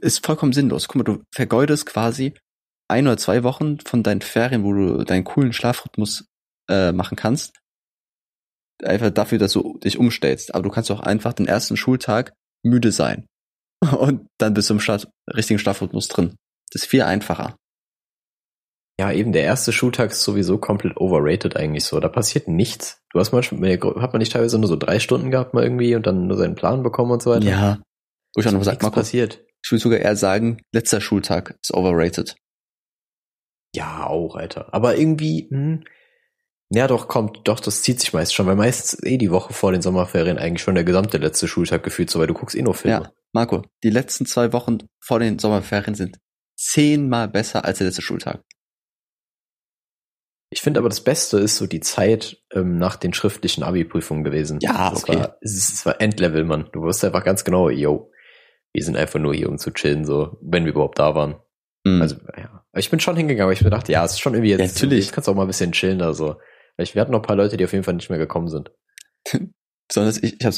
ist 0.00 0.24
vollkommen 0.24 0.52
sinnlos. 0.52 0.88
Guck 0.88 0.96
mal, 0.96 1.04
du 1.04 1.22
vergeudest 1.34 1.86
quasi 1.86 2.34
ein 2.88 3.06
oder 3.06 3.16
zwei 3.16 3.42
Wochen 3.42 3.78
von 3.80 4.02
deinen 4.02 4.20
Ferien, 4.20 4.64
wo 4.64 4.72
du 4.72 5.04
deinen 5.04 5.24
coolen 5.24 5.52
Schlafrhythmus 5.52 6.28
äh, 6.68 6.92
machen 6.92 7.16
kannst, 7.16 7.58
einfach 8.82 9.10
dafür, 9.10 9.38
dass 9.38 9.52
du 9.52 9.78
dich 9.78 9.98
umstellst. 9.98 10.54
Aber 10.54 10.62
du 10.62 10.70
kannst 10.70 10.90
auch 10.90 11.00
einfach 11.00 11.32
den 11.32 11.46
ersten 11.46 11.76
Schultag 11.76 12.34
müde 12.62 12.92
sein. 12.92 13.26
Und 13.98 14.28
dann 14.38 14.54
bist 14.54 14.70
du 14.70 14.74
im 14.74 14.80
Schlaf, 14.80 15.06
richtigen 15.32 15.58
Schlafrhythmus 15.58 16.08
drin. 16.08 16.36
Das 16.70 16.82
ist 16.82 16.88
viel 16.88 17.02
einfacher. 17.02 17.56
Ja, 19.00 19.10
eben, 19.10 19.32
der 19.32 19.42
erste 19.42 19.72
Schultag 19.72 20.10
ist 20.10 20.22
sowieso 20.22 20.58
komplett 20.58 20.96
overrated 20.96 21.56
eigentlich 21.56 21.84
so. 21.84 21.98
Da 21.98 22.08
passiert 22.08 22.46
nichts. 22.46 23.02
Du 23.10 23.18
hast 23.18 23.32
manchmal, 23.32 23.72
hat 23.72 24.12
man 24.12 24.18
nicht 24.18 24.32
teilweise 24.32 24.58
nur 24.58 24.68
so 24.68 24.76
drei 24.76 24.98
Stunden 24.98 25.30
gehabt 25.30 25.54
mal 25.54 25.64
irgendwie 25.64 25.94
und 25.96 26.06
dann 26.06 26.26
nur 26.26 26.36
seinen 26.36 26.54
Plan 26.54 26.82
bekommen 26.82 27.10
und 27.10 27.22
so 27.22 27.30
weiter? 27.30 27.46
Ja. 27.46 27.78
Wo 28.34 28.40
ich 28.40 28.46
auch 28.46 28.52
noch 28.52 28.62
sagt, 28.62 28.82
Marco, 28.82 28.96
passiert. 28.96 29.44
Ich 29.64 29.70
würde 29.70 29.82
sogar 29.82 29.98
eher 29.98 30.16
sagen, 30.16 30.58
letzter 30.72 31.00
Schultag 31.00 31.58
ist 31.62 31.72
overrated. 31.74 32.36
Ja, 33.74 34.06
auch, 34.06 34.36
Alter. 34.36 34.72
Aber 34.72 34.96
irgendwie, 34.96 35.48
hm, 35.50 35.84
ja 36.74 36.86
doch, 36.86 37.08
kommt, 37.08 37.40
doch, 37.44 37.60
das 37.60 37.82
zieht 37.82 38.00
sich 38.00 38.12
meist 38.12 38.34
schon, 38.34 38.46
weil 38.46 38.56
meistens 38.56 39.02
eh 39.04 39.18
die 39.18 39.30
Woche 39.30 39.52
vor 39.52 39.72
den 39.72 39.82
Sommerferien 39.82 40.38
eigentlich 40.38 40.62
schon 40.62 40.74
der 40.74 40.84
gesamte 40.84 41.18
letzte 41.18 41.46
Schultag 41.46 41.82
gefühlt 41.82 42.08
so, 42.10 42.18
weil 42.18 42.26
du 42.26 42.34
guckst 42.34 42.56
eh 42.56 42.62
nur 42.62 42.74
Filme. 42.74 43.02
Ja, 43.04 43.12
Marco, 43.32 43.62
die 43.82 43.90
letzten 43.90 44.24
zwei 44.24 44.52
Wochen 44.52 44.78
vor 44.98 45.18
den 45.18 45.38
Sommerferien 45.38 45.94
sind 45.94 46.18
zehnmal 46.56 47.28
besser 47.28 47.64
als 47.64 47.78
der 47.78 47.88
letzte 47.88 48.02
Schultag. 48.02 48.42
Ich 50.52 50.60
finde 50.60 50.80
aber 50.80 50.90
das 50.90 51.00
Beste 51.02 51.38
ist 51.38 51.56
so 51.56 51.66
die 51.66 51.80
Zeit 51.80 52.36
ähm, 52.52 52.76
nach 52.76 52.96
den 52.96 53.14
schriftlichen 53.14 53.62
Abi-Prüfungen 53.62 54.22
gewesen. 54.22 54.58
Ja, 54.60 54.90
das 54.90 55.02
okay. 55.02 55.18
War, 55.18 55.38
es, 55.40 55.54
es 55.54 55.86
war 55.86 55.98
Endlevel, 55.98 56.44
Mann. 56.44 56.68
Du 56.72 56.82
wusstest 56.82 57.06
einfach 57.06 57.24
ganz 57.24 57.42
genau, 57.44 57.70
yo, 57.70 58.12
wir 58.74 58.84
sind 58.84 58.98
einfach 58.98 59.18
nur 59.18 59.34
hier, 59.34 59.48
um 59.48 59.56
zu 59.56 59.70
chillen, 59.70 60.04
so, 60.04 60.36
wenn 60.42 60.66
wir 60.66 60.72
überhaupt 60.72 60.98
da 60.98 61.14
waren. 61.14 61.36
Mhm. 61.84 62.02
Also, 62.02 62.16
ja. 62.36 62.66
Ich 62.76 62.90
bin 62.90 63.00
schon 63.00 63.16
hingegangen, 63.16 63.44
aber 63.44 63.54
ich 63.54 63.62
mir 63.62 63.70
dachte, 63.70 63.92
ja, 63.92 64.04
es 64.04 64.12
ist 64.12 64.20
schon 64.20 64.34
irgendwie 64.34 64.50
jetzt, 64.50 64.60
Ja, 64.60 64.66
natürlich. 64.66 65.06
jetzt 65.06 65.14
kannst 65.14 65.26
du 65.26 65.32
auch 65.32 65.36
mal 65.36 65.44
ein 65.44 65.48
bisschen 65.48 65.72
chillen 65.72 65.98
da 65.98 66.12
so. 66.12 66.36
Weil 66.76 66.84
ich, 66.84 66.94
wir 66.94 67.00
hatten 67.00 67.12
noch 67.12 67.20
ein 67.20 67.26
paar 67.26 67.36
Leute, 67.36 67.56
die 67.56 67.64
auf 67.64 67.72
jeden 67.72 67.84
Fall 67.84 67.94
nicht 67.94 68.10
mehr 68.10 68.18
gekommen 68.18 68.48
sind. 68.48 68.72
Besonders 69.88 70.22
ich, 70.22 70.38
ich 70.38 70.44
habe 70.44 70.56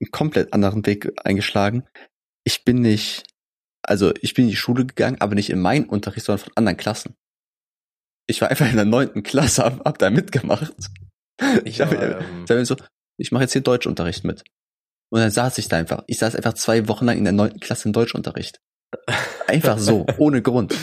einen 0.00 0.10
komplett 0.12 0.54
anderen 0.54 0.86
Weg 0.86 1.12
eingeschlagen. 1.24 1.86
Ich 2.42 2.64
bin 2.64 2.80
nicht, 2.80 3.24
also 3.82 4.14
ich 4.22 4.32
bin 4.32 4.44
in 4.44 4.50
die 4.50 4.56
Schule 4.56 4.86
gegangen, 4.86 5.18
aber 5.20 5.34
nicht 5.34 5.50
in 5.50 5.60
meinen 5.60 5.84
Unterricht, 5.84 6.24
sondern 6.24 6.44
von 6.44 6.52
anderen 6.56 6.78
Klassen. 6.78 7.16
Ich 8.26 8.40
war 8.40 8.50
einfach 8.50 8.68
in 8.68 8.76
der 8.76 8.84
neunten 8.84 9.22
Klasse, 9.22 9.64
hab, 9.64 9.84
hab 9.84 9.98
da 9.98 10.10
mitgemacht. 10.10 10.74
Ich 11.64 11.80
hab, 11.80 11.92
war, 11.92 12.02
ähm, 12.02 12.44
ich 12.44 12.50
hab 12.50 12.56
mir 12.56 12.64
so, 12.64 12.76
ich 13.18 13.30
mache 13.30 13.44
jetzt 13.44 13.52
hier 13.52 13.62
Deutschunterricht 13.62 14.24
mit. 14.24 14.42
Und 15.10 15.20
dann 15.20 15.30
saß 15.30 15.58
ich 15.58 15.68
da 15.68 15.76
einfach. 15.76 16.02
Ich 16.06 16.18
saß 16.18 16.34
einfach 16.34 16.54
zwei 16.54 16.88
Wochen 16.88 17.06
lang 17.06 17.18
in 17.18 17.24
der 17.24 17.32
neunten 17.32 17.60
Klasse 17.60 17.88
im 17.88 17.92
Deutschunterricht. 17.92 18.60
Einfach 19.46 19.78
so, 19.78 20.06
ohne 20.18 20.42
Grund. 20.42 20.74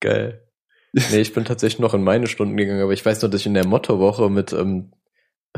Geil. 0.00 0.46
Nee, 0.92 1.20
ich 1.20 1.32
bin 1.32 1.44
tatsächlich 1.44 1.78
noch 1.78 1.94
in 1.94 2.02
meine 2.02 2.26
Stunden 2.26 2.56
gegangen, 2.56 2.82
aber 2.82 2.92
ich 2.92 3.04
weiß 3.04 3.22
noch, 3.22 3.30
dass 3.30 3.42
ich 3.42 3.46
in 3.46 3.54
der 3.54 3.66
Mottowoche 3.66 4.28
mit, 4.28 4.52
ähm, 4.52 4.92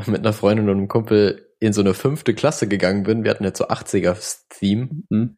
mit 0.05 0.19
einer 0.19 0.33
Freundin 0.33 0.69
und 0.69 0.77
einem 0.77 0.87
Kumpel 0.87 1.49
in 1.59 1.73
so 1.73 1.81
eine 1.81 1.95
fünfte 1.95 2.35
Klasse 2.35 2.67
gegangen 2.67 3.03
bin. 3.03 3.23
Wir 3.23 3.31
hatten 3.31 3.43
jetzt 3.43 3.57
so 3.57 3.67
80er-Theme. 3.67 4.89
Mhm. 5.09 5.37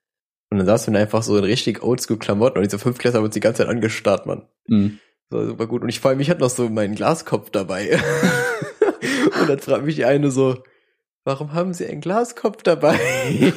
Und 0.49 0.57
dann 0.57 0.65
saßen 0.65 0.93
wir 0.93 0.99
richtig 0.99 1.23
so 1.23 1.37
in 1.37 1.43
richtig 1.43 1.83
Oldschool-Klamotten 1.83 2.57
und 2.57 2.63
diese 2.63 2.79
fünf 2.79 2.97
Klasse 2.97 3.17
haben 3.17 3.25
uns 3.25 3.33
die 3.33 3.39
ganze 3.39 3.63
Zeit 3.63 3.69
angestarrt, 3.69 4.25
Mann. 4.25 4.47
Mhm. 4.67 4.99
Das 5.29 5.39
war 5.39 5.45
super 5.47 5.67
gut. 5.67 5.81
Und 5.81 5.89
ich 5.89 5.99
vor 5.99 6.11
allem, 6.11 6.19
ich 6.19 6.29
hatte 6.29 6.41
noch 6.41 6.49
so 6.49 6.69
meinen 6.69 6.95
Glaskopf 6.95 7.49
dabei. 7.49 7.99
und 9.41 9.49
dann 9.49 9.59
fragt 9.59 9.85
mich 9.85 9.95
die 9.95 10.05
eine 10.05 10.31
so, 10.31 10.63
warum 11.23 11.53
haben 11.53 11.73
Sie 11.73 11.85
einen 11.87 12.01
Glaskopf 12.01 12.63
dabei? 12.63 12.97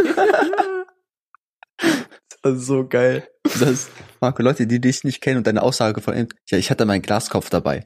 das 1.79 2.39
war 2.43 2.57
so 2.57 2.87
geil. 2.89 3.29
Das 3.43 3.63
ist, 3.63 3.91
Marco, 4.21 4.43
Leute, 4.43 4.67
die 4.67 4.81
dich 4.81 5.05
nicht 5.05 5.21
kennen 5.21 5.39
und 5.39 5.47
deine 5.47 5.63
Aussage 5.63 6.01
von 6.01 6.17
ihm, 6.17 6.29
ja, 6.49 6.59
ich 6.59 6.71
hatte 6.71 6.87
meinen 6.87 7.03
Glaskopf 7.03 7.51
dabei. 7.51 7.85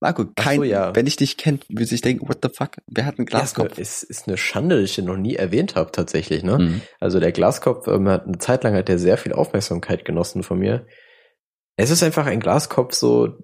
Marco, 0.00 0.26
kein, 0.36 0.58
so, 0.58 0.64
ja. 0.64 0.94
wenn 0.94 1.06
ich 1.06 1.16
dich 1.16 1.38
kenne, 1.38 1.60
würde 1.68 1.86
sich 1.86 2.02
denken, 2.02 2.28
what 2.28 2.40
the 2.42 2.50
fuck, 2.54 2.76
wer 2.86 3.06
hat 3.06 3.18
einen 3.18 3.24
Glaskopf? 3.26 3.78
Ja, 3.78 3.82
es 3.82 4.02
ist, 4.02 4.10
ist 4.10 4.28
eine 4.28 4.36
Schande, 4.36 4.80
dass 4.80 4.90
ich 4.90 4.96
den 4.96 5.06
noch 5.06 5.16
nie 5.16 5.36
erwähnt 5.36 5.76
habe, 5.76 5.92
tatsächlich, 5.92 6.42
ne? 6.42 6.58
Mhm. 6.58 6.82
Also 7.00 7.20
der 7.20 7.32
Glaskopf 7.32 7.86
ähm, 7.86 8.08
hat 8.08 8.26
eine 8.26 8.36
Zeit 8.36 8.64
lang 8.64 8.74
hat 8.74 8.88
der 8.88 8.98
sehr 8.98 9.16
viel 9.16 9.32
Aufmerksamkeit 9.32 10.04
genossen 10.04 10.42
von 10.42 10.58
mir. 10.58 10.86
Es 11.76 11.90
ist 11.90 12.02
einfach 12.02 12.26
ein 12.26 12.40
Glaskopf 12.40 12.94
so, 12.94 13.36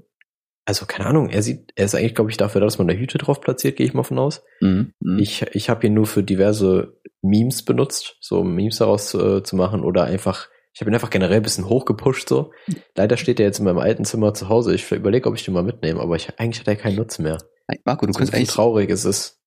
also 0.65 0.87
keine 0.87 1.07
Ahnung, 1.07 1.31
er 1.31 1.43
sieht, 1.43 1.73
er 1.75 1.87
ist 1.87 1.95
eigentlich, 1.95 2.15
glaube 2.15 2.31
ich, 2.31 2.37
dafür, 2.37 2.61
da, 2.61 2.67
dass 2.67 2.79
man 2.79 2.87
da 2.87 2.95
Hüte 2.95 3.19
drauf 3.19 3.41
platziert, 3.41 3.77
gehe 3.77 3.87
ich 3.87 3.95
mal 3.95 4.03
von 4.03 4.19
aus. 4.19 4.43
Mhm. 4.61 4.93
Mhm. 5.01 5.19
Ich, 5.19 5.43
ich 5.53 5.69
habe 5.69 5.87
ihn 5.87 5.95
nur 5.95 6.07
für 6.07 6.23
diverse 6.23 6.97
Memes 7.23 7.65
benutzt, 7.65 8.17
so 8.21 8.41
um 8.41 8.55
Memes 8.55 8.79
daraus 8.79 9.15
äh, 9.15 9.43
zu 9.43 9.57
machen 9.57 9.83
oder 9.83 10.05
einfach, 10.05 10.49
ich 10.73 10.81
habe 10.81 10.91
ihn 10.91 10.95
einfach 10.95 11.11
generell 11.11 11.39
ein 11.39 11.43
bisschen 11.43 11.69
hochgepusht 11.69 12.29
so. 12.29 12.53
Leider 12.95 13.17
steht 13.17 13.41
er 13.41 13.47
jetzt 13.47 13.59
in 13.59 13.65
meinem 13.65 13.79
alten 13.79 14.05
Zimmer 14.05 14.33
zu 14.35 14.49
Hause. 14.49 14.75
Ich 14.75 14.91
überlege, 14.93 15.29
ob 15.29 15.35
ich 15.35 15.45
den 15.45 15.55
mal 15.55 15.65
mitnehme, 15.65 16.01
aber 16.01 16.15
ich, 16.17 16.39
eigentlich 16.39 16.61
hat 16.61 16.69
er 16.69 16.77
keinen 16.77 16.97
Nutzen 16.97 17.25
mehr. 17.25 17.39
Marco, 17.85 18.07
du 18.07 18.13
so 18.13 18.19
kannst 18.19 18.35
eigentlich, 18.35 18.49
traurig 18.49 18.91
ist 18.91 19.05
es. 19.05 19.41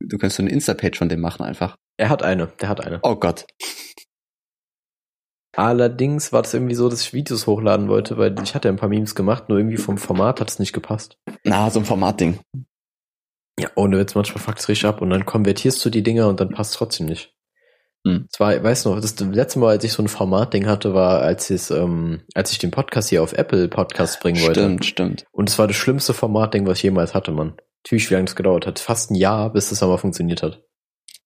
du 0.00 0.18
kannst 0.18 0.36
so 0.36 0.42
eine 0.42 0.50
Insta-Page 0.50 0.98
von 0.98 1.08
dem 1.08 1.20
machen 1.20 1.42
einfach. 1.42 1.76
Er 1.96 2.10
hat 2.10 2.22
eine, 2.22 2.48
der 2.60 2.68
hat 2.68 2.84
eine. 2.84 3.00
Oh 3.02 3.16
Gott. 3.16 3.46
Allerdings 5.58 6.32
war 6.32 6.42
das 6.42 6.54
irgendwie 6.54 6.76
so, 6.76 6.88
dass 6.88 7.00
ich 7.00 7.12
Videos 7.12 7.48
hochladen 7.48 7.88
wollte, 7.88 8.16
weil 8.16 8.32
ich 8.44 8.54
hatte 8.54 8.68
ein 8.68 8.76
paar 8.76 8.88
Memes 8.88 9.16
gemacht, 9.16 9.48
nur 9.48 9.58
irgendwie 9.58 9.76
vom 9.76 9.98
Format 9.98 10.40
hat 10.40 10.48
es 10.48 10.60
nicht 10.60 10.72
gepasst. 10.72 11.18
Na, 11.42 11.68
so 11.68 11.80
ein 11.80 11.84
Formatding. 11.84 12.38
Ja, 13.58 13.68
ohne 13.74 13.98
Witz, 13.98 14.14
manchmal 14.14 14.38
fuckt 14.38 14.60
es 14.60 14.68
richtig 14.68 14.88
ab 14.88 15.02
und 15.02 15.10
dann 15.10 15.26
konvertierst 15.26 15.84
du 15.84 15.90
die 15.90 16.04
Dinger 16.04 16.28
und 16.28 16.38
dann 16.38 16.50
passt 16.50 16.74
trotzdem 16.74 17.06
nicht. 17.06 17.34
Hm. 18.06 18.28
Es 18.32 18.38
war, 18.38 18.54
ich 18.54 18.62
weiß 18.62 18.84
noch, 18.84 19.00
das 19.00 19.18
letzte 19.18 19.58
Mal, 19.58 19.70
als 19.70 19.82
ich 19.82 19.94
so 19.94 20.00
ein 20.00 20.06
Formatding 20.06 20.68
hatte, 20.68 20.94
war, 20.94 21.22
als 21.22 21.50
ich, 21.50 21.72
ähm, 21.72 22.22
als 22.34 22.52
ich 22.52 22.58
den 22.58 22.70
Podcast 22.70 23.08
hier 23.08 23.24
auf 23.24 23.32
Apple 23.32 23.66
Podcast 23.66 24.20
bringen 24.20 24.40
wollte. 24.40 24.60
Stimmt, 24.60 24.84
stimmt. 24.84 25.24
Und 25.32 25.48
es 25.48 25.58
war 25.58 25.66
das 25.66 25.74
schlimmste 25.74 26.14
Formatding, 26.14 26.68
was 26.68 26.78
ich 26.78 26.84
jemals 26.84 27.14
hatte, 27.14 27.32
Mann. 27.32 27.56
Natürlich, 27.84 28.08
wie 28.10 28.14
lange 28.14 28.26
das 28.26 28.36
gedauert 28.36 28.64
hat. 28.64 28.78
Fast 28.78 29.10
ein 29.10 29.16
Jahr, 29.16 29.52
bis 29.52 29.70
das 29.70 29.82
einmal 29.82 29.98
funktioniert 29.98 30.44
hat. 30.44 30.62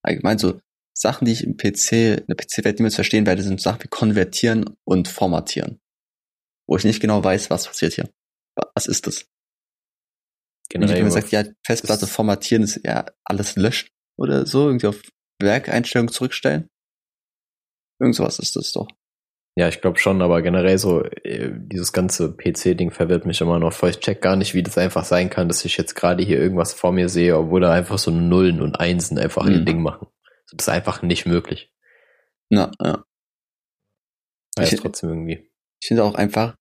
Allgemein 0.01 0.39
so 0.39 0.59
Sachen, 0.95 1.25
die 1.25 1.31
ich 1.31 1.43
im 1.43 1.57
PC, 1.57 1.91
in 2.19 2.25
der 2.27 2.35
PC-Welt 2.35 2.77
niemals 2.79 2.95
verstehen 2.95 3.25
werde, 3.25 3.41
sind 3.41 3.59
Sachen 3.61 3.83
wie 3.83 3.87
konvertieren 3.87 4.75
und 4.85 5.07
formatieren. 5.07 5.79
Wo 6.67 6.77
ich 6.77 6.83
nicht 6.85 7.01
genau 7.01 7.23
weiß, 7.23 7.49
was 7.49 7.65
passiert 7.67 7.93
hier. 7.93 8.09
Was 8.75 8.85
ist 8.85 9.07
das? 9.07 9.25
Wenn 10.71 10.81
Generell. 10.81 10.97
jemand 10.97 11.13
immer- 11.13 11.21
sagt, 11.21 11.31
ja, 11.31 11.43
Festplatte 11.65 12.07
formatieren 12.07 12.63
ist 12.63 12.79
ja 12.85 13.05
alles 13.25 13.55
löschen 13.55 13.89
oder 14.17 14.45
so, 14.45 14.67
irgendwie 14.67 14.87
auf 14.87 15.01
Werkeinstellungen 15.41 16.11
zurückstellen. 16.11 16.67
Irgend 17.99 18.15
sowas 18.15 18.39
ist 18.39 18.55
das 18.55 18.71
doch. 18.71 18.87
Ja, 19.55 19.67
ich 19.67 19.81
glaube 19.81 19.99
schon, 19.99 20.21
aber 20.23 20.41
generell 20.41 20.79
so, 20.79 21.03
äh, 21.03 21.51
dieses 21.53 21.93
ganze 21.93 22.31
PC-Ding 22.35 22.89
verwirrt 22.89 23.25
mich 23.27 23.39
immer 23.41 23.59
noch 23.59 23.71
voll. 23.73 23.91
Ich 23.91 23.99
check 23.99 24.19
gar 24.19 24.35
nicht, 24.35 24.55
wie 24.55 24.63
das 24.63 24.79
einfach 24.79 25.05
sein 25.05 25.29
kann, 25.29 25.47
dass 25.47 25.63
ich 25.63 25.77
jetzt 25.77 25.93
gerade 25.95 26.23
hier 26.23 26.39
irgendwas 26.39 26.73
vor 26.73 26.91
mir 26.91 27.07
sehe, 27.07 27.37
obwohl 27.37 27.61
da 27.61 27.71
einfach 27.71 27.99
so 27.99 28.09
Nullen 28.09 28.61
und 28.61 28.75
Einsen 28.79 29.19
einfach 29.19 29.45
ihr 29.45 29.59
Mhm. 29.59 29.65
Ding 29.65 29.81
machen. 29.83 30.07
Ist 30.57 30.69
einfach 30.69 31.01
nicht 31.01 31.25
möglich. 31.25 31.71
Na, 32.49 32.71
ja. 32.81 33.03
Aber 34.57 34.67
Ich- 34.67 34.79
trotzdem 34.79 35.09
irgendwie. 35.09 35.49
Ich 35.81 35.87
finde 35.87 36.03
auch 36.03 36.15
einfach, 36.15 36.55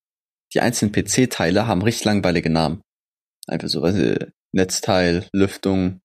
die 0.55 0.61
einzelnen 0.61 0.93
PC-Teile 0.93 1.67
haben 1.67 1.83
richtig 1.83 2.05
langweilige 2.05 2.51
Namen. 2.51 2.83
Einfach 3.47 3.69
so, 3.69 3.83
du, 3.83 4.33
Netzteil, 4.53 5.29
Lüftung, 5.33 6.01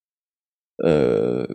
äh, 0.84 1.48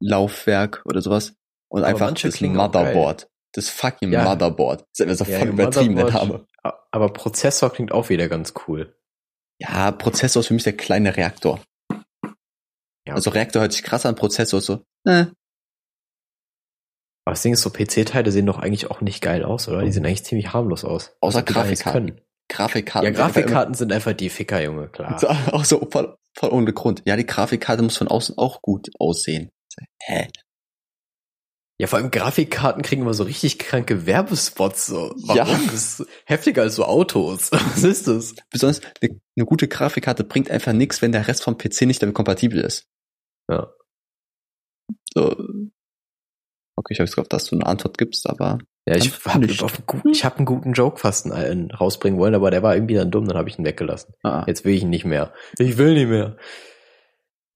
Laufwerk 0.00 0.82
oder 0.86 1.00
sowas. 1.00 1.34
Und 1.70 1.80
Aber 1.84 1.88
einfach 1.88 2.12
das 2.12 2.40
Motherboard. 2.40 3.28
Das 3.52 3.68
fucking 3.70 4.12
Ja. 4.12 4.24
Motherboard. 4.24 4.80
Das 4.80 4.88
ist 4.92 5.00
einfach 5.02 5.26
so 5.26 5.32
Ja, 5.32 5.38
voll 5.38 5.48
übertrieben, 5.48 5.96
der 5.96 6.10
Name. 6.10 6.46
Aber 6.90 7.12
Prozessor 7.12 7.70
klingt 7.72 7.92
auch 7.92 8.08
wieder 8.08 8.28
ganz 8.28 8.54
cool. 8.66 8.96
Ja, 9.60 9.92
Prozessor 9.92 10.40
ist 10.40 10.48
für 10.48 10.54
mich 10.54 10.64
der 10.64 10.76
kleine 10.76 11.16
Reaktor. 11.16 11.62
Ja, 13.06 13.14
Also 13.14 13.30
Reaktor 13.30 13.62
hört 13.62 13.72
sich 13.72 13.82
krass 13.82 14.06
an, 14.06 14.14
Prozessor 14.16 14.58
ist 14.58 14.66
so, 14.66 14.84
äh, 15.04 15.26
Aber 17.24 17.32
das 17.32 17.42
Ding 17.42 17.52
ist 17.52 17.62
so, 17.62 17.70
PC-Teile 17.70 18.32
sehen 18.32 18.46
doch 18.46 18.58
eigentlich 18.58 18.90
auch 18.90 19.00
nicht 19.00 19.22
geil 19.22 19.44
aus, 19.44 19.68
oder? 19.68 19.82
Die 19.82 19.92
sehen 19.92 20.04
eigentlich 20.04 20.24
ziemlich 20.24 20.52
harmlos 20.52 20.84
aus. 20.84 21.16
Außer 21.20 21.42
Grafikkarten. 21.42 22.06
können. 22.06 22.20
Grafikkarten. 22.48 23.10
Ja, 23.12 23.18
Grafikkarten 23.18 23.74
sind 23.74 23.92
einfach 23.92 24.12
die 24.12 24.28
Ficker, 24.28 24.62
Junge, 24.62 24.88
klar. 24.88 25.18
So, 25.20 25.28
Auch 25.28 25.64
so 25.64 25.88
voll, 25.90 26.16
voll 26.34 26.50
ohne 26.50 26.72
Grund. 26.72 27.02
Ja, 27.06 27.16
die 27.16 27.26
Grafikkarte 27.26 27.82
muss 27.82 27.96
von 27.96 28.08
außen 28.08 28.36
auch 28.38 28.60
gut 28.62 28.90
aussehen. 28.98 29.50
Hä? 30.02 30.28
Ja, 31.80 31.88
vor 31.88 31.98
allem 31.98 32.12
Grafikkarten 32.12 32.82
kriegen 32.82 33.02
immer 33.02 33.14
so 33.14 33.24
richtig 33.24 33.58
kranke 33.58 34.06
Werbespots. 34.06 34.86
So. 34.86 35.12
Warum? 35.26 35.36
Ja. 35.36 35.44
Das 35.44 35.98
ist 36.00 36.06
heftiger 36.24 36.62
als 36.62 36.76
so 36.76 36.84
Autos. 36.84 37.50
Was 37.52 37.82
ist 37.82 38.06
das? 38.06 38.34
Besonders 38.50 38.80
eine, 39.00 39.20
eine 39.36 39.46
gute 39.46 39.66
Grafikkarte 39.66 40.22
bringt 40.22 40.50
einfach 40.50 40.72
nichts, 40.72 41.02
wenn 41.02 41.10
der 41.10 41.26
Rest 41.26 41.42
vom 41.42 41.58
PC 41.58 41.82
nicht 41.82 42.00
damit 42.00 42.14
kompatibel 42.14 42.60
ist. 42.60 42.86
Ja. 43.50 43.72
So. 45.14 45.30
Okay, 46.76 46.92
ich 46.92 46.98
habe 46.98 47.06
jetzt 47.06 47.14
gehofft, 47.14 47.32
dass 47.32 47.44
du 47.44 47.56
eine 47.56 47.66
Antwort 47.66 47.98
gibst, 47.98 48.28
aber 48.28 48.58
Ja, 48.86 48.96
ich 48.96 49.12
habe 49.26 49.46
ich 49.46 50.24
hab 50.24 50.36
einen 50.36 50.46
guten 50.46 50.72
Joke 50.72 50.98
fast 50.98 51.30
einen 51.30 51.70
rausbringen 51.70 52.18
wollen, 52.18 52.34
aber 52.34 52.50
der 52.50 52.62
war 52.62 52.74
irgendwie 52.74 52.94
dann 52.94 53.10
dumm, 53.10 53.26
dann 53.28 53.36
habe 53.38 53.48
ich 53.48 53.58
ihn 53.58 53.64
weggelassen. 53.64 54.14
ah, 54.24 54.44
Jetzt 54.46 54.64
will 54.64 54.74
ich 54.74 54.82
ihn 54.82 54.90
nicht 54.90 55.04
mehr. 55.04 55.32
Ich 55.58 55.78
will 55.78 55.94
nicht 55.94 56.08
mehr. 56.08 56.36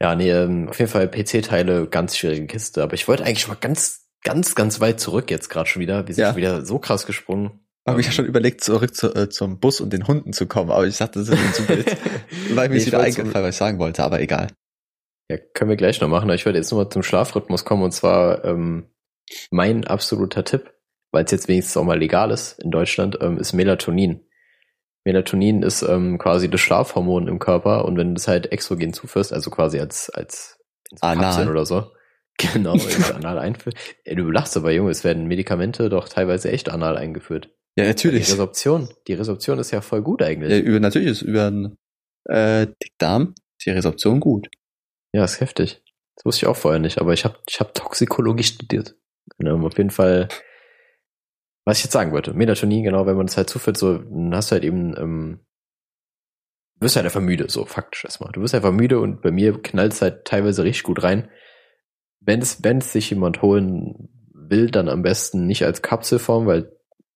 Ja, 0.01 0.15
nee, 0.15 0.31
ähm, 0.31 0.69
auf 0.69 0.79
jeden 0.79 0.91
Fall 0.91 1.09
PC-Teile, 1.09 1.89
ganz 1.89 2.17
schwierige 2.17 2.47
Kiste. 2.47 2.83
Aber 2.85 2.95
ich 2.95 3.09
wollte 3.09 3.25
eigentlich 3.25 3.49
mal 3.49 3.57
ganz, 3.61 4.07
ganz, 4.23 4.55
ganz 4.55 4.81
weit 4.81 5.01
zurück 5.01 5.29
jetzt 5.31 5.49
gerade 5.51 5.69
schon 5.69 5.81
wieder. 5.83 6.07
Wir 6.07 6.15
sind 6.15 6.23
Ja. 6.23 6.29
schon 6.29 6.37
wieder 6.37 6.65
so 6.65 6.79
krass 6.79 7.05
gesprungen. 7.05 7.61
Habe 7.85 8.01
ich 8.01 8.07
ja 8.07 8.13
schon 8.13 8.27
überlegt, 8.27 8.63
zurück 8.63 8.95
zu, 8.95 9.13
äh, 9.15 9.29
zum 9.29 9.59
Bus 9.59 9.81
und 9.81 9.93
den 9.93 10.07
Hunden 10.07 10.33
zu 10.33 10.47
kommen, 10.47 10.71
aber 10.71 10.87
ich 10.87 10.99
dachte, 10.99 11.19
das 11.19 11.29
ist 11.31 11.43
mir 11.43 11.53
zu 11.53 11.69
wild. 11.69 11.97
Weil 12.55 12.69
mir 12.69 12.77
Nee, 12.77 12.87
wieder 12.87 13.01
eingefallen, 13.01 13.33
was 13.35 13.55
ich 13.55 13.57
sagen 13.57 13.79
wollte, 13.79 14.05
aber 14.05 14.21
egal. 14.21 14.49
Ja, 15.29 15.37
können 15.55 15.71
wir 15.71 15.77
gleich 15.77 16.01
noch 16.01 16.09
machen. 16.09 16.25
aber 16.25 16.35
Ich 16.35 16.47
wollte 16.47 16.59
jetzt 16.59 16.71
nur 16.71 16.85
mal 16.85 16.91
zum 16.91 17.03
Schlafrhythmus 17.03 17.65
kommen 17.65 17.83
und 17.83 17.93
zwar 17.93 18.45
ähm, 18.45 18.91
mein 19.51 19.85
absoluter 19.85 20.45
Tipp, 20.45 20.73
weil 21.13 21.25
es 21.25 21.31
jetzt 21.31 21.49
wenigstens 21.49 21.77
auch 21.77 21.85
mal 21.85 21.99
legal 21.99 22.31
ist 22.31 22.59
in 22.63 22.71
Deutschland, 22.71 23.19
ähm, 23.21 23.39
ist 23.39 23.53
Melatonin. 23.53 24.25
Melatonin 25.05 25.63
ist 25.63 25.83
ähm, 25.83 26.19
quasi 26.19 26.51
das 26.51 26.61
Schlafhormon 26.61 27.29
im 27.29 27.39
Körper 27.39 27.85
und 27.85 27.97
wenn 27.97 28.09
du 28.09 28.15
das 28.15 28.29
halt 28.29 28.53
exogen 28.53 28.93
zuführst, 28.93 29.33
also 29.33 29.51
quasi 29.51 29.79
als 29.81 30.11
als 30.11 30.59
Anal. 31.01 31.25
Kapseln 31.25 31.49
oder 31.49 31.67
so, 31.67 31.93
genau, 32.39 32.75
ins 32.75 33.11
anal 33.11 33.39
einführst. 33.39 33.77
Ey, 34.05 34.17
du 34.17 34.31
lachst 34.31 34.57
aber, 34.57 34.71
Junge, 34.73 34.91
es 34.91 35.05
werden 35.05 35.27
Medikamente 35.27 35.89
doch 35.89 36.09
teilweise 36.09 36.51
echt 36.51 36.71
anal 36.71 36.97
eingeführt. 36.97 37.51
Ja, 37.77 37.85
Die 37.85 37.89
natürlich. 37.91 38.31
Resorption, 38.31 38.89
die 39.07 39.15
Resorption 39.15 39.59
ist 39.59 39.71
ja 39.71 39.81
voll 39.81 40.03
gut 40.03 40.23
eigentlich. 40.23 40.51
Ja, 40.51 40.59
über, 40.59 40.81
natürlich 40.81 41.09
ist 41.09 41.23
über 41.23 41.51
den 41.51 41.77
äh, 42.25 42.67
Dickdarm 42.83 43.35
die 43.65 43.71
Resorption 43.71 44.21
gut. 44.21 44.49
Ja, 45.13 45.25
ist 45.25 45.41
heftig. 45.41 45.83
Das 46.17 46.25
wusste 46.25 46.45
ich 46.45 46.49
auch 46.49 46.57
vorher 46.57 46.81
nicht, 46.81 47.01
aber 47.01 47.13
ich 47.13 47.25
habe 47.25 47.39
ich 47.49 47.61
hab 47.61 47.75
Toxikologie 47.75 48.43
studiert. 48.43 48.97
Genau, 49.39 49.65
auf 49.65 49.79
jeden 49.79 49.91
Fall, 49.91 50.29
was 51.65 51.79
ich 51.79 51.85
jetzt 51.85 51.93
sagen 51.93 52.13
wollte, 52.13 52.35
Melatonin, 52.35 52.83
genau, 52.83 53.07
wenn 53.07 53.17
man 53.17 53.27
das 53.27 53.37
halt 53.37 53.49
zuführt, 53.49 53.77
so, 53.77 53.99
dann 53.99 54.35
hast 54.35 54.51
du 54.51 54.55
halt 54.55 54.65
eben, 54.65 54.97
ähm, 54.97 55.41
du 56.77 56.87
wirst 56.87 56.97
halt 56.97 57.07
einfach 57.07 57.21
müde, 57.21 57.49
so 57.49 57.65
faktisch 57.65 58.05
erstmal. 58.05 58.33
Du 58.33 58.41
wirst 58.41 58.55
einfach 58.55 58.73
müde 58.73 59.01
und 59.01 59.23
bei 59.23 59.31
mir 59.31 59.61
knallt 59.63 59.93
es 59.93 60.03
halt 60.03 60.25
teilweise 60.25 60.65
richtig 60.65 60.83
gut 60.83 61.03
rein. 61.03 61.31
Wenn 62.21 62.43
es, 62.43 62.65
wenn 62.65 62.79
es 62.79 62.93
sich 62.93 63.11
jemand 63.11 63.43
holen 63.43 64.09
will, 64.33 64.71
dann 64.71 64.89
am 64.89 65.03
besten 65.03 65.47
nicht 65.47 65.65
als 65.65 65.83
Kapselform, 65.83 66.47
weil 66.47 66.73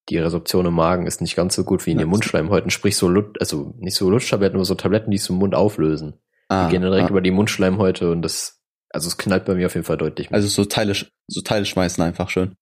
die 0.09 0.19
Resorption 0.19 0.67
im 0.67 0.75
Magen 0.75 1.07
ist 1.07 1.21
nicht 1.21 1.37
ganz 1.37 1.55
so 1.55 1.65
gut 1.65 1.87
wie 1.87 1.93
in 1.93 1.99
den 1.99 2.09
Mundschleimhäuten, 2.09 2.71
sprich 2.71 2.97
so, 2.97 3.09
Lut 3.09 3.41
also 3.41 3.75
nicht 3.79 3.97
so 3.97 4.11
Lutschtabletten, 4.11 4.57
aber 4.57 4.65
so 4.65 4.75
Tabletten, 4.75 5.11
die 5.11 5.17
es 5.17 5.29
im 5.29 5.37
Mund 5.37 5.55
auflösen. 5.55 6.21
Ah, 6.53 6.67
Die 6.67 6.73
gehen 6.73 6.83
dann 6.83 6.91
direkt 6.91 7.09
ah. 7.09 7.11
über 7.11 7.23
die 7.23 7.31
Mundschleimhäute 7.31 8.11
und 8.11 8.23
das, 8.23 8.61
also 8.91 9.09
es 9.09 9.17
knallt 9.17 9.47
bei 9.47 9.55
mir 9.55 9.67
auf 9.67 9.75
jeden 9.75 9.87
Fall 9.87 9.97
deutlich. 9.97 10.31
mehr. 10.31 10.37
Also 10.37 10.49
so 10.49 10.65
Teile, 10.67 10.95
so 11.27 11.41
Teile 11.41 11.65
schmeißen 11.65 12.05
einfach 12.05 12.29
schön. 12.29 12.57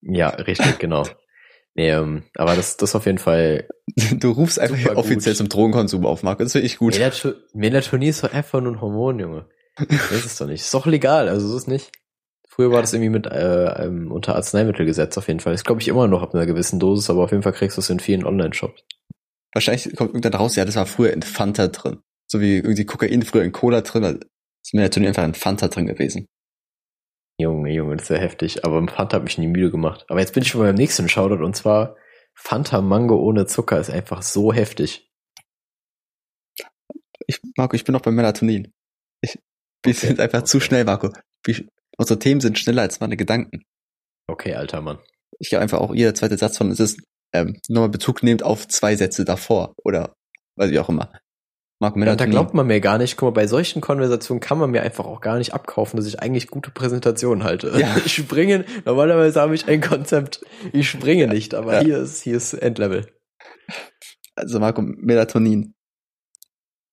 ja, 0.00 0.28
richtig, 0.28 0.78
genau. 0.78 1.06
Nee, 1.74 1.88
ähm, 1.90 2.24
aber 2.36 2.54
das, 2.54 2.76
das 2.76 2.94
auf 2.94 3.06
jeden 3.06 3.16
Fall. 3.16 3.66
Du 4.12 4.32
rufst 4.32 4.58
einfach 4.58 4.94
offiziell 4.94 5.32
gut. 5.32 5.38
zum 5.38 5.48
Drogenkonsum 5.48 6.04
auf, 6.04 6.22
Marco. 6.22 6.42
Das 6.42 6.52
finde 6.52 6.66
ich 6.66 6.76
gut. 6.76 6.92
Melato 6.92 7.32
Melatonin 7.54 8.10
ist 8.10 8.22
doch 8.22 8.30
einfach 8.30 8.60
nur 8.60 8.72
ein 8.72 8.80
Hormon, 8.82 9.18
Junge. 9.18 9.46
Das 9.76 10.12
ist 10.12 10.26
es 10.26 10.36
doch 10.36 10.46
nicht. 10.46 10.60
Ist 10.60 10.74
doch 10.74 10.84
legal, 10.84 11.30
also 11.30 11.48
so 11.48 11.56
ist 11.56 11.68
nicht. 11.68 11.90
Früher 12.46 12.70
war 12.70 12.82
das 12.82 12.92
irgendwie 12.92 13.08
mit 13.08 13.26
äh, 13.26 13.84
ähm, 13.86 14.12
unter 14.12 14.34
Arzneimittelgesetz 14.34 15.16
auf 15.16 15.28
jeden 15.28 15.40
Fall. 15.40 15.54
Das 15.54 15.64
glaube 15.64 15.80
ich 15.80 15.88
immer 15.88 16.08
noch 16.08 16.20
ab 16.20 16.34
einer 16.34 16.44
gewissen 16.44 16.78
Dosis, 16.78 17.08
aber 17.08 17.24
auf 17.24 17.30
jeden 17.30 17.42
Fall 17.42 17.54
kriegst 17.54 17.78
du 17.78 17.80
es 17.80 17.88
in 17.88 18.00
vielen 18.00 18.26
Online-Shops. 18.26 18.82
Wahrscheinlich 19.54 19.96
kommt 19.96 20.10
irgendwann 20.10 20.34
raus, 20.34 20.56
ja, 20.56 20.66
das 20.66 20.76
war 20.76 20.84
früher 20.84 21.14
in 21.14 21.22
Fanta 21.22 21.68
drin. 21.68 22.00
So 22.32 22.40
wie 22.40 22.56
irgendwie 22.56 22.86
Kokain 22.86 23.20
früher 23.20 23.44
in 23.44 23.52
Cola 23.52 23.82
drin, 23.82 24.04
also 24.04 24.18
ist 24.18 24.72
Melatonin 24.72 25.08
einfach 25.08 25.24
in 25.24 25.34
Fanta 25.34 25.68
drin 25.68 25.86
gewesen. 25.86 26.28
Junge, 27.38 27.70
Junge, 27.70 27.96
das 27.96 28.04
ist 28.04 28.08
ja 28.08 28.16
heftig. 28.16 28.64
Aber 28.64 28.82
Fanta 28.88 29.16
hat 29.16 29.24
mich 29.24 29.36
nie 29.36 29.48
müde 29.48 29.70
gemacht. 29.70 30.06
Aber 30.08 30.18
jetzt 30.20 30.32
bin 30.32 30.42
ich 30.42 30.48
schon 30.48 30.62
beim 30.62 30.74
nächsten 30.74 31.10
Shoutout 31.10 31.44
und 31.44 31.54
zwar 31.54 31.94
Fanta 32.34 32.80
Mango 32.80 33.16
ohne 33.16 33.44
Zucker 33.44 33.78
ist 33.78 33.90
einfach 33.90 34.22
so 34.22 34.50
heftig. 34.50 35.10
Ich, 37.26 37.38
Marco, 37.58 37.76
ich 37.76 37.84
bin 37.84 37.92
noch 37.92 38.00
bei 38.00 38.10
Melatonin. 38.10 38.72
Ich, 39.20 39.38
wir 39.84 39.92
Okay, 39.92 40.06
sind 40.06 40.18
einfach 40.18 40.44
zu 40.44 40.56
okay. 40.56 40.66
schnell, 40.66 40.84
Marco. 40.86 41.10
Wir, 41.44 41.68
unsere 41.98 42.18
Themen 42.18 42.40
sind 42.40 42.58
schneller 42.58 42.80
als 42.80 43.00
meine 43.00 43.18
Gedanken. 43.18 43.62
Okay, 44.26 44.54
alter 44.54 44.80
Mann. 44.80 45.00
Ich 45.38 45.50
glaube 45.50 45.64
einfach 45.64 45.80
auch 45.80 45.94
jeder 45.94 46.14
zweite 46.14 46.38
Satz 46.38 46.56
von 46.56 46.70
es 46.70 46.80
ist 46.80 47.02
ähm, 47.34 47.60
nochmal 47.68 47.90
Bezug 47.90 48.22
nehmend 48.22 48.42
auf 48.42 48.66
zwei 48.68 48.96
Sätze 48.96 49.26
davor 49.26 49.74
oder 49.84 50.14
weiß 50.56 50.70
ich 50.70 50.78
auch 50.78 50.88
immer. 50.88 51.12
Marco 51.82 51.98
Ja, 51.98 52.14
da 52.14 52.26
glaubt 52.26 52.54
man 52.54 52.68
mir 52.68 52.80
gar 52.80 52.96
nicht. 52.96 53.16
Guck 53.16 53.26
mal, 53.26 53.40
bei 53.40 53.48
solchen 53.48 53.80
Konversationen 53.80 54.40
kann 54.40 54.56
man 54.56 54.70
mir 54.70 54.82
einfach 54.82 55.04
auch 55.04 55.20
gar 55.20 55.36
nicht 55.38 55.52
abkaufen, 55.52 55.96
dass 55.96 56.06
ich 56.06 56.20
eigentlich 56.20 56.46
gute 56.46 56.70
Präsentationen 56.70 57.42
halte. 57.42 57.76
Ja. 57.76 57.96
Ich 58.06 58.14
springe, 58.14 58.64
normalerweise 58.84 59.40
habe 59.40 59.56
ich 59.56 59.66
ein 59.66 59.80
Konzept. 59.80 60.44
Ich 60.72 60.88
springe 60.88 61.26
nicht, 61.26 61.54
aber 61.54 61.74
Ja. 61.74 61.80
hier 61.82 61.98
ist, 61.98 62.22
hier 62.22 62.36
ist 62.36 62.54
Endlevel. 62.54 63.12
also 64.36 64.60
Marco, 64.60 64.80
Melatonin. 64.80 65.74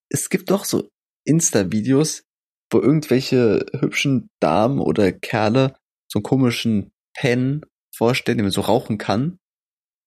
Es 0.09 0.29
gibt 0.29 0.49
doch 0.49 0.65
so 0.65 0.89
Insta-Videos, 1.23 2.23
wo 2.71 2.79
irgendwelche 2.79 3.67
hübschen 3.79 4.31
Damen 4.39 4.79
oder 4.79 5.11
Kerle 5.11 5.75
so 6.11 6.17
einen 6.17 6.23
komischen 6.23 6.91
Pen 7.15 7.61
vorstellen, 7.95 8.39
den 8.39 8.45
man 8.45 8.51
so 8.51 8.61
rauchen 8.61 8.97
kann. 8.97 9.37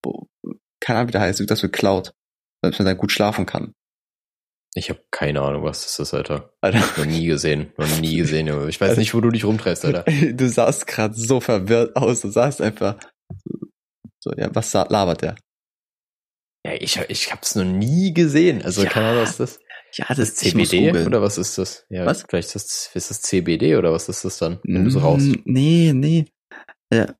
Wo, 0.02 0.26
keine 0.80 0.98
Ahnung, 0.98 1.08
wie 1.08 1.12
der 1.12 1.20
heißt, 1.20 1.38
irgendwas 1.38 1.62
mit 1.62 1.72
Cloud. 1.72 2.12
Damit 2.62 2.80
man 2.80 2.86
dann 2.86 2.98
gut 2.98 3.12
schlafen 3.12 3.46
kann. 3.46 3.74
Ich 4.74 4.88
habe 4.88 5.00
keine 5.10 5.42
Ahnung, 5.42 5.64
was 5.64 5.82
das 5.82 5.98
ist, 5.98 6.14
Alter. 6.14 6.54
Alter, 6.62 6.78
Noch 6.80 7.04
nie 7.04 7.26
gesehen. 7.26 7.72
Noch 7.76 8.00
nie 8.00 8.16
gesehen, 8.16 8.46
Junge. 8.46 8.68
Ich 8.70 8.80
weiß 8.80 8.96
nicht, 8.96 9.12
wo 9.12 9.20
du 9.20 9.30
dich 9.30 9.44
rumtreibst, 9.44 9.84
Alter. 9.84 10.04
du 10.32 10.48
sahst 10.48 10.86
gerade 10.86 11.14
so 11.14 11.40
verwirrt 11.40 11.94
aus. 11.96 12.22
Du 12.22 12.30
sahst 12.30 12.62
einfach 12.62 12.96
so, 14.20 14.32
ja, 14.36 14.48
was 14.54 14.72
labert 14.72 15.22
der? 15.22 15.34
Ja, 16.64 16.72
ich, 16.74 16.96
ich 17.08 17.32
hab's 17.32 17.54
noch 17.54 17.64
nie 17.64 18.14
gesehen. 18.14 18.62
Also 18.62 18.84
Ja. 18.84 18.88
keine 18.90 19.08
Ahnung, 19.08 19.22
was 19.22 19.30
ist 19.32 19.40
das? 19.40 19.60
Ja, 19.94 20.06
Ist 20.08 20.18
das 20.18 20.42
ich 20.42 20.54
muss 20.54 20.70
CBD 20.70 21.04
oder 21.06 21.20
was 21.20 21.36
ist 21.36 21.58
das? 21.58 21.84
Ja, 21.90 22.06
Was? 22.06 22.22
Vielleicht 22.26 22.54
ist 22.54 22.54
das, 22.54 22.90
ist 22.94 23.10
das 23.10 23.20
CBD 23.20 23.76
oder 23.76 23.92
was 23.92 24.08
ist 24.08 24.24
das 24.24 24.38
dann, 24.38 24.58
wenn 24.62 24.84
du 24.84 24.90
so 24.90 25.00
Mm, 25.00 25.02
raus? 25.02 25.22
Nee, 25.44 25.92
nee. 25.94 26.24
Ja. 26.94 27.14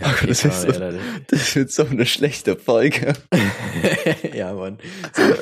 Ja, 0.00 0.14
Oh, 0.22 0.26
das 0.26 0.44
ist 0.44 0.62
so- 0.62 0.68
ja, 0.72 0.92
Das 1.28 1.56
wird 1.56 1.70
so 1.70 1.84
eine 1.86 2.06
schlechte 2.06 2.56
Folge. 2.56 3.12
ja, 4.34 4.52
Mann. 4.54 4.78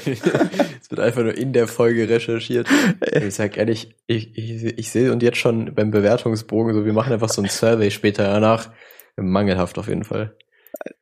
Es 0.04 0.90
wird 0.90 1.00
einfach 1.00 1.22
nur 1.22 1.36
in 1.36 1.52
der 1.52 1.68
Folge 1.68 2.08
recherchiert. 2.08 2.68
Ich 3.12 3.34
sag 3.34 3.56
ehrlich, 3.56 3.94
ich, 4.06 4.36
ich, 4.36 4.64
ich 4.64 4.90
sehe 4.90 5.12
und 5.12 5.22
jetzt 5.22 5.38
schon 5.38 5.74
beim 5.74 5.90
Bewertungsbogen, 5.90 6.74
so 6.74 6.84
wir 6.84 6.92
machen 6.92 7.12
einfach 7.12 7.28
so 7.28 7.42
ein 7.42 7.48
Survey 7.48 7.90
später 7.90 8.24
danach. 8.24 8.72
Mangelhaft 9.16 9.78
auf 9.78 9.88
jeden 9.88 10.04
Fall. 10.04 10.36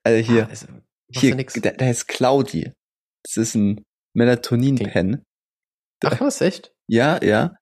Also 0.02 0.32
hier, 0.32 0.44
Ah, 0.44 0.48
also, 0.50 0.66
hier, 1.10 1.36
der, 1.36 1.72
der 1.72 1.88
heißt 1.88 2.08
Claudi. 2.08 2.72
Das 3.24 3.36
ist 3.36 3.54
ein 3.54 3.84
Melatonin-Pen. 4.14 5.22
Ach 6.04 6.20
was, 6.20 6.40
echt? 6.40 6.72
Ja, 6.88 7.22
ja. 7.22 7.54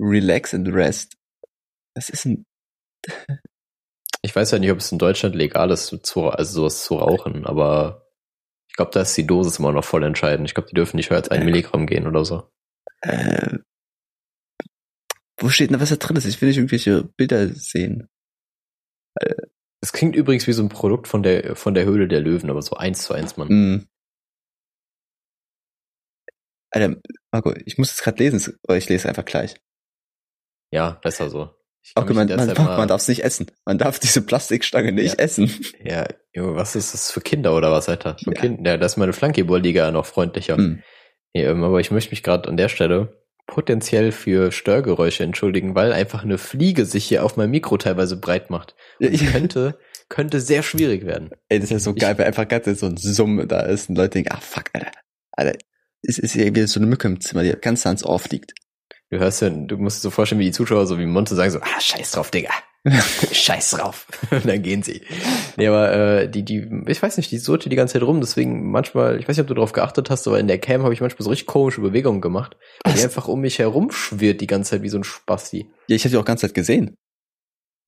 Relax 0.00 0.54
and 0.54 0.68
rest. 0.68 1.14
Das 1.94 2.08
ist 2.08 2.24
ein, 2.26 2.44
Ich 4.22 4.34
weiß 4.36 4.50
ja 4.50 4.58
nicht, 4.58 4.70
ob 4.70 4.78
es 4.78 4.92
in 4.92 4.98
Deutschland 4.98 5.34
legal 5.34 5.70
ist, 5.70 5.88
zu, 6.02 6.28
also 6.28 6.60
sowas 6.60 6.84
zu 6.84 6.96
rauchen, 6.96 7.46
aber 7.46 8.06
ich 8.68 8.76
glaube, 8.76 8.90
da 8.92 9.00
ist 9.00 9.16
die 9.16 9.26
Dosis 9.26 9.58
immer 9.58 9.72
noch 9.72 9.84
voll 9.84 10.04
entscheidend. 10.04 10.46
Ich 10.48 10.54
glaube, 10.54 10.68
die 10.68 10.74
dürfen 10.74 10.96
nicht 10.96 11.10
höher 11.10 11.16
als 11.16 11.30
ein. 11.30 11.44
Milligramm 11.44 11.86
gehen 11.86 12.06
oder 12.06 12.24
so. 12.24 12.50
äh, 13.00 13.58
wo 15.38 15.48
steht 15.48 15.70
denn, 15.70 15.80
was 15.80 15.88
da 15.88 15.96
drin 15.96 16.16
ist? 16.16 16.26
Ich 16.26 16.40
will 16.40 16.48
nicht 16.48 16.58
irgendwelche 16.58 17.02
Bilder 17.02 17.48
sehen. 17.48 18.08
Es 19.82 19.92
klingt 19.92 20.14
übrigens 20.14 20.46
wie 20.46 20.52
so 20.52 20.62
ein 20.62 20.68
Produkt 20.68 21.08
von 21.08 21.22
der, 21.22 21.56
von 21.56 21.72
der 21.74 21.86
Höhle 21.86 22.06
der 22.06 22.20
Löwen, 22.20 22.50
aber 22.50 22.60
so 22.60 22.76
eins 22.76 23.02
zu 23.02 23.14
eins, 23.14 23.38
Mann. 23.38 23.48
Mm. 23.48 23.88
Alter, 26.72 27.00
Marco, 27.32 27.54
ich 27.64 27.78
muss 27.78 27.90
es 27.90 28.02
gerade 28.02 28.22
lesen, 28.22 28.58
aber 28.64 28.76
ich 28.76 28.88
lese 28.88 29.08
einfach 29.08 29.24
gleich. 29.24 29.56
Ja, 30.72 30.92
besser 31.02 31.30
so. 31.30 31.54
Ich 31.82 31.92
Okay, 31.94 32.12
man, 32.12 32.28
man, 32.28 32.46
man, 32.54 32.88
darf 32.88 33.00
es 33.00 33.08
nicht 33.08 33.24
essen. 33.24 33.46
Man 33.64 33.78
darf 33.78 33.98
diese 33.98 34.20
Plastikstange 34.22 34.92
nicht 34.92 35.18
essen. 35.18 35.50
Ja, 35.82 36.06
Junge, 36.34 36.54
was 36.54 36.76
ist 36.76 36.92
das 36.94 37.10
für 37.10 37.20
Kinder 37.20 37.56
oder 37.56 37.72
was, 37.72 37.88
Alter? 37.88 38.16
Für 38.22 38.34
Ja. 38.34 38.40
Kinder, 38.40 38.70
ja, 38.72 38.76
da 38.76 38.86
ist 38.86 38.96
meine 38.98 39.12
Flankeball-Liga 39.14 39.90
noch 39.90 40.06
freundlicher. 40.06 40.56
Hm. 40.56 40.82
Nee, 41.34 41.44
ähm, 41.44 41.64
aber 41.64 41.80
ich 41.80 41.90
möchte 41.90 42.10
mich 42.10 42.22
gerade 42.22 42.48
an 42.48 42.56
der 42.56 42.68
Stelle 42.68 43.16
potenziell 43.46 44.12
für 44.12 44.52
Störgeräusche 44.52 45.24
entschuldigen, 45.24 45.74
weil 45.74 45.92
einfach 45.92 46.22
eine 46.22 46.38
Fliege 46.38 46.84
sich 46.84 47.04
hier 47.06 47.24
auf 47.24 47.36
meinem 47.36 47.50
Mikro 47.50 47.78
teilweise 47.78 48.16
breit 48.16 48.50
macht. 48.50 48.76
Ja, 49.00 49.08
Und 49.08 49.14
ich, 49.14 49.26
könnte, 49.32 49.78
könnte 50.08 50.40
sehr 50.40 50.62
schwierig 50.62 51.04
werden. 51.06 51.30
ey, 51.48 51.58
das 51.58 51.70
ist 51.70 51.84
so 51.84 51.92
Ich- 51.94 52.00
geil, 52.00 52.16
weil 52.18 52.26
einfach 52.26 52.46
ganz 52.46 52.66
so 52.78 52.86
ein 52.86 52.96
Summ 52.96 53.48
da 53.48 53.60
ist 53.62 53.88
und 53.88 53.96
Leute 53.96 54.10
denken, 54.10 54.30
ah 54.32 54.40
fuck, 54.40 54.64
Alter. 54.72 54.92
Alter, 55.32 55.58
es 56.02 56.18
ist 56.18 56.34
ja 56.34 56.44
wieder 56.44 56.66
so 56.68 56.78
eine 56.78 56.86
Mücke 56.86 57.08
im 57.08 57.20
Zimmer, 57.20 57.42
die 57.42 57.50
ganz 57.60 57.84
ans 57.86 58.04
Ohr 58.04 58.18
fliegt. 58.20 58.52
Du 59.10 59.18
hörst 59.18 59.42
ja, 59.42 59.50
du 59.50 59.76
musst 59.76 59.98
dir 59.98 60.02
so 60.02 60.10
vorstellen, 60.10 60.40
wie 60.40 60.44
die 60.46 60.52
Zuschauer 60.52 60.86
so 60.86 60.98
wie 60.98 61.06
Monte 61.06 61.34
sagen 61.34 61.50
so, 61.50 61.58
ah, 61.60 61.80
scheiß 61.80 62.12
drauf, 62.12 62.30
Digga. 62.30 62.50
scheiß 63.32 63.70
drauf. 63.70 64.06
Und 64.30 64.44
dann 64.48 64.62
gehen 64.62 64.82
sie. 64.82 65.02
Nee, 65.56 65.66
aber 65.66 65.92
äh, 65.92 66.28
die, 66.30 66.44
die, 66.44 66.68
ich 66.86 67.02
weiß 67.02 67.16
nicht, 67.16 67.30
die 67.30 67.38
surrte 67.38 67.68
die 67.68 67.76
ganze 67.76 67.94
Zeit 67.94 68.02
rum, 68.02 68.20
deswegen 68.20 68.70
manchmal, 68.70 69.18
ich 69.18 69.28
weiß 69.28 69.36
nicht, 69.36 69.42
ob 69.42 69.48
du 69.48 69.54
darauf 69.54 69.72
geachtet 69.72 70.10
hast, 70.10 70.26
aber 70.28 70.38
in 70.38 70.46
der 70.48 70.58
Cam 70.58 70.84
habe 70.84 70.94
ich 70.94 71.00
manchmal 71.00 71.24
so 71.24 71.30
richtig 71.30 71.46
komische 71.48 71.80
Bewegungen 71.80 72.20
gemacht, 72.20 72.56
weil 72.84 72.94
die 72.94 73.02
einfach 73.02 73.26
um 73.28 73.40
mich 73.40 73.58
herum 73.58 73.90
schwirrt 73.90 74.40
die 74.40 74.46
ganze 74.46 74.70
Zeit 74.70 74.82
wie 74.82 74.88
so 74.88 74.98
ein 74.98 75.04
Spasti. 75.04 75.68
Ja, 75.88 75.96
ich 75.96 76.04
habe 76.04 76.10
die 76.12 76.16
auch 76.16 76.24
ganz 76.24 76.40
Zeit 76.42 76.54
gesehen. 76.54 76.94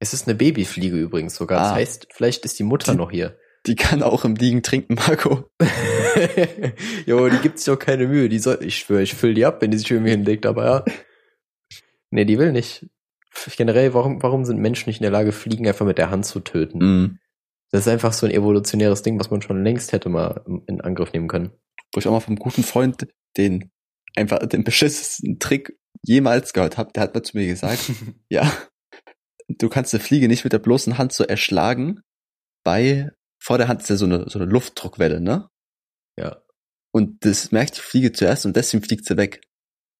Es 0.00 0.12
ist 0.12 0.26
eine 0.26 0.34
Babyfliege 0.34 0.96
übrigens 0.96 1.36
sogar. 1.36 1.60
Das 1.62 1.70
Ah. 1.72 1.74
heißt, 1.76 2.08
vielleicht 2.12 2.44
ist 2.44 2.58
die 2.58 2.64
Mutter 2.64 2.92
Die- 2.92 2.98
noch 2.98 3.12
hier. 3.12 3.36
Die 3.66 3.76
kann 3.76 4.02
auch 4.02 4.24
im 4.24 4.34
Liegen 4.34 4.64
trinken, 4.64 4.94
Marco. 4.96 5.44
jo, 7.06 7.28
die 7.28 7.36
gibt 7.38 7.58
sich 7.60 7.66
doch 7.66 7.78
keine 7.78 8.08
Mühe. 8.08 8.28
Die 8.28 8.40
soll, 8.40 8.58
ich 8.60 8.76
schwöre, 8.78 9.02
ich 9.02 9.14
fülle 9.14 9.34
die 9.34 9.44
ab, 9.46 9.62
wenn 9.62 9.70
die 9.70 9.78
sich 9.78 9.88
mich 9.92 10.10
hinlegt, 10.10 10.46
aber 10.46 10.64
ja. 10.64 10.84
Nee, 12.12 12.26
die 12.26 12.38
will 12.38 12.52
nicht. 12.52 12.86
Generell, 13.56 13.94
warum, 13.94 14.22
warum 14.22 14.44
sind 14.44 14.60
Menschen 14.60 14.90
nicht 14.90 15.00
in 15.00 15.04
der 15.04 15.10
Lage, 15.10 15.32
Fliegen 15.32 15.66
einfach 15.66 15.86
mit 15.86 15.98
der 15.98 16.10
Hand 16.10 16.26
zu 16.26 16.40
töten? 16.40 16.78
Mhm. 16.78 17.18
Das 17.70 17.86
ist 17.86 17.88
einfach 17.88 18.12
so 18.12 18.26
ein 18.26 18.32
evolutionäres 18.32 19.02
Ding, 19.02 19.18
was 19.18 19.30
man 19.30 19.40
schon 19.40 19.64
längst 19.64 19.92
hätte 19.92 20.10
mal 20.10 20.44
in 20.66 20.82
Angriff 20.82 21.12
nehmen 21.14 21.28
können. 21.28 21.52
Wo 21.94 22.00
ich 22.00 22.06
auch 22.06 22.12
mal 22.12 22.20
vom 22.20 22.36
guten 22.36 22.62
Freund 22.62 23.08
den 23.38 23.72
einfach 24.14 24.46
den 24.46 24.62
beschissensten 24.62 25.38
Trick 25.38 25.78
jemals 26.02 26.52
gehört 26.52 26.76
habe. 26.76 26.92
Der 26.92 27.02
hat 27.02 27.14
mal 27.14 27.22
zu 27.22 27.36
mir 27.36 27.46
gesagt, 27.46 27.90
ja, 28.28 28.52
du 29.48 29.70
kannst 29.70 29.94
eine 29.94 30.02
Fliege 30.02 30.28
nicht 30.28 30.44
mit 30.44 30.52
der 30.52 30.58
bloßen 30.58 30.98
Hand 30.98 31.14
so 31.14 31.24
erschlagen. 31.24 32.02
Bei 32.62 33.10
vor 33.42 33.56
der 33.56 33.68
Hand 33.68 33.80
ist 33.80 33.88
ja 33.88 33.96
so 33.96 34.04
eine, 34.04 34.28
so 34.28 34.38
eine 34.38 34.50
Luftdruckwelle, 34.50 35.20
ne? 35.22 35.48
Ja. 36.18 36.42
Und 36.92 37.24
das 37.24 37.52
merkt 37.52 37.78
die 37.78 37.80
Fliege 37.80 38.12
zuerst 38.12 38.44
und 38.44 38.54
deswegen 38.54 38.84
fliegt 38.84 39.06
sie 39.06 39.16
weg. 39.16 39.40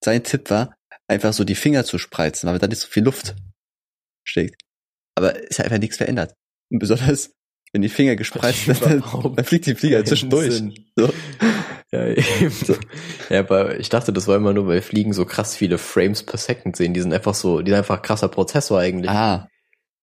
Sein 0.04 0.22
Tipp 0.22 0.50
war, 0.50 0.74
einfach 1.12 1.32
so 1.32 1.44
die 1.44 1.54
Finger 1.54 1.84
zu 1.84 1.98
spreizen, 1.98 2.48
weil 2.48 2.58
da 2.58 2.66
nicht 2.66 2.80
so 2.80 2.88
viel 2.88 3.04
Luft 3.04 3.34
steckt. 4.24 4.60
Aber 5.14 5.34
es 5.48 5.58
hat 5.58 5.66
einfach 5.66 5.78
nichts 5.78 5.96
verändert. 5.96 6.34
Und 6.70 6.78
besonders, 6.78 7.30
wenn 7.72 7.82
die 7.82 7.88
Finger 7.88 8.16
gespreizt 8.16 8.64
sind, 8.64 8.82
dann, 8.82 9.44
fliegt 9.44 9.66
die 9.66 9.74
Fliege 9.74 9.96
halt 9.96 10.08
zwischendurch. 10.08 10.62
So. 10.96 11.12
Ja, 11.92 12.06
eben. 12.06 12.50
So. 12.50 12.74
Ja, 13.28 13.40
aber 13.40 13.78
ich 13.78 13.90
dachte, 13.90 14.12
das 14.12 14.26
war 14.26 14.36
immer 14.36 14.54
nur, 14.54 14.66
weil 14.66 14.80
Fliegen 14.80 15.12
so 15.12 15.26
krass 15.26 15.54
viele 15.54 15.78
Frames 15.78 16.22
per 16.22 16.38
Second 16.38 16.76
sehen. 16.76 16.94
Die 16.94 17.00
sind 17.00 17.12
einfach 17.12 17.34
so, 17.34 17.60
die 17.60 17.70
sind 17.70 17.78
einfach 17.78 18.00
krasser 18.00 18.28
Prozessor 18.28 18.80
eigentlich. 18.80 19.10
Ah. 19.10 19.48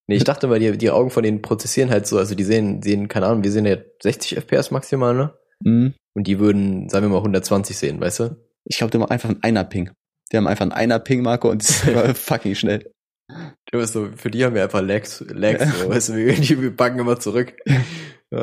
Nee, 0.06 0.16
ich 0.16 0.24
dachte 0.24 0.46
mal, 0.46 0.58
die, 0.58 0.76
die 0.76 0.90
Augen 0.90 1.10
von 1.10 1.22
denen 1.22 1.42
prozessieren 1.42 1.90
halt 1.90 2.06
so, 2.06 2.18
also 2.18 2.34
die 2.34 2.44
sehen, 2.44 2.82
sehen, 2.82 3.08
keine 3.08 3.26
Ahnung, 3.26 3.44
wir 3.44 3.52
sehen 3.52 3.66
ja 3.66 3.76
60 4.02 4.38
FPS 4.38 4.70
maximal, 4.70 5.14
ne? 5.14 5.34
Mhm. 5.60 5.94
Und 6.14 6.26
die 6.26 6.38
würden, 6.38 6.88
sagen 6.88 7.06
wir 7.06 7.10
mal, 7.10 7.18
120 7.18 7.76
sehen, 7.76 8.00
weißt 8.00 8.20
du? 8.20 8.36
Ich 8.64 8.78
glaube, 8.78 8.90
die 8.90 8.98
haben 8.98 9.08
einfach 9.08 9.28
einen 9.28 9.42
Einer-Ping. 9.42 9.90
Die 10.32 10.36
haben 10.36 10.46
einfach 10.46 10.62
einen 10.62 10.72
Einer-Ping, 10.72 11.22
Marco, 11.22 11.50
und 11.50 11.62
die 11.62 11.72
sind 11.72 11.96
fucking 12.16 12.54
schnell. 12.54 12.92
Du 13.70 13.84
so, 13.86 14.08
für 14.16 14.30
die 14.30 14.44
haben 14.44 14.54
wir 14.54 14.64
einfach 14.64 14.82
Lags, 14.82 15.24
Lags, 15.28 15.64
so, 15.78 15.88
weißt 15.88 16.10
du, 16.10 16.16
wir, 16.16 16.34
die, 16.34 16.60
wir 16.60 16.74
backen 16.74 16.98
immer 16.98 17.20
zurück. 17.20 17.54
Ja. 18.30 18.42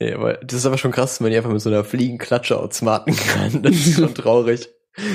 Nee, 0.00 0.12
aber 0.12 0.34
das 0.34 0.60
ist 0.60 0.66
aber 0.66 0.78
schon 0.78 0.92
krass, 0.92 1.18
wenn 1.18 1.24
man 1.24 1.32
die 1.32 1.38
einfach 1.38 1.50
mit 1.50 1.60
so 1.60 1.70
einer 1.70 1.84
Fliegenklatsche 1.84 2.58
outsmarten 2.58 3.16
kann. 3.16 3.62
Das 3.62 3.74
ist 3.74 3.96
schon 3.96 4.14
traurig. 4.14 4.68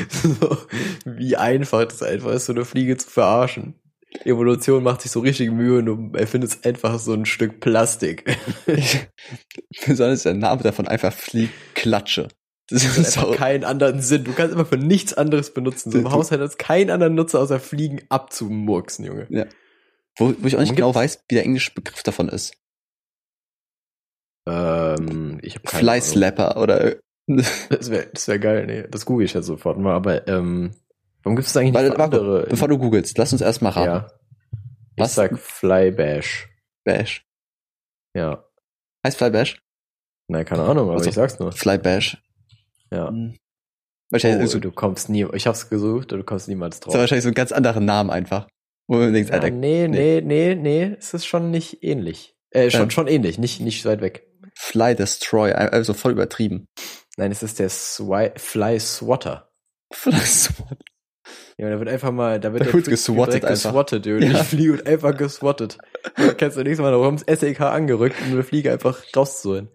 So, 0.10 0.58
wie 1.06 1.36
einfach 1.36 1.86
das 1.86 2.04
einfach 2.04 2.32
ist, 2.32 2.46
so 2.46 2.54
eine 2.54 2.66
Fliege 2.66 2.98
zu 2.98 3.10
verarschen. 3.10 3.76
Evolution 4.24 4.84
macht 4.84 5.02
sich 5.02 5.12
so 5.12 5.22
richtig 5.22 5.52
Mühe 5.52 5.80
und 5.80 5.86
du 5.86 6.12
erfindest 6.18 6.66
einfach 6.66 7.00
so 7.00 7.14
ein 7.14 7.26
Stück 7.26 7.60
Plastik. 7.60 8.38
Besonders 9.86 10.24
der 10.24 10.36
Name 10.36 10.62
davon 10.62 10.88
einfach 10.88 11.12
Fliegklatsche. 11.12 12.28
Das 12.70 12.88
hat 12.88 12.98
einfach 12.98 13.24
auch 13.24 13.36
keinen 13.36 13.64
anderen 13.64 14.02
Sinn. 14.02 14.24
Du 14.24 14.34
kannst 14.34 14.54
immer 14.54 14.66
für 14.66 14.78
nichts 14.78 15.14
anderes 15.14 15.54
benutzen. 15.54 15.92
So 15.92 16.00
im 16.00 16.12
Haushalt 16.12 16.42
hat 16.42 16.50
es 16.50 16.58
keinen 16.58 16.90
anderen 16.90 17.16
Nutzer 17.16 17.40
außer 17.40 17.60
Fliegen 17.60 18.02
abzumurksen, 18.10 19.06
Junge. 19.06 19.28
Ja. 19.30 19.46
Wo, 20.18 20.34
wo 20.40 20.48
ich 20.48 20.56
auch 20.56 20.62
nicht 20.62 20.76
genau 20.76 20.94
weiß, 20.94 21.24
wie 21.28 21.36
der 21.36 21.44
englische 21.44 21.74
Begriff 21.74 22.04
davon 22.04 22.30
ist. 22.30 22.54
Ähm, 24.48 25.40
ich 25.42 25.56
hab 25.56 25.70
Fly 25.70 26.02
Slapper 26.02 26.58
oder. 26.58 26.96
Das 27.26 27.90
wäre 27.90 28.08
das 28.14 28.28
wär 28.28 28.38
geil, 28.38 28.66
nee. 28.66 28.84
Das 28.92 29.06
google 29.06 29.26
ich 29.26 29.32
ja 29.32 29.42
sofort 29.42 29.80
mal, 29.80 29.94
aber 29.94 30.28
ähm, 30.28 30.76
warum 31.24 31.38
gibt 31.38 31.48
es 31.48 31.56
eigentlich 31.56 31.74
Warte, 31.74 31.92
nicht 31.92 32.00
andere? 32.02 32.48
Bevor 32.50 32.68
du 32.68 32.78
googelst, 32.78 33.18
lass 33.18 33.32
uns 33.32 33.42
erstmal 33.42 33.72
raten. 33.72 33.88
Ja. 33.88 34.08
Ich 34.98 35.04
Was? 35.04 35.16
sag 35.16 35.40
Fly 35.40 35.92
Bash. 35.92 36.50
Ja. 38.14 38.44
Heißt 39.06 39.18
Fly 39.18 39.30
Bash? 39.30 39.64
Nein, 40.28 40.44
keine 40.44 40.64
Ahnung, 40.64 40.90
aber 40.90 40.98
Also, 40.98 41.08
ich 41.08 41.16
sag's 41.16 41.40
nur. 41.40 41.54
Fly 41.54 41.78
Bash. 41.78 42.22
Ja. 42.94 43.10
Hm. 43.10 43.36
Wahrscheinlich 44.12 44.44
Oh, 44.44 44.52
so, 44.52 44.60
du 44.60 44.72
kommst 44.72 45.10
nie, 45.10 45.26
ich 45.34 45.48
hab's 45.48 45.70
gesucht, 45.70 46.14
und 46.14 46.20
du 46.20 46.24
kommst 46.24 46.48
niemals 46.48 46.76
ist 46.76 46.86
drauf. 46.86 46.94
ja 46.94 47.00
wahrscheinlich 47.00 47.24
so 47.24 47.30
einen 47.30 47.36
ganz 47.36 47.52
anderen 47.52 47.86
Namen 47.86 48.10
einfach. 48.12 48.48
Wo 48.88 48.98
man 48.98 49.14
denkt, 49.14 49.30
Ja, 49.30 49.36
Alter, 49.36 49.50
nee, 49.50 49.88
nee, 49.88 50.22
nee, 50.22 50.56
nee, 50.56 50.96
es 51.00 51.14
ist 51.14 51.26
schon 51.26 51.50
nicht 51.52 51.84
ähnlich. 51.84 52.36
Äh, 52.52 52.70
schon, 52.70 52.82
Ähm. 52.84 52.90
schon 52.92 53.08
ähnlich, 53.08 53.40
nicht, 53.40 53.60
nicht 53.62 53.84
weit 53.86 54.02
weg. 54.02 54.28
Fly 54.56 54.96
Destroy, 54.96 55.52
also 55.54 55.94
voll 55.94 56.12
übertrieben. 56.12 56.68
Nein, 57.18 57.32
es 57.32 57.42
ist 57.42 57.58
der 57.60 57.70
Swi 57.70 58.32
Fly 58.36 58.80
Swatter. 58.80 59.50
Fly 59.92 60.14
Swat. 60.20 60.78
Ja, 61.58 61.70
da 61.70 61.80
wird 61.80 61.90
einfach 61.90 62.12
mal, 62.12 62.40
da 62.40 62.52
wird 62.52 62.62
Da 62.62 62.66
der 62.66 62.74
wird 62.74 62.86
geswattet 62.88 63.46
einfach. 63.46 63.70
geswattet, 63.72 64.06
dude. 64.06 64.26
Ja. 64.26 64.34
Die 64.40 64.44
Fliege 64.44 64.74
wird 64.74 64.88
einfach 64.88 65.16
geswattet. 65.18 65.78
Da 66.18 66.34
kannst 66.34 66.58
du 66.58 66.64
nächstes 66.64 66.84
Mal 66.84 66.92
noch 66.92 67.04
ums 67.06 67.24
SEK 67.28 67.62
angerückt, 67.62 68.16
um 68.26 68.34
eine 68.34 68.44
Fliege 68.44 68.72
einfach 68.72 69.02
rauszuholen. 69.16 69.70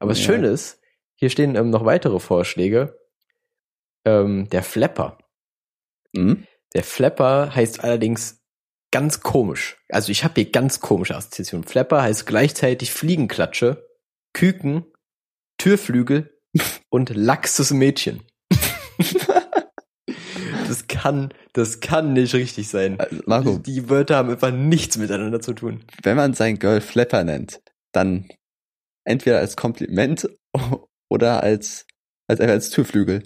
Aber 0.00 0.10
das 0.10 0.18
Ja. 0.18 0.32
Schöne 0.32 0.48
ist, 0.48 0.80
hier 1.18 1.30
stehen 1.30 1.56
ähm, 1.56 1.70
noch 1.70 1.84
weitere 1.84 2.20
Vorschläge. 2.20 2.96
Ähm, 4.06 4.48
der 4.50 4.62
Flapper. 4.62 5.18
Hm? 6.14 6.46
Der 6.74 6.84
Flapper 6.84 7.54
heißt 7.54 7.82
allerdings 7.82 8.40
ganz 8.92 9.20
komisch. 9.20 9.76
Also 9.88 10.12
ich 10.12 10.22
habe 10.22 10.34
hier 10.36 10.50
ganz 10.50 10.80
komische 10.80 11.16
Assoziationen. 11.16 11.66
Flapper 11.66 12.02
heißt 12.02 12.24
gleichzeitig 12.24 12.92
Fliegenklatsche, 12.92 13.84
Küken, 14.32 14.84
Türflügel 15.58 16.38
und 16.88 17.10
laxes 17.10 17.72
Mädchen. 17.72 18.22
das 20.68 20.86
kann, 20.86 21.34
das 21.52 21.80
kann 21.80 22.12
nicht 22.12 22.32
richtig 22.34 22.68
sein. 22.68 23.00
Also, 23.00 23.22
Marco, 23.26 23.58
Die, 23.58 23.72
die 23.72 23.90
Wörter 23.90 24.16
haben 24.16 24.30
einfach 24.30 24.52
nichts 24.52 24.96
miteinander 24.96 25.40
zu 25.40 25.52
tun. 25.52 25.84
wenn 26.04 26.16
man 26.16 26.34
sein 26.34 26.60
Girl 26.60 26.80
Flapper 26.80 27.24
nennt, 27.24 27.60
dann 27.92 28.28
entweder 29.04 29.38
als 29.38 29.56
Kompliment 29.56 30.28
oder 31.10 31.42
als, 31.42 31.86
als, 32.28 32.40
als 32.40 32.70
Türflügel. 32.70 33.22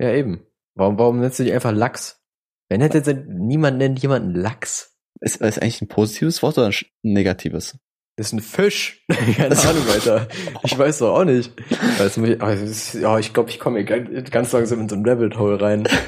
Ja, 0.00 0.12
eben. 0.12 0.46
Warum, 0.76 0.98
warum 0.98 1.20
nennst 1.20 1.38
du 1.38 1.44
dich 1.44 1.52
einfach 1.52 1.72
Lachs? 1.72 2.20
Wer 2.68 2.78
nennt 2.78 2.94
jetzt 2.94 3.08
niemand 3.26 3.78
nennt 3.78 4.00
jemanden 4.00 4.34
Lachs? 4.34 4.96
Ist 5.20 5.40
das 5.40 5.58
eigentlich 5.58 5.82
ein 5.82 5.88
positives 5.88 6.42
Wort 6.42 6.56
oder 6.56 6.68
ein 6.68 6.74
negatives? 7.02 7.76
Das 8.16 8.28
ist 8.28 8.32
ein 8.32 8.40
Fisch. 8.40 9.04
Keine 9.36 9.58
Ahnung, 9.58 9.88
Alter. 9.88 10.28
Ich 10.62 10.78
weiß 10.78 10.98
doch 10.98 11.14
auch 11.18 11.24
nicht. 11.24 11.52
Muss 11.98 12.16
ich, 12.16 12.42
oh, 12.42 12.46
ist- 12.46 13.32
glaube, 13.32 13.50
ich 13.50 13.58
komme 13.58 13.78
hier 13.80 13.84
ganz- 13.86 14.30
ganz 14.30 14.52
langsam 14.52 14.80
in 14.80 14.88
so 14.88 14.96
ein 14.96 15.06
Rabbit 15.08 15.36
Hole 15.38 15.60
rein. 15.60 15.86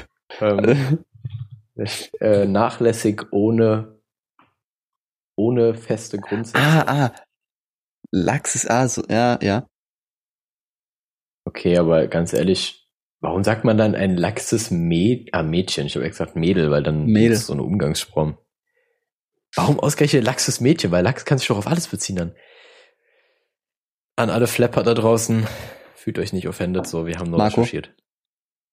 Ähm, 0.41 1.03
äh, 2.19 2.45
nachlässig 2.47 3.21
ohne, 3.31 3.99
ohne 5.37 5.75
feste 5.75 6.17
Grundsätze. 6.17 6.57
ah, 6.57 6.81
ah. 6.87 7.15
Lachs 8.11 8.55
ist, 8.55 8.67
ah, 8.69 8.87
so, 8.87 9.03
ja, 9.09 9.37
ja. 9.43 9.67
Okay, 11.45 11.77
aber 11.77 12.07
ganz 12.07 12.33
ehrlich, 12.33 12.87
warum 13.19 13.43
sagt 13.43 13.63
man 13.65 13.77
dann 13.77 13.95
ein 13.95 14.15
laxes 14.15 14.71
Mäd 14.71 15.33
ah, 15.33 15.43
Mädchen? 15.43 15.85
Ich 15.85 15.95
habe 15.95 16.07
gesagt 16.07 16.35
Mädel, 16.35 16.71
weil 16.71 16.83
dann 16.83 17.05
Mädel. 17.05 17.33
ist 17.33 17.47
so 17.47 17.53
eine 17.53 17.63
Umgangsform. 17.63 18.37
Warum 19.55 19.79
ausgerechnet 19.79 20.23
laxes 20.23 20.61
Mädchen? 20.61 20.91
Weil 20.91 21.03
Lachs 21.03 21.25
kann 21.25 21.37
sich 21.37 21.47
doch 21.47 21.57
auf 21.57 21.67
alles 21.67 21.87
beziehen 21.87 22.15
dann. 22.15 22.35
An 24.15 24.29
alle 24.29 24.47
Flapper 24.47 24.83
da 24.83 24.93
draußen, 24.93 25.47
fühlt 25.95 26.19
euch 26.19 26.33
nicht 26.33 26.47
offended, 26.47 26.87
so, 26.87 27.05
wir 27.05 27.17
haben 27.17 27.29
nur 27.29 27.39
Marco? 27.39 27.61
recherchiert. 27.61 27.93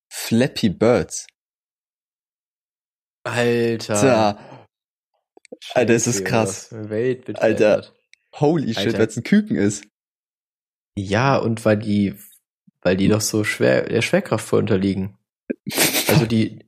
Flappy 0.09 0.69
Birds. 0.71 1.27
Alter. 3.25 3.95
Tja, 4.01 4.61
Alter, 5.75 5.95
es 5.95 6.07
ist 6.07 6.19
Scheiße, 6.19 6.25
krass. 6.25 6.69
Welt 6.73 7.29
Alter. 7.29 7.41
verändert. 7.41 7.95
holy 8.35 8.75
shit, 8.75 8.87
Alter. 8.87 8.99
weil 8.99 9.07
es 9.07 9.17
ein 9.17 9.23
Küken 9.23 9.57
ist. 9.57 9.85
Ja, 10.97 11.37
und 11.37 11.65
weil 11.65 11.79
die, 11.79 12.15
weil 12.83 12.97
die 12.97 13.09
doch 13.09 13.21
so 13.21 13.45
schwer, 13.45 13.83
der 13.83 14.03
Schwerkraft 14.03 14.47
vor 14.47 14.59
unterliegen. 14.59 15.19
Also 16.09 16.27
die, 16.27 16.67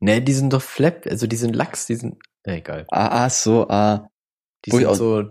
ne, 0.00 0.22
die 0.22 0.32
sind 0.32 0.52
doch 0.52 0.62
Flap, 0.62 1.06
also 1.06 1.26
die 1.26 1.36
sind 1.36 1.54
Lachs, 1.54 1.86
die 1.86 1.96
sind, 1.96 2.16
egal. 2.44 2.86
Ah, 2.90 3.24
ah, 3.24 3.30
so, 3.30 3.68
ah. 3.68 4.10
Die 4.64 4.70
sind 4.70 4.94
so, 4.94 5.24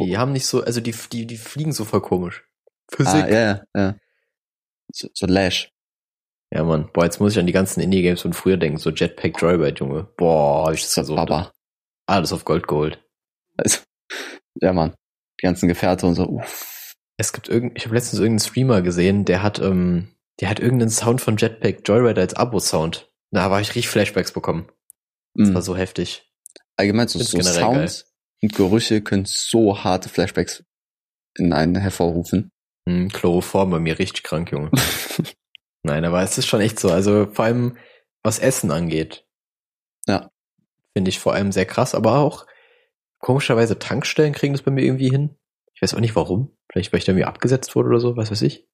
die 0.00 0.18
haben 0.18 0.32
nicht 0.32 0.46
so, 0.46 0.62
also 0.62 0.80
die, 0.80 0.94
die, 1.12 1.26
die 1.26 1.36
fliegen 1.36 1.72
so 1.72 1.84
voll 1.84 2.02
komisch. 2.02 2.44
Physik. 2.90 3.24
Ah, 3.24 3.28
ja, 3.28 3.62
ja. 3.74 3.96
So, 4.92 5.08
so 5.12 5.26
Lash. 5.26 5.72
Ja, 6.52 6.62
Mann. 6.62 6.90
Boah, 6.92 7.04
jetzt 7.04 7.18
muss 7.18 7.32
ich 7.32 7.38
an 7.38 7.46
die 7.46 7.52
ganzen 7.52 7.80
Indie-Games 7.80 8.22
von 8.22 8.32
früher 8.32 8.56
denken, 8.56 8.78
so 8.78 8.90
Jetpack 8.90 9.40
Joyride, 9.40 9.78
Junge. 9.78 10.04
Boah, 10.16 10.66
hab 10.66 10.74
ich 10.74 10.82
das 10.82 10.94
So 10.94 11.00
gesucht. 11.02 11.16
Baba. 11.16 11.52
Alles 12.06 12.32
auf 12.32 12.44
Gold 12.44 12.68
geholt. 12.68 13.02
Also, 13.56 13.78
ja, 14.60 14.72
Mann. 14.72 14.94
Die 15.40 15.46
ganzen 15.46 15.68
Gefährte 15.68 16.06
und 16.06 16.14
so. 16.14 16.28
Uff. 16.28 16.75
Es 17.16 17.32
gibt 17.32 17.48
irgend, 17.48 17.76
ich 17.78 17.84
habe 17.86 17.94
letztens 17.94 18.20
irgendeinen 18.20 18.46
Streamer 18.48 18.82
gesehen, 18.82 19.24
der 19.24 19.42
hat, 19.42 19.58
ähm, 19.58 20.08
der 20.40 20.50
hat 20.50 20.60
irgendeinen 20.60 20.90
Sound 20.90 21.20
von 21.20 21.36
Jetpack 21.36 21.86
Joyride 21.88 22.20
als 22.20 22.34
Abo-Sound. 22.34 23.10
Da 23.30 23.50
war 23.50 23.60
ich 23.60 23.68
richtig 23.70 23.88
Flashbacks 23.88 24.32
bekommen. 24.32 24.68
Das 25.34 25.48
Mhm. 25.48 25.54
war 25.54 25.62
so 25.62 25.76
heftig. 25.76 26.30
Allgemein 26.76 27.08
so, 27.08 27.18
so 27.18 27.40
Sounds 27.40 28.12
und 28.42 28.54
Gerüche 28.54 29.00
können 29.00 29.24
so 29.24 29.82
harte 29.82 30.08
Flashbacks 30.08 30.62
in 31.36 31.52
einen 31.52 31.76
hervorrufen. 31.76 32.50
Hm, 32.88 33.08
Chloroform 33.10 33.70
bei 33.70 33.78
mir 33.78 33.98
richtig 33.98 34.22
krank, 34.22 34.52
Junge. 34.52 34.70
Nein, 35.82 36.04
aber 36.04 36.22
es 36.22 36.36
ist 36.36 36.46
schon 36.46 36.60
echt 36.60 36.78
so. 36.78 36.90
Also 36.90 37.26
vor 37.32 37.46
allem, 37.46 37.76
was 38.22 38.38
Essen 38.38 38.70
angeht. 38.70 39.26
Ja. 40.06 40.30
Finde 40.94 41.08
ich 41.08 41.18
vor 41.18 41.32
allem 41.34 41.52
sehr 41.52 41.66
krass, 41.66 41.94
aber 41.94 42.18
auch 42.18 42.46
komischerweise 43.18 43.78
Tankstellen 43.78 44.34
kriegen 44.34 44.52
das 44.54 44.62
bei 44.62 44.70
mir 44.70 44.84
irgendwie 44.84 45.10
hin. 45.10 45.36
Ich 45.76 45.82
weiß 45.82 45.94
auch 45.94 46.00
nicht 46.00 46.16
warum. 46.16 46.56
Vielleicht, 46.72 46.92
weil 46.92 46.98
ich 46.98 47.04
da 47.04 47.12
irgendwie 47.12 47.26
abgesetzt 47.26 47.76
wurde 47.76 47.90
oder 47.90 48.00
so, 48.00 48.16
was 48.16 48.30
weiß 48.30 48.42
ich. 48.42 48.66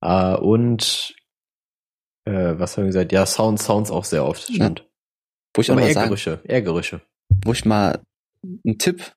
Äh, 0.00 0.36
und 0.36 1.14
äh, 2.24 2.58
was 2.58 2.76
haben 2.76 2.84
wir 2.84 2.88
gesagt? 2.88 3.12
Ja, 3.12 3.26
Sound, 3.26 3.60
Sounds 3.60 3.90
auch 3.90 4.04
sehr 4.04 4.24
oft, 4.24 4.42
stimmt. 4.42 4.80
Ja. 4.80 4.86
Wo 5.54 5.60
ich 5.60 5.70
auch 5.70 5.74
Aber 5.74 5.82
mal 5.82 5.88
eher 5.88 5.94
sagen, 5.94 6.08
Gerüche, 6.08 6.40
eher 6.44 6.62
Gerüche. 6.62 7.02
wo 7.44 7.52
ich 7.52 7.64
mal 7.64 8.02
einen 8.42 8.78
Tipp 8.78 9.14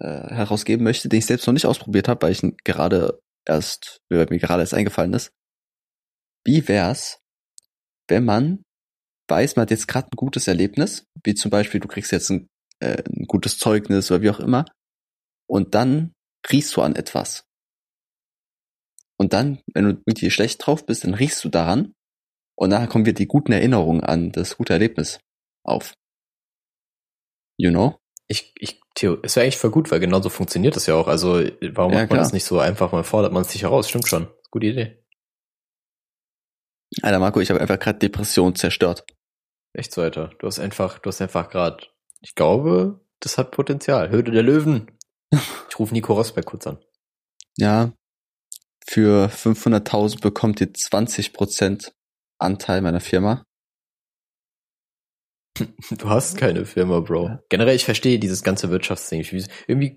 äh, 0.00 0.06
herausgeben 0.06 0.84
möchte, 0.84 1.08
den 1.08 1.18
ich 1.18 1.26
selbst 1.26 1.46
noch 1.46 1.52
nicht 1.52 1.66
ausprobiert 1.66 2.08
habe, 2.08 2.22
weil 2.22 2.32
ich 2.32 2.42
ihn 2.42 2.56
gerade 2.64 3.20
erst, 3.44 4.00
weil 4.08 4.26
mir 4.30 4.38
gerade 4.38 4.62
erst 4.62 4.74
eingefallen 4.74 5.14
ist. 5.14 5.32
Wie 6.44 6.66
wär's, 6.68 7.20
wenn 8.08 8.24
man 8.24 8.62
weiß, 9.28 9.56
man 9.56 9.62
hat 9.62 9.70
jetzt 9.72 9.88
gerade 9.88 10.06
ein 10.06 10.16
gutes 10.16 10.46
Erlebnis, 10.46 11.06
wie 11.24 11.34
zum 11.34 11.50
Beispiel, 11.50 11.80
du 11.80 11.88
kriegst 11.88 12.12
jetzt 12.12 12.30
ein, 12.30 12.46
äh, 12.80 13.02
ein 13.02 13.26
gutes 13.26 13.58
Zeugnis 13.58 14.10
oder 14.10 14.22
wie 14.22 14.30
auch 14.30 14.40
immer, 14.40 14.64
und 15.48 15.74
dann 15.74 16.12
riechst 16.50 16.76
du 16.76 16.82
an 16.82 16.94
etwas. 16.96 17.44
Und 19.18 19.32
dann, 19.32 19.62
wenn 19.72 19.84
du 19.84 19.90
irgendwie 20.06 20.30
schlecht 20.30 20.64
drauf 20.66 20.84
bist, 20.84 21.04
dann 21.04 21.14
riechst 21.14 21.42
du 21.44 21.48
daran 21.48 21.94
und 22.58 22.70
nachher 22.70 22.86
kommen 22.88 23.06
wir 23.06 23.14
die 23.14 23.26
guten 23.26 23.52
Erinnerungen 23.52 24.02
an 24.02 24.32
das 24.32 24.56
gute 24.56 24.72
Erlebnis 24.72 25.20
auf. 25.64 25.94
You 27.58 27.70
know? 27.70 27.98
Ich, 28.28 28.52
ich, 28.58 28.80
Theo, 28.94 29.14
ist 29.14 29.36
ja 29.36 29.42
eigentlich 29.42 29.56
voll 29.56 29.70
gut, 29.70 29.90
weil 29.90 30.00
genau 30.00 30.20
so 30.20 30.28
funktioniert 30.28 30.76
das 30.76 30.86
ja 30.86 30.94
auch. 30.94 31.06
Also, 31.08 31.34
warum 31.72 31.92
Ja, 31.92 32.00
macht 32.00 32.08
man 32.08 32.08
klar. 32.08 32.18
das 32.18 32.32
nicht 32.32 32.44
so 32.44 32.58
einfach? 32.58 32.92
Man 32.92 33.04
fordert 33.04 33.32
man 33.32 33.42
es 33.42 33.52
sich 33.52 33.62
heraus. 33.62 33.88
Stimmt 33.88 34.08
schon. 34.08 34.28
Gute 34.50 34.66
Idee. 34.66 35.02
Alter 37.02 37.18
Marco, 37.18 37.40
ich 37.40 37.50
habe 37.50 37.60
einfach 37.60 37.78
gerade 37.78 37.98
Depression 37.98 38.54
zerstört. 38.54 39.04
Echt 39.72 39.92
so, 39.92 40.02
Alter. 40.02 40.30
Du 40.38 40.46
hast 40.46 40.58
einfach, 40.58 40.98
du 40.98 41.08
hast 41.08 41.20
einfach 41.20 41.50
gerade, 41.50 41.86
ich 42.20 42.34
glaube, 42.34 43.00
das 43.20 43.38
hat 43.38 43.50
Potenzial. 43.50 44.10
Höhle 44.10 44.30
der 44.30 44.42
Löwen. 44.42 44.90
Ich 45.76 45.80
rufe 45.80 45.92
Nico 45.92 46.14
Rosberg 46.14 46.46
kurz 46.46 46.66
an. 46.66 46.78
Ja, 47.58 47.92
für 48.86 49.28
500.000 49.28 50.22
bekommt 50.22 50.58
ihr 50.62 50.68
20% 50.72 51.92
Anteil 52.38 52.80
meiner 52.80 53.00
Firma. 53.00 53.44
Du 55.90 56.08
hast 56.08 56.38
keine 56.38 56.64
Firma, 56.64 57.00
Bro. 57.00 57.26
Ja. 57.26 57.42
Generell, 57.50 57.76
ich 57.76 57.84
verstehe 57.84 58.18
dieses 58.18 58.42
ganze 58.42 58.70
Wirtschaftsding. 58.70 59.20
Ich- 59.20 59.32
Irgendwie 59.66 59.94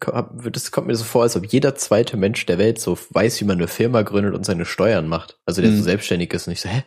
das 0.52 0.72
kommt 0.72 0.88
mir 0.88 0.96
so 0.96 1.06
vor, 1.06 1.24
als 1.24 1.38
ob 1.38 1.46
jeder 1.46 1.76
zweite 1.76 2.18
Mensch 2.18 2.46
der 2.46 2.58
Welt 2.58 2.80
so 2.82 2.98
weiß, 3.12 3.40
wie 3.40 3.46
man 3.46 3.58
eine 3.58 3.68
Firma 3.70 4.02
gründet 4.02 4.34
und 4.36 4.46
seine 4.46 4.66
Steuern 4.66 5.08
macht. 5.08 5.40
Also 5.46 5.62
der 5.62 5.72
Mhm. 5.72 5.78
so 5.78 5.84
selbstständig 5.84 6.34
ist 6.34 6.48
und 6.48 6.54
ich 6.54 6.62
so, 6.62 6.68
hä? 6.68 6.84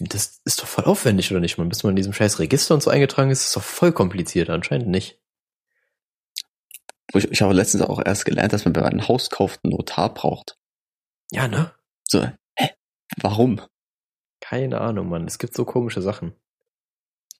Das 0.00 0.40
ist 0.44 0.60
doch 0.60 0.66
voll 0.66 0.84
aufwendig, 0.84 1.30
oder 1.30 1.40
nicht? 1.40 1.56
Man, 1.56 1.70
bis 1.70 1.82
man 1.82 1.90
in 1.92 1.96
diesem 1.96 2.12
scheiß 2.12 2.38
Register 2.40 2.74
und 2.74 2.82
so 2.82 2.90
eingetragen 2.90 3.30
ist, 3.30 3.44
ist 3.44 3.56
doch 3.56 3.62
voll 3.62 3.92
kompliziert. 3.92 4.50
Anscheinend 4.50 4.88
nicht. 4.88 5.18
Ich, 7.14 7.30
ich 7.30 7.42
habe 7.42 7.54
letztens 7.54 7.82
auch 7.82 8.00
erst 8.04 8.24
gelernt, 8.24 8.52
dass 8.52 8.64
man, 8.64 8.74
wenn 8.74 8.82
man 8.82 8.92
ein 8.92 9.08
Haus 9.08 9.30
kauft, 9.30 9.60
einen 9.62 9.72
Notar 9.72 10.12
braucht. 10.12 10.56
Ja, 11.30 11.48
ne? 11.48 11.72
So, 12.08 12.22
hä? 12.56 12.70
Warum? 13.20 13.60
Keine 14.40 14.80
Ahnung, 14.80 15.08
Mann. 15.08 15.26
Es 15.26 15.38
gibt 15.38 15.54
so 15.54 15.64
komische 15.64 16.02
Sachen. 16.02 16.34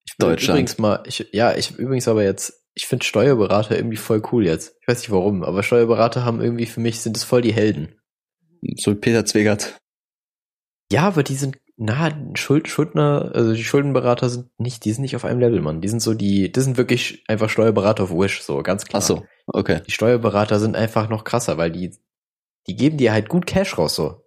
Ich 0.05 0.17
Deutschland. 0.19 0.57
Übrigens 0.57 0.79
mal, 0.79 1.03
ich, 1.07 1.29
ja, 1.33 1.55
ich 1.55 1.79
übrigens 1.79 2.09
aber 2.09 2.25
jetzt, 2.25 2.65
ich 2.75 2.87
finde 2.87 3.05
Steuerberater 3.05 3.77
irgendwie 3.77 3.97
voll 3.97 4.23
cool 4.33 4.45
jetzt. 4.45 4.77
Ich 4.81 4.89
weiß 4.89 4.99
nicht 5.01 5.11
warum, 5.11 5.43
aber 5.43 5.63
Steuerberater 5.63 6.25
haben 6.25 6.41
irgendwie 6.41 6.67
für 6.67 6.81
mich, 6.81 7.01
sind 7.01 7.17
es 7.17 7.25
voll 7.25 7.43
die 7.43 7.53
Helden. 7.53 8.01
So 8.77 8.93
wie 8.93 8.97
Peter 8.97 9.25
Zwegert. 9.25 9.79
Ja, 10.91 11.03
aber 11.03 11.23
die 11.23 11.35
sind, 11.35 11.59
na, 11.77 12.11
Schuld, 12.35 12.69
Schuldner, 12.69 13.33
also 13.35 13.55
die 13.55 13.65
Schuldenberater 13.65 14.29
sind 14.29 14.51
nicht, 14.59 14.85
die 14.85 14.93
sind 14.93 15.03
nicht 15.03 15.17
auf 15.17 15.25
einem 15.25 15.41
Level, 15.41 15.61
Mann. 15.61 15.81
Die 15.81 15.89
sind 15.89 16.01
so 16.01 16.15
die, 16.15 16.53
das 16.53 16.65
sind 16.65 16.77
wirklich 16.77 17.25
einfach 17.29 17.49
Steuerberater 17.49 18.05
auf 18.05 18.11
Wish, 18.11 18.43
so, 18.43 18.63
ganz 18.63 18.85
klar. 18.85 19.03
Ach 19.03 19.07
so, 19.07 19.27
okay. 19.47 19.81
Die 19.87 19.91
Steuerberater 19.91 20.61
sind 20.61 20.77
einfach 20.77 21.09
noch 21.09 21.25
krasser, 21.25 21.57
weil 21.59 21.71
die, 21.71 21.97
die 22.67 22.77
geben 22.77 22.99
dir 22.99 23.13
halt 23.13 23.29
gut 23.29 23.47
Cash 23.47 23.79
raus, 23.79 23.95
so. 23.95 24.25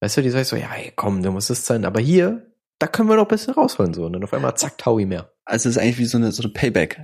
Weißt 0.00 0.16
du, 0.16 0.22
die 0.22 0.30
sagst 0.30 0.50
so, 0.50 0.56
ja, 0.56 0.72
ey, 0.74 0.92
komm, 0.94 1.22
du 1.22 1.30
musst 1.32 1.50
es 1.50 1.66
sein, 1.66 1.84
aber 1.84 2.00
hier, 2.00 2.52
da 2.78 2.86
können 2.86 3.08
wir 3.08 3.16
noch 3.16 3.24
ein 3.24 3.28
bisschen 3.28 3.54
rausholen, 3.54 3.94
so. 3.94 4.04
Und 4.06 4.12
dann 4.12 4.24
auf 4.24 4.32
einmal, 4.34 4.56
zack, 4.56 4.78
Taui 4.78 5.06
mehr. 5.06 5.32
Also 5.44 5.68
es 5.68 5.76
ist 5.76 5.82
eigentlich 5.82 5.98
wie 5.98 6.04
so 6.04 6.18
eine, 6.18 6.30
so 6.30 6.42
eine 6.42 6.52
Payback. 6.52 7.00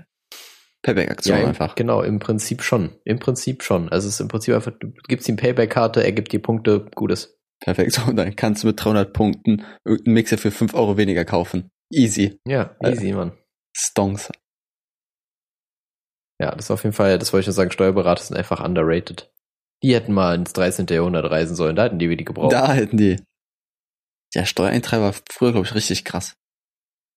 Payback-Aktion 0.82 1.38
im- 1.38 1.46
einfach. 1.46 1.74
Genau, 1.74 2.02
im 2.02 2.18
Prinzip 2.18 2.62
schon. 2.62 2.90
Im 3.04 3.18
Prinzip 3.18 3.62
schon. 3.62 3.88
Also 3.88 4.06
es 4.08 4.14
ist 4.14 4.20
im 4.20 4.28
Prinzip 4.28 4.54
einfach, 4.54 4.72
du 4.78 4.92
gibst 5.08 5.28
ihm 5.28 5.36
Payback-Karte, 5.36 6.04
er 6.04 6.12
gibt 6.12 6.30
dir 6.32 6.42
Punkte, 6.42 6.86
gutes. 6.94 7.38
Perfekt. 7.64 7.92
So, 7.92 8.02
und 8.02 8.16
dann 8.16 8.36
kannst 8.36 8.62
du 8.62 8.66
mit 8.68 8.84
300 8.84 9.12
Punkten 9.12 9.64
irgendeinen 9.86 10.14
Mixer 10.14 10.36
für 10.38 10.50
5 10.50 10.74
Euro 10.74 10.96
weniger 10.98 11.24
kaufen. 11.24 11.70
Easy. 11.90 12.38
Ja, 12.46 12.76
Äh, 12.80 12.92
easy, 12.92 13.12
Mann. 13.12 13.32
Stonks. 13.74 14.30
Ja, 16.40 16.50
das 16.54 16.66
ist 16.66 16.70
auf 16.70 16.82
jeden 16.84 16.94
Fall, 16.94 17.18
das 17.18 17.32
wollte 17.32 17.42
ich 17.42 17.46
nur 17.46 17.54
sagen, 17.54 17.70
Steuerberater 17.70 18.22
sind 18.22 18.36
einfach 18.36 18.62
underrated. 18.62 19.32
Die 19.82 19.94
hätten 19.94 20.12
mal 20.12 20.34
ins 20.34 20.52
13. 20.52 20.86
Jahrhundert 20.90 21.30
reisen 21.30 21.56
sollen, 21.56 21.76
da 21.76 21.84
hätten 21.84 21.98
die 21.98 22.10
wie 22.10 22.16
die 22.16 22.24
gebraucht. 22.24 22.52
Da 22.52 22.72
hätten 22.72 22.96
die. 22.96 23.16
Ja, 24.34 24.44
Steuereintreiber 24.44 25.04
war 25.04 25.14
früher, 25.30 25.52
glaube 25.52 25.66
ich, 25.66 25.74
richtig 25.74 26.04
krass. 26.04 26.34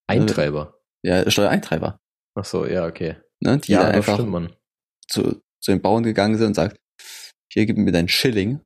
Eintreiber. 0.09 0.79
Ja, 1.03 1.29
Steuereintreiber. 1.29 1.97
Ach 2.37 2.45
so, 2.45 2.65
ja, 2.65 2.85
okay. 2.85 3.17
Ne? 3.41 3.57
Die 3.57 3.71
ja, 3.73 3.85
einfach 3.85 4.13
stimmt, 4.15 4.29
Mann. 4.29 4.55
zu, 5.09 5.41
zu 5.61 5.71
den 5.71 5.81
Bauern 5.81 6.03
gegangen 6.03 6.37
sind 6.37 6.47
und 6.47 6.53
sagt, 6.53 6.77
hier 7.51 7.65
gib 7.65 7.77
mir 7.77 7.91
deinen 7.91 8.07
Schilling. 8.07 8.61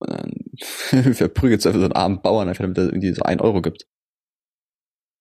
Und 0.00 0.10
dann 0.10 0.32
verprügelt 1.14 1.62
so 1.62 1.68
einfach 1.68 1.80
so 1.80 1.84
einen 1.86 1.94
armen 1.94 2.22
Bauern, 2.22 2.48
einfach 2.48 2.62
damit 2.62 2.78
er 2.78 2.84
irgendwie 2.84 3.12
so 3.12 3.22
ein 3.22 3.40
Euro 3.40 3.62
gibt. 3.62 3.86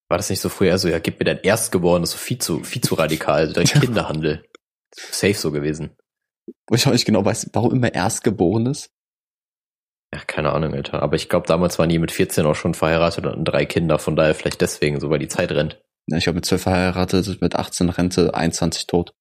War 0.10 0.18
das 0.18 0.30
nicht 0.30 0.42
so 0.42 0.50
früher 0.50 0.78
so, 0.78 0.90
ja, 0.90 1.00
gib 1.00 1.20
mir 1.20 1.26
dein 1.26 1.40
Erstgeborenes, 1.40 2.12
so 2.12 2.18
viel 2.18 2.38
zu, 2.38 2.64
viel 2.64 2.82
zu 2.82 2.96
radikal, 2.96 3.42
also 3.42 3.54
dein 3.54 3.66
Ja. 3.74 3.80
Kinderhandel. 3.80 4.46
Safe 4.94 5.34
so 5.34 5.52
gewesen. 5.52 5.96
Wo 6.68 6.76
ich 6.76 6.86
auch 6.86 6.92
nicht 6.92 7.06
genau 7.06 7.24
weiß, 7.24 7.50
warum 7.54 7.72
immer 7.74 7.94
Erstgeborenes. 7.94 8.90
Ja, 10.14 10.20
keine 10.28 10.52
Ahnung, 10.52 10.74
Alter. 10.74 11.02
Aber 11.02 11.16
ich 11.16 11.30
glaube, 11.30 11.48
damals 11.48 11.80
waren 11.80 11.88
die 11.88 11.98
mit 12.00 12.12
14 12.12 12.46
auch 12.46 12.56
schon 12.56 12.74
verheiratet 12.74 13.26
und 13.26 13.46
drei 13.46 13.66
Kinder, 13.66 14.00
von 14.00 14.18
daher 14.18 14.36
vielleicht 14.36 14.60
deswegen, 14.60 15.00
so 15.00 15.10
weil 15.10 15.20
die 15.20 15.30
Zeit 15.30 15.52
rennt. 15.52 15.82
Ja, 16.08 16.18
ich 16.18 16.28
habe 16.28 16.36
mit 16.36 16.46
12 16.46 16.62
verheiratet, 16.64 17.40
mit 17.40 17.56
18 17.56 17.88
Rente, 17.90 18.34
21 18.34 18.88
tot. 18.88 19.14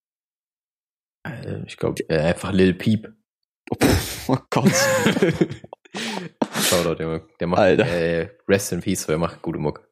Äh, 1.24 1.62
Ich 1.66 1.76
glaube, 1.76 2.02
äh, 2.08 2.18
einfach 2.18 2.50
Lil 2.50 2.74
Peep. 2.74 3.12
Oh 4.26 4.38
Gott. 4.50 4.72
Shoutout, 6.62 6.94
der, 6.96 7.22
der 7.40 7.46
macht, 7.46 7.60
Alter. 7.60 7.86
Äh, 7.86 8.28
Rest 8.48 8.72
in 8.72 8.80
Peace, 8.80 9.06
weil 9.08 9.16
er 9.16 9.18
macht 9.18 9.42
gute 9.42 9.58
Muck. 9.58 9.88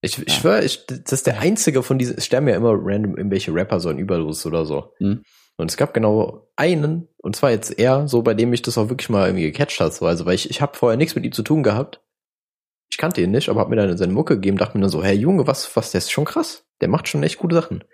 Ich, 0.00 0.18
ich 0.18 0.28
Ja. 0.28 0.34
schwör, 0.40 0.62
ich, 0.62 0.86
das 0.86 1.12
ist 1.12 1.26
der 1.26 1.40
einzige 1.40 1.82
von 1.82 1.98
diesen, 1.98 2.18
es 2.18 2.26
sterben 2.26 2.48
ja 2.48 2.56
immer 2.56 2.74
random 2.74 3.16
irgendwelche 3.16 3.54
Rapper 3.54 3.80
so 3.80 3.90
in 3.90 3.98
Überlos 3.98 4.44
oder 4.44 4.66
so. 4.66 4.92
Hm. 4.98 5.22
Und 5.56 5.70
es 5.70 5.76
gab 5.76 5.94
genau 5.94 6.48
einen, 6.56 7.08
und 7.18 7.36
zwar 7.36 7.50
jetzt 7.52 7.78
er, 7.78 8.08
so 8.08 8.22
bei 8.22 8.34
dem 8.34 8.52
ich 8.52 8.62
das 8.62 8.76
auch 8.76 8.88
wirklich 8.88 9.08
mal 9.08 9.28
irgendwie 9.28 9.50
gecatcht 9.50 9.80
hat, 9.80 9.94
so, 9.94 10.04
also 10.06 10.26
weil 10.26 10.34
ich, 10.34 10.50
ich 10.50 10.60
habe 10.60 10.76
vorher 10.76 10.96
nichts 10.96 11.14
mit 11.14 11.24
ihm 11.24 11.32
zu 11.32 11.42
tun 11.42 11.62
gehabt. 11.62 12.02
Ich 12.90 12.98
kannte 12.98 13.20
ihn 13.22 13.30
nicht, 13.30 13.48
aber 13.48 13.60
hab 13.60 13.68
mir 13.68 13.76
dann 13.76 13.96
seine 13.96 14.12
Mucke 14.12 14.34
gegeben, 14.34 14.58
dachte 14.58 14.76
mir 14.76 14.82
dann 14.82 14.90
so, 14.90 15.02
hey 15.02 15.16
Junge, 15.16 15.46
was, 15.46 15.74
was, 15.76 15.92
der 15.92 15.98
ist 15.98 16.10
schon 16.12 16.24
krass. 16.24 16.66
Der 16.80 16.88
macht 16.88 17.08
schon 17.08 17.22
echt 17.22 17.38
gute 17.38 17.54
Sachen. 17.54 17.84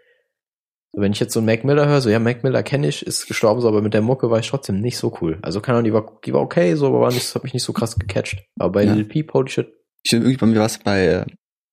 Wenn 0.93 1.13
ich 1.13 1.21
jetzt 1.21 1.33
so 1.33 1.39
einen 1.41 1.47
Mac 1.47 1.63
Miller 1.65 1.87
höre, 1.87 2.01
so 2.01 2.11
ja, 2.11 2.19
Mac 2.19 2.43
Miller 2.43 2.63
kenne 2.65 2.89
ich, 2.89 3.07
ist 3.07 3.27
gestorben, 3.29 3.61
so, 3.61 3.69
aber 3.69 3.81
mit 3.81 3.95
der 3.95 4.03
Mucke 4.03 4.29
war 4.31 4.41
ich 4.41 4.49
trotzdem 4.49 4.81
nicht 4.81 4.99
so 4.99 5.17
cool. 5.21 5.39
Also 5.43 5.61
keine 5.61 5.79
Ahnung, 5.79 5.85
die 5.85 5.93
war, 5.93 6.21
die 6.25 6.33
war 6.33 6.41
okay, 6.41 6.75
so, 6.75 6.89
aber 6.89 7.01
war 7.01 7.13
nicht, 7.13 7.33
hat 7.35 7.45
mich 7.45 7.55
nicht 7.55 7.63
so 7.63 7.73
krass 7.73 7.97
gecatcht. 7.97 8.45
Aber 8.59 8.73
bei 8.73 8.83
Ja. 8.85 8.93
Lil 8.95 9.05
Peep, 9.05 9.33
holy 9.33 9.49
shit. 9.49 9.73
Ich 10.03 10.13
irgendwie 10.13 10.37
bei 10.37 10.47
mir 10.47 10.59
war 10.59 10.67
es 10.67 10.79
bei 10.79 11.07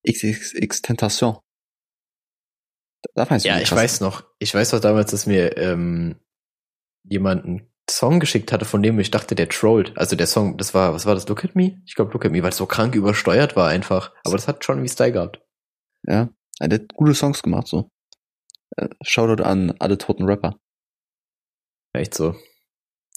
äh, 0.05 0.11
XXX 0.11 0.81
Tentation. 0.83 1.37
Da 3.15 3.25
fand 3.25 3.43
Ja, 3.43 3.57
ich 3.59 3.69
krass. 3.69 3.77
weiß 3.79 4.01
noch. 4.01 4.23
Ich 4.39 4.53
weiß 4.53 4.73
noch 4.73 4.79
damals, 4.81 5.11
dass 5.11 5.25
mir 5.25 5.57
ähm, 5.57 6.17
jemand 7.03 7.45
einen 7.45 7.71
Song 7.89 8.19
geschickt 8.19 8.51
hatte, 8.51 8.65
von 8.65 8.83
dem 8.83 8.99
ich 8.99 9.11
dachte, 9.11 9.33
der 9.33 9.47
trollt. 9.49 9.97
Also 9.97 10.15
der 10.15 10.27
Song, 10.27 10.57
das 10.57 10.73
war, 10.73 10.93
was 10.93 11.05
war 11.05 11.15
das, 11.15 11.27
Look 11.27 11.45
at 11.45 11.55
Me? 11.55 11.81
Ich 11.85 11.95
glaube 11.95 12.11
Look 12.11 12.25
at 12.25 12.31
Me, 12.31 12.43
weil 12.43 12.49
es 12.49 12.57
so 12.57 12.65
krank 12.65 12.95
übersteuert 12.95 13.55
war 13.55 13.69
einfach. 13.69 14.13
Aber 14.25 14.35
das 14.35 14.47
hat 14.47 14.63
schon 14.65 14.83
wie 14.83 14.89
Style 14.89 15.13
gehabt. 15.13 15.39
Ja, 16.03 16.29
er 16.59 16.69
hat 16.69 16.93
gute 16.93 17.15
Songs 17.15 17.41
gemacht, 17.41 17.67
so. 17.67 17.89
Äh, 18.77 18.89
Shoutout 19.03 19.43
an 19.43 19.73
alle 19.79 19.97
toten 19.97 20.23
Rapper. 20.25 20.59
Echt 21.93 22.13
so. 22.13 22.35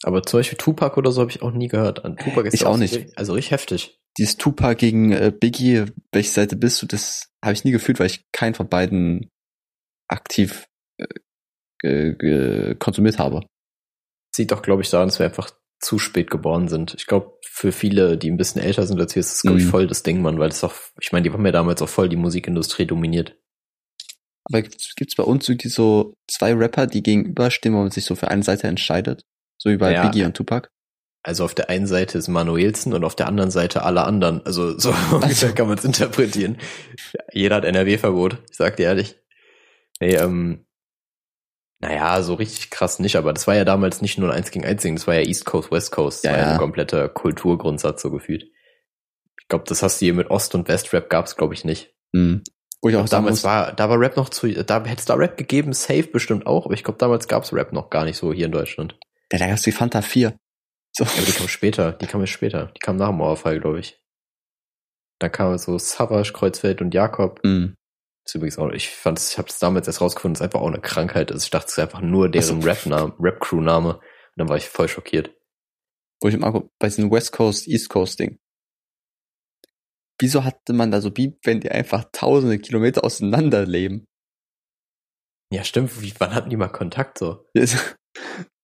Aber 0.03 0.23
zum 0.23 0.41
Beispiel 0.41 0.57
Tupac 0.59 0.97
oder 0.99 1.13
so 1.13 1.21
habe 1.21 1.31
ich 1.31 1.43
auch 1.43 1.53
nie 1.53 1.69
gehört. 1.69 2.05
An 2.05 2.17
Tupac 2.17 2.47
ist 2.49 2.55
Ich 2.55 2.65
auch 2.67 2.77
nicht. 2.79 2.95
richtig- 2.95 3.19
Also 3.19 3.35
richtig 3.35 3.51
heftig. 3.53 4.01
Dieses 4.19 4.37
Tupac 4.39 4.75
gegen 4.77 5.13
äh, 5.13 5.31
Biggie, 5.39 5.85
welche 6.13 6.31
Seite 6.31 6.57
bist 6.57 6.81
du, 6.83 6.87
das 6.87 7.31
habe 7.45 7.53
ich 7.53 7.65
nie 7.65 7.71
gefühlt, 7.71 8.01
weil 8.01 8.07
ich 8.07 8.25
keinen 8.33 8.55
von 8.55 8.69
beiden 8.69 9.29
aktiv 10.09 10.67
äh, 11.83 12.75
konsumiert 12.77 13.19
habe. 13.19 13.41
Sieht 14.35 14.51
doch, 14.53 14.63
glaube 14.63 14.83
ich, 14.83 14.91
daran, 14.91 15.09
dass 15.09 15.19
wir 15.19 15.27
einfach 15.27 15.51
zu 15.81 15.99
spät 15.99 16.31
geboren 16.31 16.69
sind. 16.69 16.95
Ich 16.95 17.07
glaube, 17.07 17.39
für 17.45 17.73
viele, 17.73 18.19
die 18.19 18.31
ein 18.31 18.37
bisschen 18.37 18.61
älter 18.63 18.87
sind 18.87 19.01
als 19.01 19.15
wir, 19.15 19.21
ist 19.21 19.33
das, 19.33 19.43
glaube 19.43 19.59
ich, 19.59 19.65
Mhm. 19.65 19.71
voll 19.71 19.87
das 19.87 20.03
Ding, 20.03 20.21
Mann, 20.23 20.39
weil 20.39 20.51
es 20.51 20.61
doch, 20.61 20.75
ich 21.01 21.13
meine, 21.13 21.23
die 21.25 21.33
haben 21.33 21.45
ja 21.47 21.53
damals 21.53 21.81
auch 21.83 21.89
voll 21.89 22.09
die 22.09 22.17
Musikindustrie 22.17 22.87
dominiert. 22.87 23.37
Aber 24.51 24.63
gibt's 24.63 24.95
gibt's 24.97 25.15
bei 25.17 25.23
uns 25.23 25.49
irgendwie 25.49 25.69
so 25.69 26.15
zwei 26.29 26.53
Rapper, 26.55 26.87
die 26.87 27.03
gegenüberstehen, 27.03 27.75
wo 27.75 27.79
man 27.79 27.91
sich 27.91 28.05
so 28.05 28.15
für 28.17 28.29
eine 28.29 28.43
Seite 28.43 28.67
entscheidet? 28.67 29.23
So 29.59 29.71
wie 29.71 29.77
bei 29.77 29.93
Ja. 29.93 30.03
Biggie 30.07 30.25
und 30.25 30.37
Tupac? 30.37 30.69
Also 31.23 31.45
auf 31.45 31.55
der 31.55 31.69
einen 31.69 31.87
Seite 31.87 32.17
ist 32.17 32.29
Manuelsen 32.29 32.95
und 32.95 33.05
auf 33.05 33.15
der 33.15 33.27
anderen 33.29 33.51
Seite 33.51 33.83
alle 33.83 34.05
anderen. 34.05 34.45
Also 34.47 34.79
so 34.79 34.91
ungefähr 35.13 35.53
kann 35.53 35.69
man 35.69 35.77
es 35.79 35.85
interpretieren. 35.85 36.57
Jeder 37.33 37.57
hat 37.57 37.65
NRW-Verbot, 37.65 38.39
ich 38.51 38.57
sag 38.57 38.77
dir 38.77 38.85
ehrlich. 38.87 39.17
Nee, 40.01 40.15
ähm, 40.15 40.65
Naja, 41.83 42.23
so 42.23 42.35
richtig 42.35 42.71
krass 42.71 42.99
nicht, 43.01 43.17
aber 43.17 43.33
das 43.35 43.47
war 43.47 43.55
ja 43.55 43.65
damals 43.67 44.01
nicht 44.03 44.19
nur 44.19 44.31
ein 44.31 44.37
1 44.39 44.51
gegen 44.51 44.65
1 44.65 44.81
Ding, 44.83 44.97
das 44.97 45.07
war 45.07 45.15
ja 45.15 45.21
East 45.23 45.45
Coast, 45.45 45.71
West 45.71 45.93
Coast. 45.93 46.25
Das 46.25 46.31
Ja, 46.31 46.33
war 46.33 46.39
ja 46.39 46.47
ja. 46.47 46.53
ein 46.53 46.59
kompletter 46.59 47.09
Kulturgrundsatz 47.11 48.01
so 48.03 48.11
gefühlt. 48.11 48.45
Ich 49.43 49.49
glaube, 49.49 49.65
das 49.69 49.83
hast 49.83 50.01
du 50.01 50.07
hier 50.07 50.15
mit 50.15 50.31
Ost- 50.31 50.55
und 50.55 50.69
West-Rap 50.69 51.11
gab's, 51.11 51.37
glaube 51.37 51.53
ich, 51.55 51.65
nicht. 51.65 51.95
Mhm. 52.13 52.43
Wo 52.83 52.89
ich 52.89 52.97
auch 52.97 53.07
sagen 53.07 53.25
damals 53.25 53.39
muss, 53.39 53.45
war, 53.45 53.73
da 53.73 53.91
war 53.91 54.01
Rap 54.01 54.17
noch 54.17 54.31
zu, 54.31 54.49
da 54.49 54.85
hätte 54.85 55.01
es 55.01 55.05
da 55.05 55.15
Rap 55.15 55.37
gegeben, 55.37 55.73
safe 55.73 56.05
bestimmt 56.05 56.47
auch, 56.47 56.65
aber 56.65 56.75
ich 56.75 56.83
glaube, 56.83 56.99
damals 56.99 57.29
gab's 57.29 57.53
Rap 57.53 57.73
noch 57.73 57.91
gar 57.91 58.05
nicht 58.05 58.17
so 58.17 58.33
hier 58.33 58.47
in 58.47 58.53
Deutschland. 58.53 58.99
ja, 59.33 59.39
da 59.39 59.49
gab's 59.49 59.63
die 59.63 59.73
Fanta 59.73 60.01
4. 60.01 60.35
So. 60.93 61.05
Ja, 61.05 61.11
aber 61.11 61.27
die 61.27 61.33
kam 61.33 61.49
später, 61.49 61.93
die 61.93 62.07
kam 62.07 62.21
erst 62.21 62.33
später. 62.33 62.73
Die 62.77 62.81
kam 62.81 62.97
nach 62.97 63.09
dem 63.09 63.19
Mauerfall, 63.19 63.61
glaube 63.61 63.81
ich. 63.81 64.01
Da 65.19 65.29
kam 65.29 65.57
so 65.59 65.79
Savage, 65.79 66.33
Kreuzfeld 66.33 66.81
und 66.81 66.95
Jakob. 66.95 67.41
Mhm. 67.45 67.75
Das 68.25 68.33
ist 68.33 68.35
übrigens 68.37 68.59
auch, 68.59 68.71
ich 68.71 68.91
fand 68.91 69.19
ich 69.21 69.39
habe 69.39 69.49
es 69.49 69.59
damals 69.59 69.87
erst 69.87 70.01
rausgefunden, 70.01 70.37
es 70.37 70.43
einfach 70.43 70.61
auch 70.61 70.69
eine 70.69 70.81
Krankheit 70.81 71.31
ist. 71.31 71.45
Ich 71.45 71.51
dachte, 71.51 71.67
es 71.67 71.73
ist 71.73 71.79
einfach 71.79 72.01
nur 72.01 72.29
deren. 72.29 72.63
Rap-Name, 72.63 73.15
Rap-Crew-Name. 73.19 73.95
Und 73.97 74.03
dann 74.37 74.49
war 74.49 74.57
ich 74.57 74.69
voll 74.69 74.89
schockiert. 74.89 75.31
Wo 76.21 76.29
ich 76.29 76.37
mag, 76.39 76.55
bei 76.79 76.89
diesem 76.89 77.11
West 77.11 77.33
Coast, 77.33 77.69
East 77.69 77.89
Coast 77.89 78.19
Ding. 78.19 78.39
Wieso 80.21 80.45
hatte 80.45 80.73
man 80.75 80.91
da 80.91 81.01
so 81.01 81.11
Beef, 81.11 81.33
wenn 81.45 81.61
die 81.61 81.71
einfach 81.71 82.05
tausende 82.13 82.59
Kilometer 82.59 83.05
auseinander 83.05 83.67
leben? 83.67 84.07
Ja, 85.53 85.65
stimmt. 85.65 86.01
Wie, 86.03 86.13
wann 86.19 86.35
hatten 86.35 86.51
die 86.51 86.57
mal 86.57 86.69
Kontakt 86.69 87.19
so? 87.19 87.47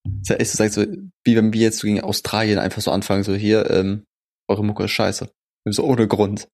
Das 0.09 0.37
ist 0.39 0.57
ja 0.57 0.65
echt 0.65 0.73
so, 0.73 0.85
wie 1.25 1.35
wenn 1.35 1.51
wir 1.51 1.59
jetzt 1.59 1.79
so 1.79 1.87
gegen 1.87 1.99
Australien 1.99 2.59
einfach 2.59 2.81
so 2.81 2.91
anfangen, 2.91 3.23
so 3.23 3.35
hier, 3.35 3.69
ähm, 3.69 4.05
eure 4.47 4.63
Mucke 4.63 4.85
ist 4.85 4.91
scheiße. 4.91 5.29
So 5.65 5.83
ohne 5.83 6.07
Grund. 6.07 6.47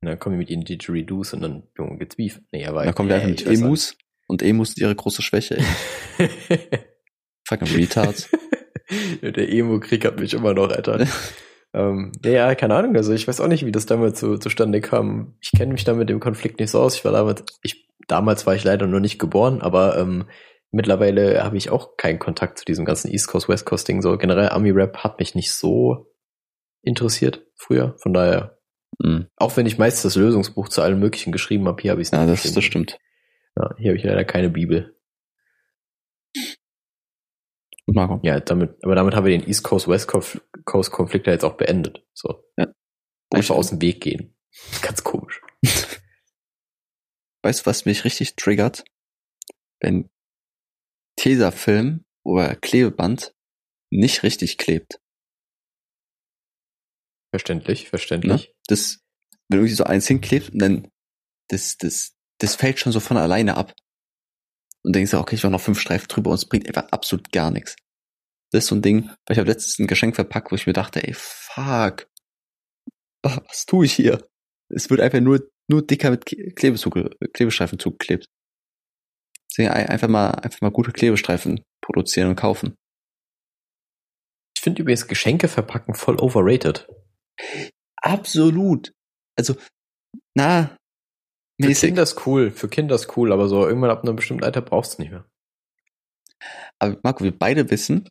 Und 0.00 0.08
dann 0.08 0.18
kommen 0.18 0.36
wir 0.36 0.38
mit 0.38 0.50
ihnen 0.50 0.64
Didgeridoos 0.64 1.34
und 1.34 1.42
dann, 1.42 1.64
Junge, 1.76 1.98
gibt's 1.98 2.16
Beef. 2.16 2.40
Nee, 2.52 2.64
aber. 2.64 2.84
Dann 2.84 2.94
kommen 2.94 3.10
wir 3.10 3.16
einfach 3.16 3.28
mit 3.28 3.46
Emus 3.46 3.98
und 4.28 4.42
Emus 4.42 4.70
sind 4.70 4.82
ihre 4.82 4.94
große 4.94 5.20
Schwäche. 5.20 5.58
Ey. 6.18 6.30
Fucking 7.48 7.68
Retards. 7.68 8.30
Der 9.22 9.52
Emo-Krieg 9.52 10.04
hat 10.04 10.18
mich 10.18 10.34
immer 10.34 10.54
noch, 10.54 10.70
Alter. 10.70 11.06
Ähm, 11.74 12.12
ja, 12.24 12.54
keine 12.54 12.74
Ahnung. 12.76 12.96
Also 12.96 13.12
ich 13.12 13.26
weiß 13.28 13.40
auch 13.40 13.48
nicht, 13.48 13.66
wie 13.66 13.72
das 13.72 13.86
damals 13.86 14.20
so 14.20 14.36
zustande 14.38 14.80
kam. 14.80 15.36
Ich 15.40 15.50
kenne 15.52 15.72
mich 15.72 15.84
da 15.84 15.94
mit 15.94 16.08
dem 16.08 16.20
Konflikt 16.20 16.60
nicht 16.60 16.70
so 16.70 16.80
aus. 16.80 16.94
Ich 16.96 17.04
war 17.04 17.12
damals, 17.12 17.44
ich, 17.62 17.88
damals 18.08 18.46
war 18.46 18.54
ich 18.54 18.64
leider 18.64 18.86
noch 18.86 19.00
nicht 19.00 19.18
geboren, 19.18 19.60
aber 19.62 19.98
ähm, 19.98 20.24
mittlerweile 20.70 21.44
habe 21.44 21.56
ich 21.56 21.70
auch 21.70 21.96
keinen 21.96 22.18
Kontakt 22.18 22.58
zu 22.58 22.64
diesem 22.64 22.84
ganzen 22.84 23.10
East 23.10 23.28
Coast, 23.28 23.48
West 23.48 23.66
Coast 23.66 23.86
Ding. 23.88 24.02
So 24.02 24.16
generell 24.18 24.48
Ami-Rap 24.48 24.98
hat 24.98 25.18
mich 25.18 25.34
nicht 25.34 25.52
so 25.52 26.10
interessiert 26.82 27.46
früher. 27.56 27.94
Von 27.98 28.12
daher, 28.14 28.58
Mhm. 29.02 29.26
auch 29.36 29.56
wenn 29.56 29.66
ich 29.66 29.76
meist 29.76 30.04
das 30.04 30.14
Lösungsbuch 30.14 30.68
zu 30.68 30.80
allem 30.80 31.00
Möglichen 31.00 31.32
geschrieben 31.32 31.66
habe, 31.66 31.82
hier 31.82 31.90
habe 31.90 32.00
ich 32.00 32.06
es 32.06 32.12
Ja, 32.12 32.20
nicht 32.20 32.30
das, 32.32 32.42
geschrieben. 32.42 32.54
das 32.54 32.64
stimmt. 32.64 32.98
Ja, 33.56 33.70
hier 33.76 33.88
habe 33.90 33.98
ich 33.98 34.04
leider 34.04 34.24
keine 34.24 34.50
Bibel. 34.50 34.94
Gut, 37.83 37.83
Marco. 37.94 38.20
Ja, 38.22 38.40
damit, 38.40 38.76
aber 38.84 38.94
damit 38.94 39.14
haben 39.14 39.24
wir 39.24 39.38
den 39.38 39.48
East 39.48 39.62
Coast, 39.64 39.88
West 39.88 40.08
Coast 40.08 40.90
Konflikt 40.90 41.26
ja 41.26 41.32
jetzt 41.32 41.44
auch 41.44 41.56
beendet. 41.56 42.04
So. 42.12 42.44
Ja. 42.56 42.66
Einfach 43.32 43.54
aus 43.54 43.70
dem 43.70 43.80
Weg 43.80 44.00
gehen. 44.00 44.36
Ganz 44.82 45.02
komisch. 45.02 45.40
Weißt 47.42 47.60
du, 47.60 47.66
was 47.66 47.84
mich 47.84 48.04
richtig 48.04 48.36
triggert? 48.36 48.84
Wenn 49.80 50.08
Tesafilm 51.16 52.04
oder 52.24 52.54
Klebeband 52.56 53.34
nicht 53.90 54.22
richtig 54.22 54.58
klebt. 54.58 55.00
Verständlich, 57.32 57.84
Ne? 57.84 57.88
verständlich. 57.88 58.54
Das, 58.66 59.00
wenn 59.48 59.58
irgendwie 59.58 59.74
so 59.74 59.84
eins 59.84 60.06
hinklebt 60.06 60.50
und 60.50 60.58
dann 60.60 60.88
das, 61.48 61.76
das, 61.76 62.14
das 62.38 62.54
fällt 62.56 62.78
schon 62.78 62.92
so 62.92 63.00
von 63.00 63.16
alleine 63.16 63.56
ab. 63.56 63.74
Und 64.82 64.94
denkst 64.94 65.12
du, 65.12 65.18
okay, 65.18 65.34
ich 65.34 65.44
war 65.44 65.50
noch 65.50 65.60
fünf 65.60 65.80
Streifen 65.80 66.08
drüber 66.08 66.30
und 66.30 66.36
es 66.36 66.46
bringt 66.48 66.66
einfach 66.66 66.88
absolut 66.90 67.32
gar 67.32 67.50
nichts. 67.50 67.76
Das 68.54 68.62
ist 68.64 68.68
so 68.68 68.76
ein 68.76 68.82
Ding, 68.82 69.08
weil 69.08 69.32
ich 69.32 69.38
habe 69.38 69.48
letztens 69.50 69.80
ein 69.80 69.88
Geschenk 69.88 70.14
verpackt, 70.14 70.52
wo 70.52 70.54
ich 70.54 70.68
mir 70.68 70.72
dachte, 70.72 71.02
ey, 71.02 71.12
fuck. 71.12 72.06
Was, 73.24 73.40
was 73.48 73.66
tue 73.66 73.84
ich 73.84 73.92
hier? 73.94 74.28
Es 74.68 74.90
wird 74.90 75.00
einfach 75.00 75.18
nur, 75.18 75.50
nur 75.68 75.84
dicker 75.84 76.10
mit 76.12 76.24
Ke- 76.24 76.52
Klebezug, 76.52 76.94
Klebestreifen 77.32 77.80
zugeklebt. 77.80 78.26
Deswegen 79.50 79.70
einfach 79.70 80.06
mal, 80.06 80.30
einfach 80.30 80.60
mal 80.60 80.70
gute 80.70 80.92
Klebestreifen 80.92 81.64
produzieren 81.84 82.28
und 82.28 82.36
kaufen. 82.36 82.76
Ich 84.56 84.62
finde 84.62 84.82
übrigens 84.82 85.08
Geschenke 85.08 85.48
verpacken 85.48 85.94
voll 85.94 86.20
overrated. 86.20 86.88
Absolut. 87.96 88.92
Also, 89.36 89.56
na, 90.36 90.76
Für 91.60 91.68
mäßig. 91.68 91.88
Kinder 91.88 92.04
ist 92.04 92.24
cool, 92.24 92.52
für 92.52 92.68
Kinder 92.68 92.94
ist 92.94 93.16
cool, 93.16 93.32
aber 93.32 93.48
so 93.48 93.66
irgendwann 93.66 93.90
ab 93.90 94.04
einem 94.04 94.14
bestimmten 94.14 94.44
Alter 94.44 94.62
brauchst 94.62 94.92
du 94.92 94.94
es 94.94 94.98
nicht 95.00 95.10
mehr. 95.10 95.28
Aber 96.78 97.00
Marco, 97.02 97.24
wir 97.24 97.36
beide 97.36 97.70
wissen, 97.70 98.08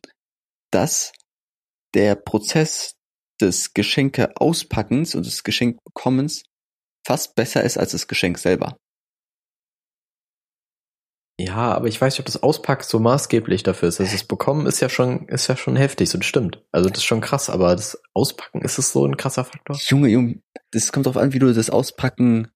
dass 0.74 1.12
der 1.94 2.16
Prozess 2.16 2.96
des 3.40 3.74
Geschenke 3.74 4.36
auspackens 4.36 5.14
und 5.14 5.26
des 5.26 5.44
Geschenkbekommens 5.44 6.44
fast 7.06 7.34
besser 7.34 7.62
ist 7.62 7.78
als 7.78 7.92
das 7.92 8.08
Geschenk 8.08 8.38
selber. 8.38 8.76
Ja, 11.40 11.72
aber 11.72 11.88
ich 11.88 12.00
weiß 12.00 12.14
nicht, 12.14 12.20
ob 12.20 12.26
das 12.26 12.42
Auspacken 12.42 12.84
so 12.84 13.00
maßgeblich 13.00 13.64
dafür 13.64 13.88
ist. 13.88 14.00
Also 14.00 14.12
das 14.12 14.22
Bekommen 14.22 14.66
ist 14.66 14.80
ja 14.80 14.88
schon, 14.88 15.28
ist 15.28 15.48
ja 15.48 15.56
schon 15.56 15.74
heftig, 15.74 16.08
so 16.08 16.18
das 16.18 16.26
stimmt. 16.26 16.62
Also 16.70 16.88
das 16.88 16.98
ist 16.98 17.04
schon 17.04 17.20
krass, 17.20 17.50
aber 17.50 17.74
das 17.74 18.00
Auspacken, 18.14 18.62
ist 18.62 18.78
es 18.78 18.92
so 18.92 19.04
ein 19.04 19.16
krasser 19.16 19.44
Faktor? 19.44 19.76
Junge, 19.76 20.08
Junge, 20.08 20.40
das 20.70 20.92
kommt 20.92 21.06
darauf 21.06 21.20
an, 21.20 21.32
wie 21.32 21.40
du 21.40 21.52
das 21.52 21.70
Auspacken 21.70 22.52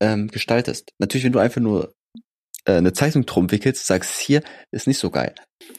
ähm, 0.00 0.28
gestaltest. 0.28 0.92
Natürlich, 0.98 1.24
wenn 1.24 1.32
du 1.32 1.38
einfach 1.38 1.62
nur 1.62 1.94
äh, 2.66 2.72
eine 2.72 2.92
Zeichnung 2.92 3.24
drum 3.24 3.50
wickelst, 3.50 3.86
sagst, 3.86 4.20
hier 4.20 4.42
ist 4.70 4.86
nicht 4.86 4.98
so 4.98 5.10
geil. 5.10 5.34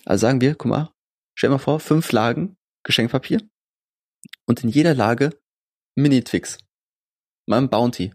Also 0.05 0.21
sagen 0.23 0.41
wir, 0.41 0.55
guck 0.55 0.71
mal, 0.71 0.93
stell 1.39 1.49
mal 1.51 1.57
vor, 1.57 1.79
fünf 1.79 2.11
Lagen 2.11 2.57
Geschenkpapier 2.83 3.39
und 4.45 4.61
in 4.63 4.69
jeder 4.69 4.93
Lage 4.93 5.39
Mini-Twix. 5.95 6.57
Mal 7.47 7.59
ein 7.59 7.69
Bounty. 7.69 8.13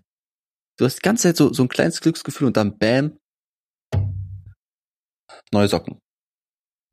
Du 0.78 0.84
hast 0.84 0.96
die 0.96 1.02
ganze 1.02 1.22
Zeit 1.24 1.36
so, 1.38 1.50
so 1.52 1.62
ein 1.62 1.68
kleines 1.70 2.02
Glücksgefühl 2.02 2.48
und 2.48 2.56
dann 2.58 2.76
bam, 2.78 3.18
neue 5.52 5.68
Socken. 5.68 5.98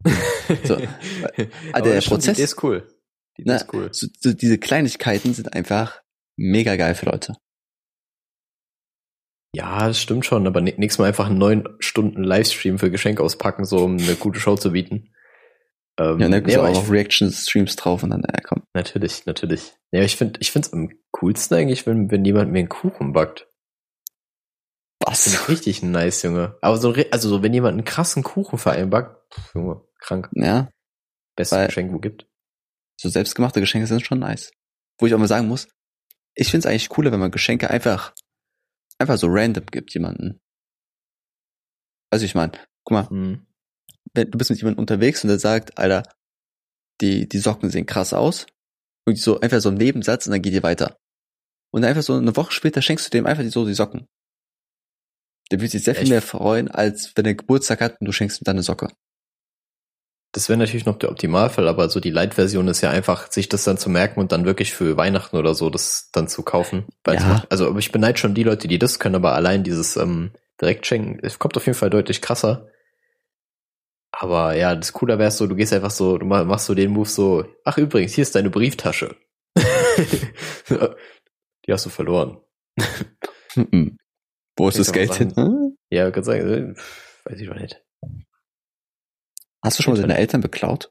So. 0.65 0.75
aber 0.75 1.81
der 1.81 1.95
das 1.95 2.05
stimmt, 2.05 2.21
Prozess- 2.23 2.35
Die 2.37 2.43
ist 2.43 2.61
cool. 2.63 2.87
Die 3.37 3.43
Na, 3.45 3.55
ist 3.55 3.73
cool. 3.73 3.89
So, 3.93 4.07
so 4.19 4.33
diese 4.33 4.57
Kleinigkeiten 4.57 5.33
sind 5.33 5.53
einfach 5.53 6.01
mega 6.37 6.75
geil 6.75 6.93
für 6.95 7.05
Leute. 7.05 7.35
Ja, 9.55 9.87
das 9.87 10.01
stimmt 10.01 10.25
schon, 10.25 10.47
aber 10.47 10.59
nä- 10.59 10.75
nächstes 10.77 10.99
Mal 10.99 11.07
einfach 11.07 11.27
einen 11.27 11.37
neun 11.37 11.69
Stunden 11.79 12.23
Livestream 12.23 12.79
für 12.79 12.91
Geschenk 12.91 13.19
auspacken, 13.21 13.63
so 13.65 13.77
um 13.85 13.97
eine 13.97 14.15
gute 14.15 14.39
Show 14.41 14.55
zu 14.57 14.71
bieten. 14.71 15.13
Ähm, 15.99 16.19
Ja, 16.19 16.29
dann 16.29 16.43
nee, 16.43 16.57
auch 16.57 16.71
noch 16.73 16.89
Reaction-Streams 16.89 17.75
drauf 17.75 18.03
und 18.03 18.11
dann, 18.11 18.21
ja, 18.21 18.39
komm. 18.43 18.63
natürlich, 18.73 19.25
natürlich. 19.25 19.73
Ja, 19.91 20.01
ich 20.03 20.15
finde, 20.15 20.39
ich 20.41 20.51
finde 20.51 20.67
es 20.67 20.73
am 20.73 20.89
coolsten 21.11 21.55
eigentlich, 21.55 21.85
wenn, 21.85 22.09
wenn 22.11 22.23
jemand 22.25 22.51
mir 22.51 22.59
einen 22.59 22.69
Kuchen 22.69 23.13
backt. 23.13 23.47
Das 24.99 25.23
finde 25.23 25.35
ich 25.37 25.41
Was? 25.41 25.49
richtig 25.49 25.83
nice, 25.83 26.21
Junge. 26.23 26.57
Aber 26.61 26.77
so, 26.77 26.93
also 27.11 27.29
so, 27.29 27.43
wenn 27.43 27.53
jemand 27.53 27.73
einen 27.73 27.85
krassen 27.85 28.23
Kuchen 28.23 28.57
für 28.59 28.71
einen 28.71 28.89
backt, 28.89 29.33
pff, 29.33 29.55
Junge, 29.55 29.81
krank. 29.99 30.29
Ja, 30.33 30.69
Bestes 31.35 31.57
Weil- 31.57 31.67
Geschenk, 31.67 31.91
wo 31.93 31.99
gibt. 31.99 32.27
so 32.99 33.09
selbstgemachte 33.09 33.59
Geschenke 33.59 33.87
sind 33.87 34.05
schon 34.05 34.19
nice. 34.19 34.51
Wo 34.99 35.07
ich 35.07 35.13
auch 35.13 35.19
mal 35.19 35.27
sagen 35.27 35.47
muss, 35.47 35.67
ich 36.35 36.49
find's 36.51 36.65
eigentlich 36.65 36.89
cooler, 36.89 37.11
wenn 37.11 37.19
man 37.19 37.31
Geschenke 37.31 37.69
einfach, 37.69 38.13
einfach 38.99 39.17
so 39.17 39.27
random 39.29 39.65
gibt 39.65 39.93
jemanden. 39.93 40.39
Also 42.11 42.25
ich 42.25 42.35
meine, 42.35 42.51
guck 42.83 42.91
mal, 42.93 43.09
Hm. 43.09 43.47
Wenn 44.13 44.31
du 44.31 44.37
bist 44.37 44.49
mit 44.49 44.59
jemandem 44.59 44.79
unterwegs 44.79 45.23
und 45.23 45.29
der 45.29 45.39
sagt, 45.39 45.77
Alter, 45.77 46.03
die, 47.01 47.27
die 47.27 47.39
Socken 47.39 47.69
sehen 47.69 47.85
krass 47.85 48.13
aus. 48.13 48.45
Und 49.05 49.17
so 49.17 49.39
einfach 49.39 49.59
so 49.61 49.69
ein 49.69 49.75
Nebensatz 49.75 50.27
und 50.27 50.31
dann 50.31 50.41
geht 50.41 50.53
ihr 50.53 50.63
weiter. 50.63 50.97
Und 51.71 51.83
einfach 51.83 52.03
so 52.03 52.13
eine 52.13 52.35
Woche 52.35 52.51
später 52.51 52.81
schenkst 52.81 53.07
du 53.07 53.09
dem 53.09 53.25
einfach 53.25 53.43
die, 53.43 53.49
so 53.49 53.65
die 53.65 53.73
Socken. 53.73 54.07
Der 55.51 55.59
wird 55.59 55.71
sich 55.71 55.83
sehr 55.83 55.95
viel 55.95 56.03
Echt? 56.03 56.11
mehr 56.11 56.21
freuen, 56.21 56.69
als 56.69 57.11
wenn 57.15 57.25
er 57.25 57.35
Geburtstag 57.35 57.81
hat 57.81 57.99
und 57.99 58.05
du 58.05 58.11
schenkst 58.11 58.41
ihm 58.41 58.45
dann 58.45 58.55
eine 58.55 58.63
Socke. 58.63 58.89
Das 60.33 60.47
wäre 60.47 60.57
natürlich 60.57 60.85
noch 60.85 60.97
der 60.97 61.11
Optimalfall, 61.11 61.67
aber 61.67 61.89
so 61.89 61.99
die 61.99 62.09
Light-Version 62.09 62.69
ist 62.69 62.79
ja 62.79 62.89
einfach, 62.89 63.29
sich 63.29 63.49
das 63.49 63.65
dann 63.65 63.77
zu 63.77 63.89
merken 63.89 64.21
und 64.21 64.31
dann 64.31 64.45
wirklich 64.45 64.73
für 64.73 64.95
Weihnachten 64.95 65.35
oder 65.35 65.53
so 65.55 65.69
das 65.69 66.09
dann 66.13 66.29
zu 66.29 66.41
kaufen. 66.43 66.85
Ja. 67.05 67.27
macht, 67.27 67.51
also 67.51 67.77
ich 67.77 67.91
beneide 67.91 68.17
schon 68.17 68.33
die 68.33 68.43
Leute, 68.43 68.69
die 68.69 68.79
das 68.79 68.99
können, 68.99 69.15
aber 69.15 69.33
allein 69.33 69.63
dieses 69.63 69.97
ähm, 69.97 70.31
Direktschenken, 70.61 71.19
es 71.21 71.37
kommt 71.37 71.57
auf 71.57 71.65
jeden 71.65 71.77
Fall 71.77 71.89
deutlich 71.89 72.21
krasser. 72.21 72.69
Aber 74.11 74.55
ja, 74.55 74.75
das 74.75 74.93
cooler 74.93 75.19
wäre 75.19 75.31
so, 75.31 75.47
du 75.47 75.55
gehst 75.55 75.73
einfach 75.73 75.91
so, 75.91 76.17
du 76.17 76.25
ma- 76.25 76.43
machst 76.43 76.65
so 76.65 76.75
den 76.75 76.91
Move 76.91 77.07
so, 77.07 77.45
ach 77.63 77.77
übrigens, 77.77 78.13
hier 78.13 78.23
ist 78.23 78.35
deine 78.35 78.49
Brieftasche. 78.49 79.15
die 79.57 81.71
hast 81.71 81.85
du 81.85 81.89
verloren. 81.89 82.41
Mhm. 83.55 83.97
Wo 84.57 84.69
ist 84.69 84.79
das 84.79 84.91
Geld 84.91 85.13
hin? 85.15 85.35
Hm? 85.35 85.77
Ja, 85.89 86.11
kann 86.11 86.23
sagen, 86.23 86.75
äh, 86.75 86.79
weiß 87.25 87.39
ich 87.39 87.47
doch 87.47 87.55
nicht. 87.55 87.81
Hast 89.63 89.79
du 89.79 89.83
schon 89.83 89.93
mal 89.93 90.01
deine 90.01 90.17
Eltern 90.17 90.41
beklaut? 90.41 90.89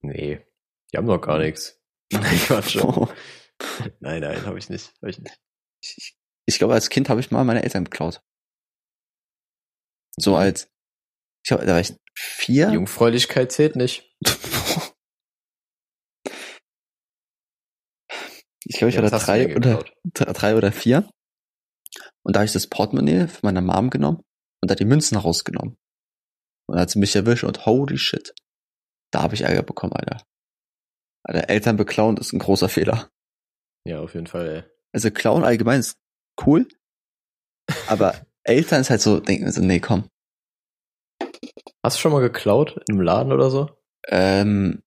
Nee, 0.00 0.46
die 0.92 0.96
haben 0.96 1.06
doch 1.06 1.20
gar 1.20 1.38
nichts. 1.38 1.80
Nein, 2.12 2.38
Quatsch. 2.38 2.76
Oh. 2.76 3.08
Nein, 4.00 4.20
nein, 4.20 4.46
habe 4.46 4.58
ich 4.58 4.70
nicht. 4.70 4.94
Hab 5.02 5.08
ich 5.08 5.18
nicht. 5.18 5.40
Ich, 5.82 6.16
ich 6.46 6.58
glaube, 6.58 6.74
als 6.74 6.90
Kind 6.90 7.08
habe 7.08 7.20
ich 7.20 7.30
mal 7.30 7.44
meine 7.44 7.62
Eltern 7.64 7.84
beklaut. 7.84 8.22
So 10.16 10.36
als, 10.36 10.70
Ich 11.48 11.50
glaube, 11.50 11.64
da 11.64 11.72
war 11.72 11.80
ich 11.80 11.94
vier. 12.14 12.70
Jungfräulichkeit 12.72 13.50
zählt 13.50 13.74
nicht. 13.74 14.14
Ich 18.66 18.76
glaube, 18.76 18.90
ich 18.90 18.96
war 18.96 19.04
Jetzt 19.04 19.12
da 19.12 19.16
hast 19.16 19.28
du 19.28 19.32
drei 19.32 19.56
oder, 19.56 19.82
drei 20.12 20.56
oder 20.56 20.72
vier. 20.72 21.08
Und 22.22 22.36
da 22.36 22.40
habe 22.40 22.44
ich 22.44 22.52
das 22.52 22.66
Portemonnaie 22.66 23.28
von 23.28 23.40
meiner 23.44 23.62
Mom 23.62 23.88
genommen 23.88 24.20
und 24.60 24.70
da 24.70 24.74
die 24.74 24.84
Münzen 24.84 25.16
rausgenommen. 25.16 25.78
Und 26.66 26.74
dann 26.74 26.82
hat 26.82 26.90
sie 26.90 26.98
mich 26.98 27.16
erwischt 27.16 27.44
und 27.44 27.64
holy 27.64 27.96
shit. 27.96 28.34
Da 29.10 29.22
habe 29.22 29.34
ich 29.34 29.40
Ärger 29.40 29.62
bekommen, 29.62 29.94
Alter. 29.94 30.22
Alter, 31.22 31.48
Eltern 31.48 31.78
beklauen 31.78 32.18
ist 32.18 32.34
ein 32.34 32.40
großer 32.40 32.68
Fehler. 32.68 33.08
Ja, 33.86 34.00
auf 34.00 34.12
jeden 34.12 34.26
Fall, 34.26 34.48
ey. 34.48 34.64
Also 34.92 35.10
klauen 35.10 35.44
allgemein 35.44 35.80
ist 35.80 35.96
cool, 36.44 36.68
aber 37.86 38.26
Eltern 38.42 38.82
ist 38.82 38.90
halt 38.90 39.00
so, 39.00 39.18
denken 39.18 39.50
so, 39.50 39.62
nee, 39.62 39.80
komm. 39.80 40.10
Hast 41.88 41.96
du 41.96 42.00
schon 42.02 42.12
mal 42.12 42.20
geklaut 42.20 42.76
in 42.86 42.96
einem 42.96 43.00
Laden 43.00 43.32
oder 43.32 43.48
so? 43.48 43.70
Ähm, 44.08 44.82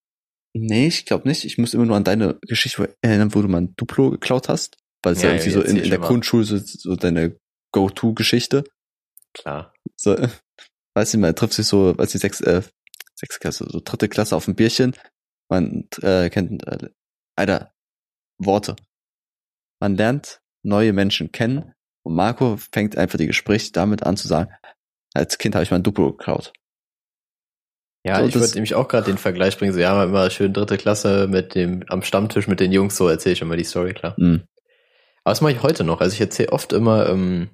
nee, 0.53 0.85
ich 0.85 1.07
glaube 1.07 1.27
nicht. 1.27 1.45
Ich 1.45 1.57
muss 1.57 1.73
immer 1.73 1.87
nur 1.87 1.95
an 1.95 2.03
deine 2.03 2.37
Geschichte 2.41 2.95
erinnern, 3.01 3.33
wo 3.33 3.41
du 3.41 3.47
mal 3.47 3.61
ein 3.61 3.75
Duplo 3.75 4.11
geklaut 4.11 4.49
hast. 4.49 4.77
Weil 5.01 5.13
es 5.13 5.23
ja, 5.23 5.29
Ja, 5.29 5.33
irgendwie 5.33 5.49
so 5.49 5.61
in, 5.63 5.77
in 5.77 5.89
der 5.89 5.97
mal. 5.97 6.05
Grundschule 6.05 6.43
so, 6.43 6.59
so 6.59 6.95
deine 6.95 7.39
Go-To-Geschichte. 7.71 8.65
Klar. 9.33 9.73
So, 9.95 10.15
weiß 10.93 11.11
nicht, 11.15 11.21
man 11.21 11.35
trifft 11.35 11.53
sich 11.53 11.65
so, 11.65 11.97
weiß 11.97 12.13
nicht, 12.13 12.21
sechs, 12.21 12.39
äh, 12.41 12.61
sechs 13.15 13.39
Klasse, 13.39 13.65
so 13.67 13.81
dritte 13.83 14.07
Klasse 14.07 14.35
auf 14.35 14.47
ein 14.47 14.53
Bierchen. 14.53 14.95
Man 15.49 15.87
äh, 16.03 16.29
kennt, 16.29 16.67
äh, 16.67 16.89
Alter, 17.35 17.73
Worte. 18.37 18.75
Man 19.79 19.97
lernt 19.97 20.39
neue 20.61 20.93
Menschen 20.93 21.31
kennen 21.31 21.73
und 22.05 22.13
Marco 22.13 22.57
fängt 22.57 22.95
einfach 22.95 23.17
die 23.17 23.25
Gespräche 23.25 23.71
damit 23.71 24.03
an 24.03 24.17
zu 24.17 24.27
sagen, 24.27 24.53
als 25.15 25.39
Kind 25.39 25.55
habe 25.55 25.63
ich 25.63 25.71
mal 25.71 25.77
ein 25.77 25.83
Duplo 25.83 26.11
geklaut. 26.11 26.53
Ja, 28.03 28.19
So, 28.19 28.25
ich 28.27 28.35
würde 28.35 28.53
nämlich 28.55 28.73
auch 28.75 28.87
gerade 28.87 29.05
den 29.05 29.17
Vergleich 29.17 29.57
bringen. 29.57 29.73
So, 29.73 29.79
ja, 29.79 30.03
immer 30.03 30.29
schön 30.29 30.53
dritte 30.53 30.77
Klasse 30.77 31.27
mit 31.27 31.53
dem 31.55 31.83
am 31.87 32.01
Stammtisch 32.01 32.47
mit 32.47 32.59
den 32.59 32.71
Jungs, 32.71 32.97
so 32.97 33.07
erzähle 33.07 33.33
ich 33.33 33.41
immer 33.41 33.57
die 33.57 33.63
Story, 33.63 33.93
klar. 33.93 34.15
Hm. 34.17 34.41
Aber 35.23 35.31
das 35.33 35.41
mache 35.41 35.51
ich 35.53 35.61
heute 35.63 35.83
noch. 35.83 36.01
Also 36.01 36.13
ich 36.15 36.21
erzähle 36.21 36.51
oft 36.51 36.73
immer 36.73 37.07
ähm, 37.09 37.49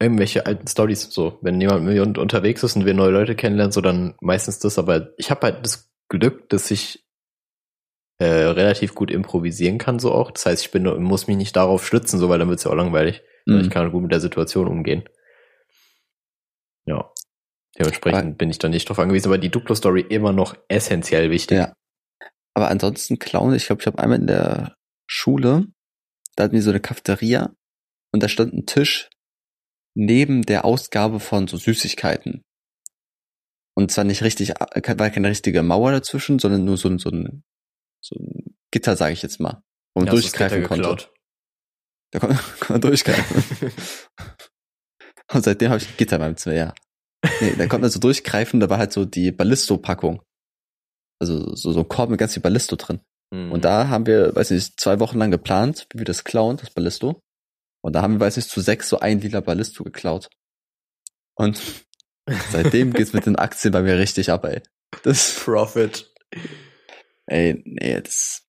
irgendwelche 0.00 0.46
alten 0.46 0.68
Stories. 0.68 1.10
So, 1.10 1.38
wenn 1.42 1.60
jemand 1.60 1.84
mit 1.84 1.94
mir 1.94 2.02
un- 2.02 2.16
unterwegs 2.16 2.62
ist 2.62 2.76
und 2.76 2.86
wir 2.86 2.94
neue 2.94 3.10
Leute 3.10 3.34
kennenlernen, 3.34 3.72
so 3.72 3.80
dann 3.80 4.14
meistens 4.20 4.60
das. 4.60 4.78
Aber 4.78 5.08
ich 5.16 5.30
habe 5.32 5.40
halt 5.46 5.64
das 5.64 5.90
Glück, 6.08 6.48
dass 6.48 6.70
ich 6.70 7.04
äh, 8.18 8.24
relativ 8.24 8.94
gut 8.94 9.10
improvisieren 9.10 9.78
kann, 9.78 9.98
so 9.98 10.12
auch. 10.12 10.30
Das 10.30 10.46
heißt, 10.46 10.62
ich 10.64 10.70
bin 10.70 10.84
muss 11.02 11.26
mich 11.26 11.36
nicht 11.36 11.56
darauf 11.56 11.84
stützen, 11.84 12.20
so 12.20 12.28
weil 12.28 12.38
dann 12.38 12.48
wird's 12.48 12.62
ja 12.64 12.70
auch 12.70 12.76
langweilig. 12.76 13.22
sondern 13.44 13.62
Hm. 13.62 13.68
Ich 13.68 13.74
kann 13.74 13.90
gut 13.90 14.02
mit 14.02 14.12
der 14.12 14.20
Situation 14.20 14.68
umgehen. 14.68 15.02
Ja. 16.86 17.10
Dementsprechend 17.78 18.20
Aber- 18.20 18.30
bin 18.32 18.50
ich 18.50 18.58
da 18.58 18.68
nicht 18.68 18.88
drauf 18.88 18.98
angewiesen, 18.98 19.28
aber 19.28 19.38
die 19.38 19.50
Duplo-Story 19.50 20.00
immer 20.08 20.32
noch 20.32 20.56
essentiell 20.68 21.30
wichtig. 21.30 21.58
Ja. 21.58 21.74
Aber 22.54 22.68
ansonsten 22.70 23.18
klauen, 23.18 23.54
ich 23.54 23.66
glaube, 23.66 23.82
ich 23.82 23.86
habe 23.86 23.98
einmal 23.98 24.18
in 24.18 24.26
der 24.26 24.74
Schule, 25.06 25.66
da 26.36 26.44
hatten 26.44 26.54
wir 26.54 26.62
so 26.62 26.70
eine 26.70 26.80
Cafeteria 26.80 27.52
und 28.14 28.22
da 28.22 28.28
stand 28.28 28.54
ein 28.54 28.66
Tisch 28.66 29.10
neben 29.94 30.42
der 30.42 30.64
Ausgabe 30.64 31.20
von 31.20 31.48
so 31.48 31.56
Süßigkeiten. 31.58 32.42
Und 33.74 33.90
zwar 33.92 34.04
nicht 34.04 34.22
richtig, 34.22 34.50
war 34.58 35.10
keine 35.10 35.28
richtige 35.28 35.62
Mauer 35.62 35.92
dazwischen, 35.92 36.38
sondern 36.38 36.64
nur 36.64 36.78
so 36.78 36.88
ein, 36.88 36.98
so 36.98 37.10
ein, 37.10 37.42
so 38.02 38.16
ein 38.18 38.56
Gitter, 38.70 38.96
sage 38.96 39.12
ich 39.12 39.22
jetzt 39.22 39.38
mal, 39.38 39.62
wo 39.94 40.00
man 40.00 40.06
Ja, 40.06 40.12
durchgreifen 40.12 40.64
konnte. 40.64 40.82
geklaut. 40.82 41.12
Da 42.12 42.20
kann, 42.20 42.38
man 42.70 42.80
durchgreifen. 42.80 43.72
und 45.32 45.44
seitdem 45.44 45.70
habe 45.70 45.82
ich 45.82 45.88
ein 45.90 45.96
Gitter 45.98 46.16
in 46.16 46.22
meinem 46.22 46.36
Zimmer, 46.38 46.56
ja. 46.56 46.74
Nee, 47.40 47.54
da 47.56 47.66
konnte 47.66 47.82
man 47.82 47.90
so 47.90 48.00
durchgreifen, 48.00 48.60
da 48.60 48.70
war 48.70 48.78
halt 48.78 48.92
so 48.92 49.04
die 49.04 49.32
Ballisto-Packung. 49.32 50.22
Also 51.20 51.54
so, 51.54 51.72
so 51.72 51.80
ein 51.80 51.88
Korb 51.88 52.10
mit 52.10 52.18
ganz 52.18 52.34
viel 52.34 52.42
Ballisto 52.42 52.76
drin. 52.76 53.00
Mhm. 53.32 53.52
Und 53.52 53.64
da 53.64 53.88
haben 53.88 54.06
wir, 54.06 54.34
weiß 54.34 54.50
nicht, 54.50 54.78
zwei 54.78 55.00
Wochen 55.00 55.18
lang 55.18 55.30
geplant, 55.30 55.86
wie 55.90 55.98
wir 55.98 56.04
das 56.04 56.24
klauen, 56.24 56.56
das 56.56 56.70
Ballisto. 56.70 57.20
Und 57.82 57.94
da 57.94 58.02
haben 58.02 58.14
wir, 58.14 58.20
weiß 58.20 58.36
nicht, 58.36 58.50
zu 58.50 58.60
sechs 58.60 58.88
so 58.88 59.00
ein 59.00 59.20
lila 59.20 59.40
Ballisto 59.40 59.84
geklaut. 59.84 60.28
Und 61.36 61.60
seitdem 62.50 62.92
geht's 62.92 63.12
mit 63.12 63.26
den 63.26 63.36
Aktien 63.36 63.72
bei 63.72 63.82
mir 63.82 63.98
richtig 63.98 64.30
ab, 64.30 64.44
ey. 64.44 64.62
Das, 65.02 65.34
Profit. 65.44 66.12
ey, 67.26 67.62
nee, 67.64 68.00
das, 68.00 68.46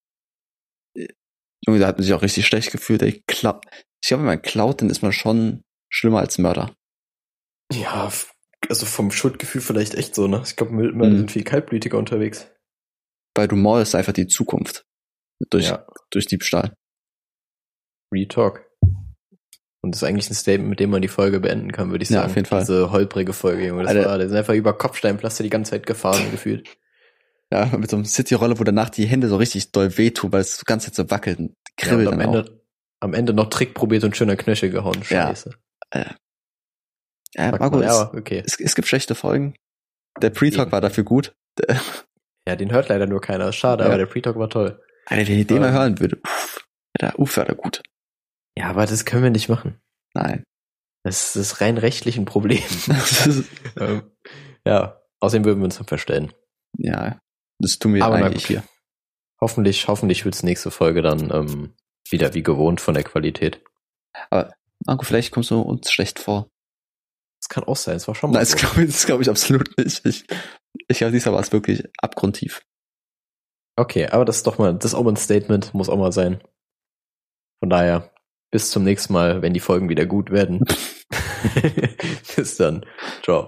Junge, 1.65 1.79
da 1.79 1.87
hat 1.87 1.97
man 1.97 2.03
sich 2.03 2.13
auch 2.13 2.21
richtig 2.21 2.45
schlecht 2.47 2.71
gefühlt, 2.71 3.01
ey. 3.01 3.23
Klau 3.27 3.59
ich 4.01 4.09
glaube, 4.09 4.23
wenn 4.23 4.27
man 4.27 4.41
klaut, 4.41 4.81
dann 4.81 4.89
ist 4.89 5.01
man 5.01 5.11
schon 5.11 5.63
schlimmer 5.89 6.19
als 6.19 6.37
Mörder. 6.37 6.73
Ja, 7.73 8.11
also 8.69 8.85
vom 8.85 9.11
Schuldgefühl 9.11 9.61
vielleicht 9.61 9.95
echt 9.95 10.15
so, 10.15 10.27
ne? 10.27 10.41
Ich 10.45 10.55
glaube, 10.55 10.73
Mörder 10.73 11.09
Mhm. 11.13 11.17
sind 11.17 11.31
viel 11.31 11.43
kaltblütiger 11.43 11.97
unterwegs. 11.97 12.47
Weil 13.35 13.47
du 13.47 13.55
mordest 13.55 13.95
einfach 13.95 14.13
die 14.13 14.27
Zukunft. 14.27 14.85
Durch, 15.49 15.65
Ja, 15.69 15.85
durch 16.09 16.25
Diebstahl. 16.25 16.73
Retalk. 18.13 18.65
Und 19.81 19.91
das 19.93 20.01
ist 20.01 20.07
eigentlich 20.07 20.29
ein 20.29 20.33
Statement, 20.33 20.69
mit 20.69 20.79
dem 20.79 20.89
man 20.89 21.01
die 21.01 21.07
Folge 21.07 21.39
beenden 21.39 21.71
kann, 21.71 21.91
würde 21.91 22.03
ich 22.03 22.09
Ja, 22.09 22.17
sagen. 22.21 22.29
auf 22.31 22.35
jeden 22.35 22.47
Fall. 22.47 22.61
Diese 22.61 22.91
holprige 22.91 23.33
Folge, 23.33 23.67
Junge. 23.67 23.83
Das 23.83 23.95
Alter. 23.95 24.09
war, 24.09 24.17
der 24.17 24.27
sind 24.27 24.37
einfach 24.37 24.53
über 24.55 24.73
Kopfsteinpflaster 24.77 25.43
die 25.43 25.49
ganze 25.49 25.71
Zeit 25.71 25.85
gefahren 25.85 26.31
gefühlt. 26.31 26.67
Ja, 27.51 27.65
mit 27.77 27.89
so 27.89 27.95
einem 27.95 28.05
City-Roller, 28.05 28.59
wo 28.59 28.63
danach 28.63 28.89
die 28.89 29.05
Hände 29.05 29.29
so 29.29 29.37
richtig 29.37 29.71
doll 29.71 29.97
wehtun, 29.97 30.33
weil 30.33 30.41
es 30.41 30.57
die 30.57 30.65
ganze 30.65 30.87
Zeit 30.87 30.95
so 30.95 31.09
wackelt 31.11 31.39
und 31.39 31.49
Ja, 31.49 31.87
kribbelt 31.87 32.07
und 32.07 32.13
am 32.15 32.19
dann 32.19 32.29
auch. 32.29 32.35
Ende, 32.39 32.61
am 32.99 33.13
Ende 33.13 33.33
noch 33.33 33.49
Trick 33.49 33.73
probiert 33.73 34.03
und 34.03 34.17
schöner 34.17 34.35
Knöchel 34.35 34.69
gehauen. 34.69 34.97
Ja. 35.09 35.27
Scheiße. 35.27 35.51
Ja, 35.93 36.15
Sagt 37.37 37.59
Marco, 37.59 37.77
man, 37.77 37.87
es, 37.87 37.93
ja, 37.95 38.13
okay. 38.13 38.43
es, 38.45 38.59
es 38.59 38.75
gibt 38.75 38.87
schlechte 38.87 39.15
Folgen. 39.15 39.55
Der 40.21 40.29
Pre-Talk 40.31 40.71
war 40.71 40.81
dafür 40.81 41.03
gut. 41.03 41.35
Ja, 42.47 42.55
den 42.55 42.71
hört 42.71 42.89
leider 42.89 43.05
nur 43.07 43.21
keiner. 43.21 43.51
Schade, 43.53 43.83
Ja. 43.83 43.89
aber 43.89 43.97
der 43.97 44.05
Pre-Talk 44.07 44.37
war 44.37 44.49
toll. 44.49 44.81
Alter, 45.05 45.27
wenn 45.31 45.39
ich 45.39 45.47
den 45.47 45.59
mal 45.59 45.67
Ähm. 45.69 45.73
hören 45.73 45.99
würde, 45.99 46.17
uff, 46.23 46.65
der 46.99 47.19
uff, 47.19 47.37
war 47.37 47.45
der 47.45 47.55
gut. 47.55 47.81
Ja, 48.57 48.69
aber 48.69 48.85
das 48.85 49.05
können 49.05 49.23
wir 49.23 49.29
nicht 49.29 49.49
machen. 49.49 49.79
Nein. 50.13 50.43
Das 51.03 51.35
ist 51.35 51.61
rein 51.61 51.77
rechtlich 51.77 52.17
ein 52.17 52.25
Problem. 52.25 52.63
Ähm, 53.79 54.11
ja, 54.65 54.99
außerdem 55.19 55.45
würden 55.45 55.59
wir 55.59 55.65
uns 55.65 55.77
dann 55.77 55.85
verstellen. 55.87 56.33
ja, 56.77 57.19
das 57.59 57.77
tun 57.79 57.93
wir 57.93 58.03
Aber 58.03 58.15
eigentlich 58.15 58.43
gut. 58.43 58.47
hier. 58.47 58.63
Hoffentlich, 59.39 59.87
hoffentlich 59.87 60.25
wird's 60.25 60.41
nächste 60.43 60.71
Folge 60.71 61.01
dann 61.03 61.29
ähm, 61.31 61.75
wieder 62.09 62.33
wie 62.33 62.41
gewohnt 62.43 62.81
von 62.81 62.95
der 62.95 63.03
Qualität. 63.03 63.61
Marco, 64.31 65.03
vielleicht 65.03 65.31
kommst 65.31 65.51
du 65.51 65.61
uns 65.61 65.91
schlecht 65.91 66.17
vor. 66.19 66.49
Das 67.41 67.49
kann 67.49 67.63
auch 67.63 67.75
sein, 67.75 67.97
es 67.97 68.07
war 68.07 68.15
schon 68.15 68.31
mal 68.31 68.39
Nein, 68.39 68.43
das 68.43 68.51
so. 68.51 68.57
glaube 68.57 68.83
ich, 68.83 68.91
das 68.91 69.05
glaub 69.05 69.21
ich 69.21 69.29
absolut 69.29 69.77
nicht. 69.77 70.05
Ich, 70.05 70.25
ich 70.87 70.97
glaube, 70.97 71.11
diesmal 71.13 71.35
war 71.35 71.41
es 71.41 71.51
wirklich 71.51 71.83
abgrundtief. 71.99 72.63
Okay, 73.75 74.07
aber 74.07 74.25
das 74.25 74.37
ist 74.37 74.47
doch 74.47 74.57
mal, 74.57 74.73
das 74.73 74.91
ist 74.91 74.95
auch 74.95 75.03
mal 75.03 75.11
ein 75.11 75.17
Statement, 75.17 75.73
muss 75.73 75.89
auch 75.89 75.97
mal 75.97 76.11
sein. 76.11 76.41
Von 77.59 77.69
daher, 77.69 78.11
bis 78.51 78.71
zum 78.71 78.83
nächsten 78.83 79.13
Mal, 79.13 79.41
wenn 79.41 79.53
die 79.53 79.59
Folgen 79.59 79.89
wieder 79.89 80.05
gut 80.05 80.31
werden. 80.31 80.63
bis 82.35 82.57
dann. 82.57 82.85
Ciao. 83.23 83.45